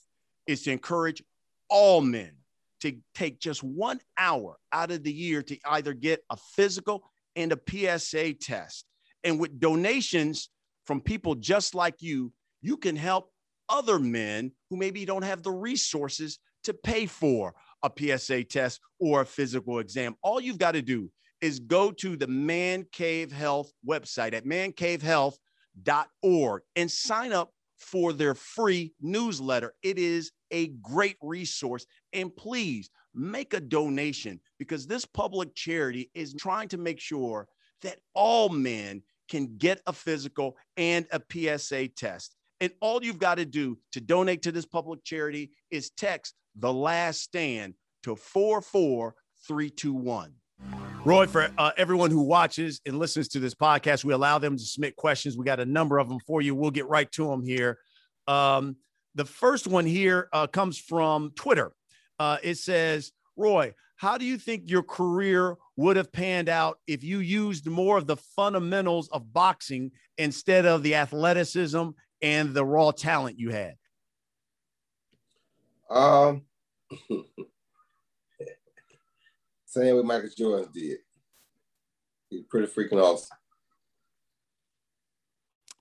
is 0.47 0.63
to 0.63 0.71
encourage 0.71 1.23
all 1.69 2.01
men 2.01 2.31
to 2.81 2.97
take 3.15 3.39
just 3.39 3.63
one 3.63 3.99
hour 4.17 4.57
out 4.71 4.91
of 4.91 5.03
the 5.03 5.13
year 5.13 5.41
to 5.41 5.57
either 5.69 5.93
get 5.93 6.21
a 6.29 6.37
physical 6.55 7.09
and 7.35 7.53
a 7.53 7.59
PSA 7.69 8.33
test. 8.33 8.85
And 9.23 9.39
with 9.39 9.59
donations 9.59 10.49
from 10.85 11.01
people 11.01 11.35
just 11.35 11.75
like 11.75 12.01
you, 12.01 12.31
you 12.61 12.77
can 12.77 12.95
help 12.95 13.29
other 13.69 13.99
men 13.99 14.51
who 14.69 14.77
maybe 14.77 15.05
don't 15.05 15.23
have 15.23 15.43
the 15.43 15.51
resources 15.51 16.39
to 16.63 16.73
pay 16.73 17.05
for 17.05 17.53
a 17.83 17.91
PSA 17.97 18.45
test 18.45 18.79
or 18.99 19.21
a 19.21 19.25
physical 19.25 19.77
exam. 19.79 20.15
All 20.21 20.39
you've 20.39 20.57
got 20.57 20.71
to 20.73 20.81
do 20.81 21.11
is 21.41 21.59
go 21.59 21.91
to 21.91 22.15
the 22.15 22.27
Man 22.27 22.85
Cave 22.91 23.31
Health 23.31 23.71
website 23.87 24.33
at 24.33 24.45
mancavehealth.org 24.45 26.61
and 26.75 26.89
sign 26.89 27.31
up 27.33 27.51
for 27.77 28.13
their 28.13 28.33
free 28.33 28.93
newsletter. 29.01 29.75
It 29.83 29.99
is 29.99 30.31
a 30.51 30.69
great 30.81 31.17
resource. 31.21 31.85
And 32.13 32.33
please 32.33 32.89
make 33.13 33.53
a 33.53 33.59
donation 33.59 34.39
because 34.57 34.87
this 34.87 35.03
public 35.05 35.53
charity 35.53 36.09
is 36.13 36.33
trying 36.33 36.69
to 36.69 36.77
make 36.77 37.01
sure 37.01 37.49
that 37.81 37.97
all 38.13 38.47
men 38.49 39.03
can 39.33 39.57
get 39.57 39.81
a 39.87 39.93
physical 39.93 40.55
and 40.77 41.07
a 41.11 41.19
PSA 41.57 41.87
test. 41.87 42.35
And 42.61 42.71
all 42.81 43.03
you've 43.03 43.17
got 43.17 43.39
to 43.39 43.45
do 43.45 43.79
to 43.93 43.99
donate 43.99 44.43
to 44.43 44.51
this 44.51 44.67
public 44.67 45.03
charity 45.03 45.53
is 45.71 45.89
text 45.89 46.35
the 46.55 46.71
last 46.71 47.21
stand 47.21 47.73
to 48.03 48.15
44321. 48.15 50.33
Roy, 51.03 51.25
for 51.25 51.49
uh, 51.57 51.71
everyone 51.77 52.11
who 52.11 52.21
watches 52.21 52.79
and 52.85 52.99
listens 52.99 53.29
to 53.29 53.39
this 53.39 53.55
podcast, 53.55 54.03
we 54.03 54.13
allow 54.13 54.37
them 54.37 54.55
to 54.55 54.63
submit 54.63 54.95
questions. 54.95 55.35
We 55.35 55.45
got 55.45 55.59
a 55.59 55.65
number 55.65 55.97
of 55.97 56.09
them 56.09 56.19
for 56.27 56.43
you. 56.43 56.53
We'll 56.53 56.69
get 56.69 56.87
right 56.87 57.11
to 57.13 57.25
them 57.25 57.43
here. 57.43 57.79
Um, 58.27 58.75
the 59.15 59.25
first 59.25 59.65
one 59.65 59.87
here 59.87 60.29
uh, 60.31 60.45
comes 60.45 60.77
from 60.77 61.31
Twitter. 61.35 61.71
Uh, 62.19 62.37
it 62.43 62.59
says, 62.59 63.11
Roy, 63.35 63.73
how 63.95 64.19
do 64.19 64.25
you 64.25 64.37
think 64.37 64.69
your 64.69 64.83
career 64.83 65.57
would 65.75 65.97
have 65.97 66.11
panned 66.11 66.49
out 66.49 66.79
if 66.87 67.03
you 67.03 67.19
used 67.19 67.67
more 67.67 67.97
of 67.97 68.07
the 68.07 68.17
fundamentals 68.17 69.09
of 69.09 69.33
boxing 69.33 69.91
instead 70.17 70.65
of 70.65 70.83
the 70.83 70.95
athleticism 70.95 71.89
and 72.21 72.53
the 72.53 72.63
raw 72.63 72.91
talent 72.91 73.39
you 73.39 73.49
had? 73.49 73.75
Um, 75.89 76.43
same 79.65 79.95
what 79.95 80.05
Michael 80.05 80.29
Jordan 80.37 80.69
did. 80.73 80.99
He's 82.29 82.43
pretty 82.49 82.67
freaking 82.67 83.01
awesome. 83.01 83.37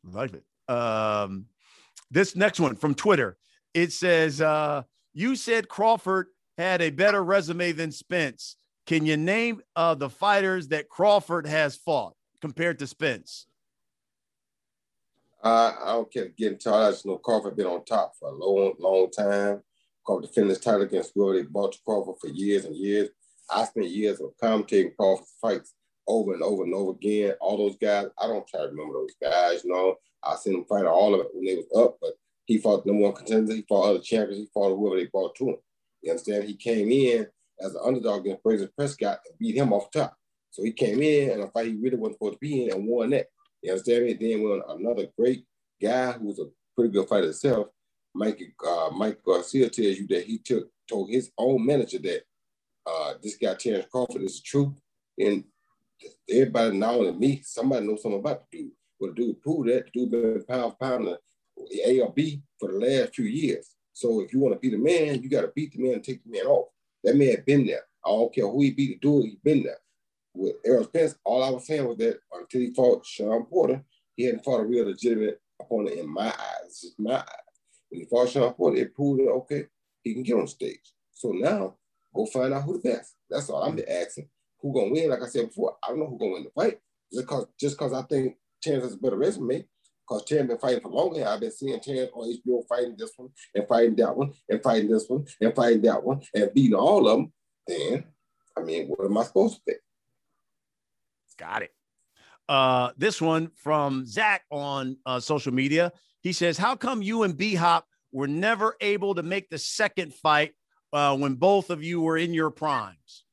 Like 0.05 0.33
it. 0.35 0.44
Um, 0.72 1.46
this 2.11 2.35
next 2.35 2.61
one 2.61 2.76
from 2.76 2.94
Twitter, 2.94 3.37
it 3.72 3.92
says, 3.92 4.40
uh, 4.40 4.83
"You 5.14 5.37
said 5.37 5.68
Crawford 5.68 6.26
had 6.59 6.83
a 6.83 6.90
better 6.90 7.22
resume 7.22 7.72
than 7.72 7.92
Spence. 7.92 8.57
Can 8.87 9.07
you 9.07 9.16
name 9.16 9.62
uh, 9.77 9.95
the 9.95 10.11
fighters 10.11 10.68
that 10.68 10.88
Crawford 10.88 11.47
has 11.47 11.77
fought 11.77 12.14
compared 12.40 12.79
to 12.81 12.87
Spence?" 12.87 13.47
I 15.45 15.73
don't 15.87 16.12
care 16.12 16.29
getting 16.29 16.59
tired. 16.59 16.87
I 16.87 16.90
just 16.90 17.05
know 17.05 17.18
Crawford 17.18 17.57
been 17.57 17.66
on 17.66 17.85
top 17.85 18.12
for 18.18 18.29
a 18.29 18.33
long, 18.33 18.75
long 18.79 19.11
time. 19.11 19.62
Crawford 20.05 20.27
defended 20.27 20.51
his 20.51 20.61
title 20.61 20.83
against 20.83 21.16
Will. 21.16 21.33
They 21.33 21.42
bought 21.42 21.77
Crawford 21.85 22.16
for 22.21 22.29
years 22.29 22.64
and 22.64 22.77
years. 22.77 23.09
I 23.51 23.64
spent 23.64 23.88
years 23.88 24.21
of 24.21 24.33
commentating 24.42 24.95
Crawford's 24.97 25.35
fights 25.40 25.75
over 26.07 26.35
and 26.35 26.42
over 26.42 26.64
and 26.64 26.75
over 26.75 26.92
again. 26.92 27.35
All 27.40 27.57
those 27.57 27.77
guys, 27.77 28.07
I 28.18 28.27
don't 28.27 28.47
try 28.47 28.61
to 28.61 28.68
remember 28.68 28.95
those 28.95 29.14
guys, 29.21 29.64
you 29.64 29.73
know. 29.73 29.97
I 30.23 30.37
seen 30.37 30.55
him 30.55 30.64
fight 30.64 30.85
all 30.85 31.14
of 31.14 31.21
it 31.21 31.29
when 31.33 31.45
they 31.45 31.57
was 31.57 31.66
up, 31.77 31.99
but 32.01 32.12
he 32.45 32.59
fought 32.59 32.87
number 32.87 33.03
one 33.03 33.12
contenders, 33.12 33.55
he 33.55 33.64
fought 33.68 33.90
other 33.90 33.99
champions, 33.99 34.38
he 34.38 34.49
fought 34.55 34.77
whoever 34.77 34.97
they 34.97 35.07
brought 35.07 35.35
to 35.37 35.51
him. 35.51 35.57
You 36.03 36.12
understand? 36.12 36.45
He 36.45 36.55
came 36.55 36.90
in 36.90 37.27
as 37.62 37.75
an 37.75 37.81
underdog 37.85 38.27
against 38.27 38.42
Breidis 38.42 38.75
Prescott 38.77 39.20
and 39.27 39.38
beat 39.38 39.57
him 39.57 39.72
off 39.72 39.90
top. 39.90 40.16
So 40.51 40.62
he 40.62 40.72
came 40.72 41.01
in 41.03 41.31
and 41.31 41.42
a 41.42 41.48
fight 41.48 41.68
he 41.68 41.75
really 41.75 41.96
wasn't 41.96 42.16
supposed 42.16 42.35
to 42.35 42.38
be 42.40 42.64
in 42.64 42.72
and 42.72 42.87
won 42.87 43.11
that. 43.11 43.27
You 43.62 43.72
understand 43.72 44.05
me? 44.05 44.14
Then 44.14 44.42
when 44.42 44.62
another 44.68 45.07
great 45.16 45.44
guy 45.81 46.12
who 46.12 46.27
was 46.27 46.38
a 46.38 46.46
pretty 46.77 46.92
good 46.92 47.09
fighter 47.09 47.25
himself, 47.25 47.68
Mike 48.14 48.42
uh, 48.66 48.90
Mike 48.92 49.22
Garcia 49.25 49.70
tells 49.70 49.98
you 49.98 50.07
that 50.09 50.25
he 50.25 50.38
took 50.38 50.68
told 50.88 51.09
his 51.09 51.31
own 51.38 51.64
manager 51.64 51.98
that 51.98 52.22
uh, 52.87 53.14
this 53.22 53.37
guy 53.37 53.55
Terence 53.55 53.87
Crawford 53.90 54.22
is 54.22 54.37
the 54.37 54.42
truth, 54.44 54.75
and 55.18 55.44
everybody 56.29 56.77
now 56.77 57.03
than 57.03 57.18
me, 57.18 57.40
somebody 57.44 57.87
knows 57.87 58.03
something 58.03 58.20
about 58.20 58.42
the 58.51 58.59
dude. 58.59 58.72
But 59.01 59.16
the 59.16 59.22
dude 59.22 59.42
proved 59.42 59.68
that. 59.68 59.87
The 59.87 59.90
dude 59.92 60.11
been 60.11 60.44
pound 60.44 60.79
pound 60.79 61.07
the 61.07 61.81
A 61.87 62.01
or 62.01 62.12
B 62.12 62.42
for 62.59 62.70
the 62.70 62.79
last 62.79 63.14
few 63.14 63.25
years. 63.25 63.75
So 63.92 64.20
if 64.20 64.33
you 64.33 64.40
want 64.40 64.55
to 64.55 64.61
beat 64.61 64.75
a 64.75 64.79
man, 64.79 65.22
you 65.22 65.29
got 65.29 65.42
to 65.42 65.53
beat 65.55 65.72
the 65.72 65.83
man 65.83 65.94
and 65.94 66.05
take 66.05 66.22
the 66.25 66.31
man 66.31 66.46
off. 66.46 66.68
That 67.05 67.17
man 67.17 67.43
been 67.47 67.67
there. 67.67 67.83
I 68.05 68.11
don't 68.11 68.35
care 68.35 68.47
who 68.49 68.62
he 68.62 68.71
beat 68.71 69.01
do 69.01 69.21
it, 69.21 69.27
he 69.27 69.38
been 69.43 69.62
there. 69.62 69.79
With 70.35 70.57
Errol 70.65 70.85
Spence, 70.85 71.17
all 71.25 71.43
I 71.43 71.51
was 71.51 71.67
saying 71.67 71.87
was 71.87 71.98
that 71.98 72.19
until 72.33 72.61
he 72.61 72.73
fought 72.75 73.05
Shawn 73.05 73.44
Porter, 73.44 73.85
he 74.17 74.25
hadn't 74.25 74.44
fought 74.44 74.61
a 74.61 74.65
real 74.65 74.87
legitimate 74.87 75.40
opponent 75.61 75.98
in 75.98 76.09
my 76.09 76.29
eyes. 76.29 76.81
Just 76.81 76.98
my 76.98 77.17
eyes. 77.17 77.27
When 77.90 78.00
he 78.00 78.07
fought 78.07 78.31
Shawn 78.31 78.53
Porter, 78.55 78.79
it 78.79 78.94
proved 78.94 79.21
that 79.21 79.31
okay, 79.31 79.67
he 80.03 80.15
can 80.15 80.23
get 80.23 80.37
on 80.37 80.46
stage. 80.46 80.94
So 81.13 81.33
now 81.33 81.77
go 82.15 82.27
find 82.27 82.55
out 82.55 82.63
who 82.65 82.81
the 82.81 82.90
best. 82.90 83.15
That's 83.29 83.50
all 83.50 83.63
I'm 83.63 83.79
asking. 83.88 84.29
Who 84.61 84.73
gonna 84.73 84.92
win? 84.92 85.11
Like 85.11 85.23
I 85.23 85.29
said 85.29 85.48
before, 85.48 85.77
I 85.85 85.88
don't 85.88 86.00
know 86.00 86.07
who 86.07 86.19
gonna 86.19 86.33
win 86.33 86.44
the 86.44 86.50
fight. 86.50 86.79
Just 87.13 87.27
cause 87.27 87.46
just 87.61 87.77
cause 87.77 87.92
I 87.92 88.03
think 88.03 88.37
Chance 88.63 88.85
has 88.85 88.94
a 88.94 88.98
better 88.98 89.17
resume, 89.17 89.67
because 90.09 90.25
Terence 90.25 90.48
been 90.48 90.59
fighting 90.59 90.81
for 90.81 90.90
longer. 90.90 91.27
I've 91.27 91.40
been 91.40 91.50
seeing 91.50 91.79
Terence 91.81 92.11
on 92.15 92.29
HBO 92.29 92.67
fighting 92.69 92.96
this 92.98 93.13
one 93.17 93.31
and 93.55 93.67
fighting 93.67 93.96
that 93.96 94.17
one 94.17 94.33
and 94.48 94.63
fighting 94.63 94.90
this 94.90 95.09
one 95.09 95.27
and 95.40 95.55
fighting 95.55 95.83
that 95.83 96.03
one 96.03 96.21
and 96.35 96.53
beating 96.55 96.75
all 96.75 97.09
of 97.09 97.19
them. 97.19 97.33
Then, 97.67 98.05
I 98.57 98.63
mean, 98.63 98.88
what 98.88 99.05
am 99.05 99.17
I 99.17 99.25
supposed 99.25 99.57
to 99.57 99.63
think? 99.63 99.79
Got 101.38 101.63
it. 101.63 101.71
Uh, 102.48 102.90
this 102.96 103.21
one 103.21 103.50
from 103.55 104.05
Zach 104.05 104.42
on 104.50 104.96
uh, 105.07 105.21
social 105.21 105.55
media. 105.55 105.92
He 106.21 106.33
says, 106.33 106.59
"How 106.59 106.77
come 106.77 107.03
you 107.03 107.23
and 107.23 107.37
B 107.37 107.55
Hop 107.55 107.87
were 108.13 108.29
never 108.29 108.77
able 108.81 109.15
to 109.15 109.23
make 109.23 109.48
the 109.48 109.59
second 109.59 110.13
fight 110.15 110.53
uh, 110.92 111.17
when 111.17 111.35
both 111.35 111.71
of 111.71 111.83
you 111.83 112.00
were 112.00 112.19
in 112.19 112.35
your 112.35 112.50
primes?" 112.50 113.25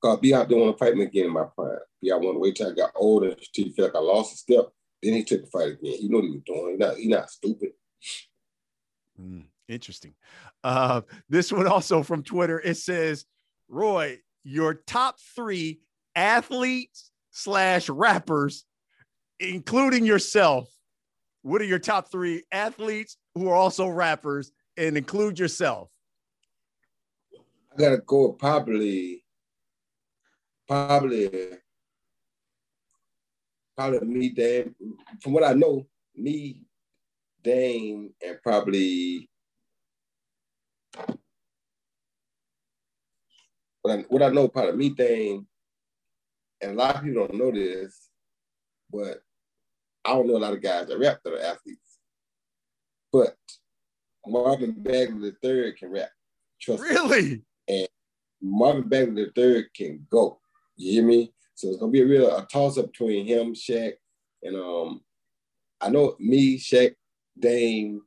Because 0.00 0.20
B 0.20 0.30
Hop 0.32 0.48
didn't 0.48 0.64
want 0.64 0.78
to 0.78 0.84
fight 0.84 0.94
me 0.94 1.04
again 1.04 1.26
in 1.26 1.32
my 1.32 1.44
prime. 1.56 1.78
B 2.00 2.10
Hop 2.10 2.20
wanted 2.20 2.34
to 2.34 2.38
wait 2.38 2.56
till 2.56 2.70
I 2.70 2.74
got 2.74 2.92
older 2.94 3.34
to 3.34 3.72
feel 3.72 3.86
like 3.86 3.96
I 3.96 4.00
lost 4.00 4.34
a 4.34 4.36
step 4.36 4.68
Then 5.02 5.14
he 5.14 5.24
took 5.24 5.42
the 5.42 5.50
fight 5.50 5.68
again. 5.68 5.94
He 5.98 6.08
knew 6.08 6.16
what 6.16 6.24
he 6.24 6.30
was 6.30 6.42
doing. 6.44 6.70
He's 6.70 6.78
not, 6.78 6.96
he 6.96 7.08
not 7.08 7.30
stupid. 7.30 7.70
Mm, 9.20 9.44
interesting. 9.68 10.14
Uh, 10.64 11.02
this 11.28 11.52
one 11.52 11.66
also 11.66 12.02
from 12.02 12.22
Twitter. 12.22 12.60
It 12.60 12.76
says, 12.76 13.24
Roy, 13.68 14.18
your 14.44 14.74
top 14.74 15.18
three 15.36 15.80
athletes 16.14 17.10
slash 17.30 17.88
rappers, 17.88 18.64
including 19.38 20.04
yourself. 20.04 20.68
What 21.42 21.62
are 21.62 21.66
your 21.66 21.78
top 21.78 22.10
three 22.10 22.42
athletes 22.50 23.16
who 23.34 23.48
are 23.48 23.54
also 23.54 23.86
rappers 23.86 24.50
and 24.76 24.96
include 24.96 25.38
yourself? 25.38 25.90
I 27.72 27.76
gotta 27.76 27.98
go 27.98 28.32
probably, 28.32 29.24
probably, 30.66 31.30
probably 33.78 34.08
me, 34.08 34.28
Dame. 34.30 34.74
From 35.22 35.34
what 35.34 35.44
I 35.44 35.52
know, 35.52 35.86
me, 36.16 36.62
Dame, 37.44 38.10
and 38.20 38.42
probably 38.42 39.30
what 43.82 43.98
I, 43.98 44.04
what 44.08 44.22
I 44.22 44.30
know, 44.30 44.48
probably 44.48 44.72
me, 44.72 44.90
Dame, 44.90 45.46
and 46.60 46.72
a 46.72 46.74
lot 46.74 46.96
of 46.96 47.04
people 47.04 47.28
don't 47.28 47.38
know 47.38 47.52
this, 47.52 48.08
but 48.92 49.20
I 50.04 50.12
don't 50.12 50.26
know 50.26 50.36
a 50.36 50.38
lot 50.38 50.54
of 50.54 50.62
guys 50.62 50.88
that 50.88 50.98
rap 50.98 51.20
that 51.22 51.34
are 51.34 51.40
athletes. 51.40 51.98
But 53.12 53.36
Marvin 54.26 54.72
Bagley 54.76 55.32
III 55.42 55.72
can 55.74 55.92
rap. 55.92 56.10
Trust 56.60 56.82
really? 56.82 57.22
Me. 57.22 57.42
And 57.68 57.88
Marvin 58.42 58.88
Bagley 58.88 59.30
III 59.36 59.66
can 59.72 60.04
go. 60.10 60.40
You 60.76 60.92
hear 60.92 61.04
me? 61.04 61.32
So 61.58 61.70
it's 61.70 61.78
gonna 61.78 61.90
be 61.90 62.02
a 62.02 62.06
real 62.06 62.36
a 62.36 62.46
toss 62.46 62.78
up 62.78 62.92
between 62.92 63.26
him, 63.26 63.52
Shaq, 63.52 63.94
and 64.44 64.54
um, 64.54 65.00
I 65.80 65.90
know 65.90 66.14
me, 66.20 66.56
Shaq, 66.56 66.94
Dame, 67.36 68.00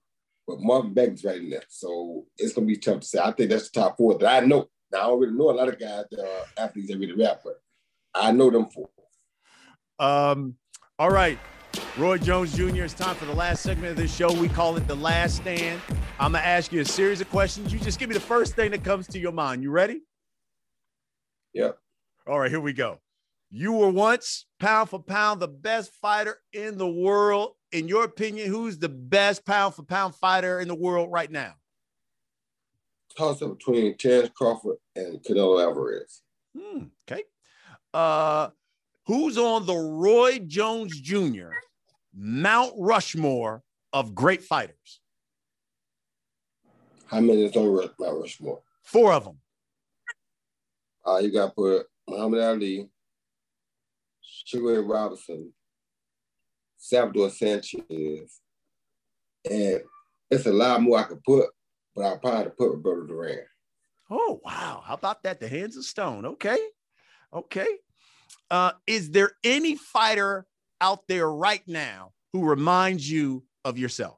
but 0.47 0.62
Marvin 0.62 0.93
Bagley's 0.93 1.26
right 1.26 1.41
in 1.41 1.49
there. 1.49 1.66
So 1.68 2.28
it's 2.38 2.54
gonna 2.54 2.66
be 2.66 2.78
tough 2.78 3.02
to 3.02 3.06
say. 3.06 3.20
I 3.20 3.34
think 3.34 3.49
that's 3.49 3.70
the 3.70 3.82
top 3.82 3.97
four 3.97 4.18
that 4.18 4.43
I 4.43 4.45
know. 4.45 4.70
Now 4.89 4.99
I 4.99 5.04
already 5.04 5.34
know 5.34 5.49
a 5.49 5.52
lot 5.52 5.68
of 5.68 5.78
guys 5.78 6.06
that 6.12 6.22
are 6.22 6.64
athletes 6.64 6.88
that 6.88 6.97
really 6.97 7.12
rap, 7.12 7.41
but 7.43 7.60
I 8.16 8.32
know 8.32 8.49
them 8.49 8.68
four. 8.70 8.89
Um, 9.99 10.56
all 10.97 11.12
right. 11.12 11.38
Roy 11.97 12.20
Jones 12.20 12.56
Jr., 12.56 12.84
it's 12.84 12.93
time 12.93 13.16
for 13.16 13.26
the 13.26 13.36
last 13.36 13.64
segment 13.64 13.91
of 13.91 13.97
this 13.97 14.16
show. 14.16 14.32
We 14.32 14.47
call 14.47 14.78
it 14.78 14.88
The 14.88 14.95
Last 14.95 15.38
Stand. 15.38 15.82
I'm 16.20 16.32
going 16.34 16.41
to 16.41 16.47
ask 16.47 16.72
you 16.72 16.82
a 16.82 16.86
series 16.86 17.22
of 17.22 17.30
questions. 17.30 17.72
You 17.72 17.80
just 17.80 17.97
give 17.97 18.10
me 18.10 18.14
the 18.14 18.20
first 18.20 18.56
thing 18.56 18.72
that 18.72 18.84
comes 18.84 19.08
to 19.08 19.20
your 19.20 19.32
mind. 19.32 19.64
You 19.64 19.72
ready? 19.72 20.02
Yep. 21.54 21.78
All 22.28 22.39
right, 22.39 22.49
here 22.49 22.60
we 22.60 22.74
go. 22.74 22.99
You 23.54 23.74
were 23.74 23.89
once, 23.89 24.45
pound 24.62 24.89
for 24.89 24.99
pound, 24.99 25.41
the 25.41 25.47
best 25.49 25.91
fighter 26.02 26.38
in 26.54 26.78
the 26.78 26.88
world. 26.88 27.56
In 27.74 27.89
your 27.89 28.06
opinion, 28.06 28.47
who's 28.47 28.80
the 28.80 28.88
best 28.88 29.45
pound 29.45 29.76
for 29.76 29.84
pound 29.84 30.16
fighter 30.16 30.62
in 30.62 30.70
the 30.70 30.76
world 30.76 31.12
right 31.12 31.30
now? 31.30 31.56
Toss 33.18 33.41
up 33.41 33.58
between 33.58 33.97
Terence 33.97 34.30
Crawford 34.34 34.78
and 34.95 35.22
Canelo 35.22 35.62
Alvarez. 35.62 36.22
Hmm, 36.58 36.86
okay. 37.04 37.24
Uh, 37.93 38.49
who's 39.06 39.38
on 39.38 39.66
the 39.66 39.76
Roy 39.76 40.39
Jones 40.39 40.97
Jr. 41.02 41.49
Mount 42.16 42.74
Rushmore 42.78 43.64
of 43.91 44.16
great 44.16 44.43
fighters? 44.43 45.02
How 47.06 47.20
many 47.20 47.43
is 47.43 47.56
on 47.58 47.89
Mount 47.99 48.22
Rushmore? 48.22 48.62
Four 48.84 49.12
of 49.12 49.26
them. 49.26 49.39
Uh, 51.06 51.18
you 51.18 51.34
got 51.34 51.47
to 51.47 51.52
put 51.52 51.88
Muhammad 52.08 52.39
Ali, 52.39 52.89
Sugar 54.46 54.84
Robinson, 54.84 55.54
Salvador 56.78 57.30
Sanchez, 57.30 58.42
and 59.50 59.82
it's 60.30 60.46
a 60.46 60.52
lot 60.52 60.82
more 60.82 61.00
I 61.00 61.04
could 61.04 61.24
put, 61.24 61.50
but 61.96 62.06
I'll 62.06 62.20
probably 62.20 62.52
put 62.58 62.72
Roberto 62.72 63.08
Duran. 63.08 63.46
Oh 64.10 64.42
wow! 64.44 64.84
How 64.86 64.96
about 64.96 65.24
that? 65.24 65.39
The 65.39 65.48
hands 65.48 65.78
of 65.78 65.86
stone. 65.86 66.26
Okay, 66.26 66.58
okay. 67.34 67.68
Uh, 68.50 68.72
is 68.88 69.12
there 69.12 69.32
any 69.44 69.76
fighter 69.76 70.46
out 70.82 71.08
there 71.08 71.32
right 71.32 71.64
now 71.68 72.12
who 72.34 72.44
reminds 72.44 73.10
you 73.10 73.44
of 73.64 73.78
yourself? 73.78 74.18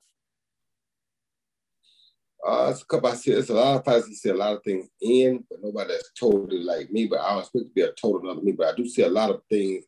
Uh, 2.46 2.68
it's 2.72 2.82
a 2.82 2.86
couple. 2.86 3.10
I 3.10 3.14
see. 3.14 3.32
It's 3.32 3.50
a 3.50 3.54
lot 3.54 3.78
of 3.78 3.86
fighters 3.86 4.06
that 4.06 4.16
see 4.16 4.30
a 4.30 4.34
lot 4.34 4.54
of 4.54 4.64
things 4.64 4.88
in, 5.02 5.44
but 5.50 5.60
nobody 5.62 5.94
that's 5.94 6.12
totally 6.20 6.62
like 6.62 6.92
me. 6.92 7.08
But 7.08 7.22
I 7.22 7.30
don't 7.32 7.40
expect 7.40 7.66
to 7.66 7.72
be 7.74 7.82
a 7.82 7.92
total 7.94 8.30
another 8.30 8.42
me. 8.42 8.52
But 8.52 8.74
I 8.74 8.76
do 8.76 8.88
see 8.88 9.04
a 9.04 9.10
lot 9.10 9.30
of 9.30 9.42
things 9.50 9.86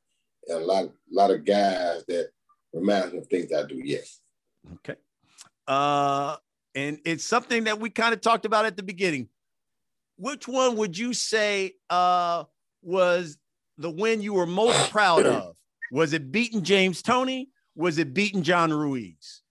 and 0.48 0.62
a 0.62 0.66
lot, 0.66 0.86
a 0.86 0.92
lot 1.10 1.32
of 1.32 1.46
guys 1.46 2.04
that 2.08 2.30
remind 2.74 3.14
me 3.14 3.20
of 3.20 3.28
things 3.28 3.52
I 3.54 3.66
do. 3.66 3.82
Yes. 3.84 4.20
Okay. 4.76 4.96
Uh, 5.68 6.38
and 6.76 7.00
it's 7.06 7.24
something 7.24 7.64
that 7.66 7.80
we 7.80 7.90
kind 7.90 8.14
of 8.14 8.22
talked 8.22 8.46
about 8.46 8.66
at 8.66 8.78
the 8.78 8.84
beginning. 8.84 9.30
Which 10.18 10.48
one 10.48 10.76
would 10.78 10.98
you 10.98 11.14
say 11.14 11.74
uh, 11.90 12.46
was 12.82 13.38
the 13.78 13.90
win 13.90 14.22
you 14.22 14.34
were 14.34 14.46
most 14.46 14.92
proud 14.92 15.26
of? 15.26 15.56
Was 15.92 16.14
it 16.14 16.32
beating 16.32 16.64
James 16.64 17.02
Toney? 17.02 17.50
Was 17.76 17.98
it 17.98 18.14
beating 18.14 18.44
John 18.44 18.72
Ruiz? 18.72 19.42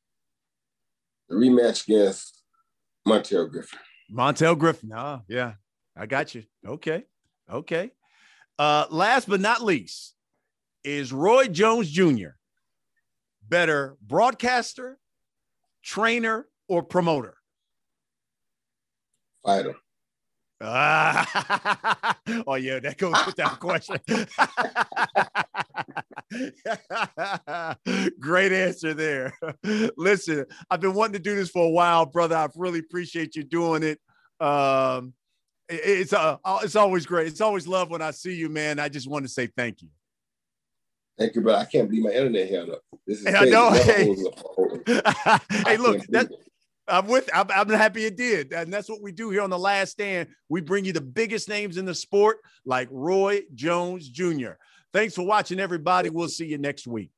The 1.29 1.37
rematch 1.37 1.89
against 1.89 2.43
Montel 3.07 3.51
Griffin. 3.51 3.79
Montel 4.13 4.59
Griffin. 4.59 4.93
Ah, 4.95 5.23
yeah, 5.29 5.55
I 5.97 6.07
got 6.07 6.35
you. 6.35 6.45
Okay. 6.67 7.05
Okay. 7.51 7.91
Uh, 8.59 8.87
last 8.91 9.29
but 9.29 9.41
not 9.41 9.63
least, 9.63 10.14
is 10.85 11.13
Roy 11.13 11.49
Jones 11.49 11.91
Jr. 11.91 12.37
better 13.49 13.97
broadcaster, 14.01 14.99
trainer, 15.83 16.47
or 16.69 16.83
promoter? 16.83 17.37
Fighter. 19.45 19.77
Ah, 20.61 22.17
oh 22.47 22.55
yeah, 22.55 22.79
that 22.79 22.97
goes 22.97 23.17
without 23.27 23.59
question. 23.61 23.99
Great 28.21 28.53
answer 28.53 28.95
there. 28.95 29.37
Listen, 29.97 30.47
I've 30.71 30.81
been 30.81 30.95
wanting 30.95 31.15
to 31.15 31.19
do 31.19 31.35
this 31.35 31.51
for 31.51 31.67
a 31.67 31.71
while, 31.71 32.07
brother. 32.07 32.37
I 32.37 32.49
really 32.57 32.79
appreciate 32.79 33.35
you 33.37 33.43
doing 33.43 33.83
it. 33.83 34.01
Um, 34.41 35.13
it, 35.69 35.81
it's 35.85 36.13
uh, 36.13 36.37
it's 36.63 36.77
always 36.77 37.05
great. 37.05 37.27
It's 37.27 37.41
always 37.41 37.67
love 37.67 37.91
when 37.91 38.01
I 38.01 38.13
see 38.13 38.35
you, 38.35 38.49
man. 38.49 38.79
I 38.79 38.89
just 38.89 39.09
want 39.09 39.25
to 39.25 39.31
say 39.31 39.49
thank 39.49 39.83
you. 39.83 39.89
Thank 41.19 41.37
you, 41.37 41.43
but 41.43 41.55
I 41.55 41.65
can't 41.65 41.89
believe 41.89 42.05
my 42.05 42.11
internet 42.11 42.51
held 42.51 42.71
up. 42.71 42.83
This 43.07 43.21
is 43.21 43.27
I 43.27 43.45
know. 43.45 43.71
Hey, 43.71 44.07
hey 45.67 45.77
look, 45.77 46.05
that, 46.09 46.29
I'm 46.89 47.07
with. 47.07 47.31
I'm, 47.33 47.47
I'm, 47.51 47.69
happy 47.69 48.05
it 48.05 48.17
did, 48.17 48.53
and 48.53 48.73
that's 48.73 48.89
what 48.89 49.01
we 49.01 49.13
do 49.13 49.31
here 49.31 49.43
on 49.43 49.51
the 49.51 49.59
Last 49.59 49.93
Stand. 49.93 50.29
We 50.49 50.61
bring 50.61 50.85
you 50.85 50.93
the 50.93 51.01
biggest 51.01 51.49
names 51.49 51.77
in 51.77 51.85
the 51.85 51.95
sport, 51.95 52.39
like 52.65 52.89
Roy 52.91 53.43
Jones 53.55 54.09
Jr. 54.09 54.53
Thanks 54.93 55.15
for 55.15 55.25
watching, 55.25 55.61
everybody. 55.61 56.11
We'll 56.11 56.29
see 56.29 56.47
you 56.47 56.59
next 56.59 56.87
week. 56.87 57.11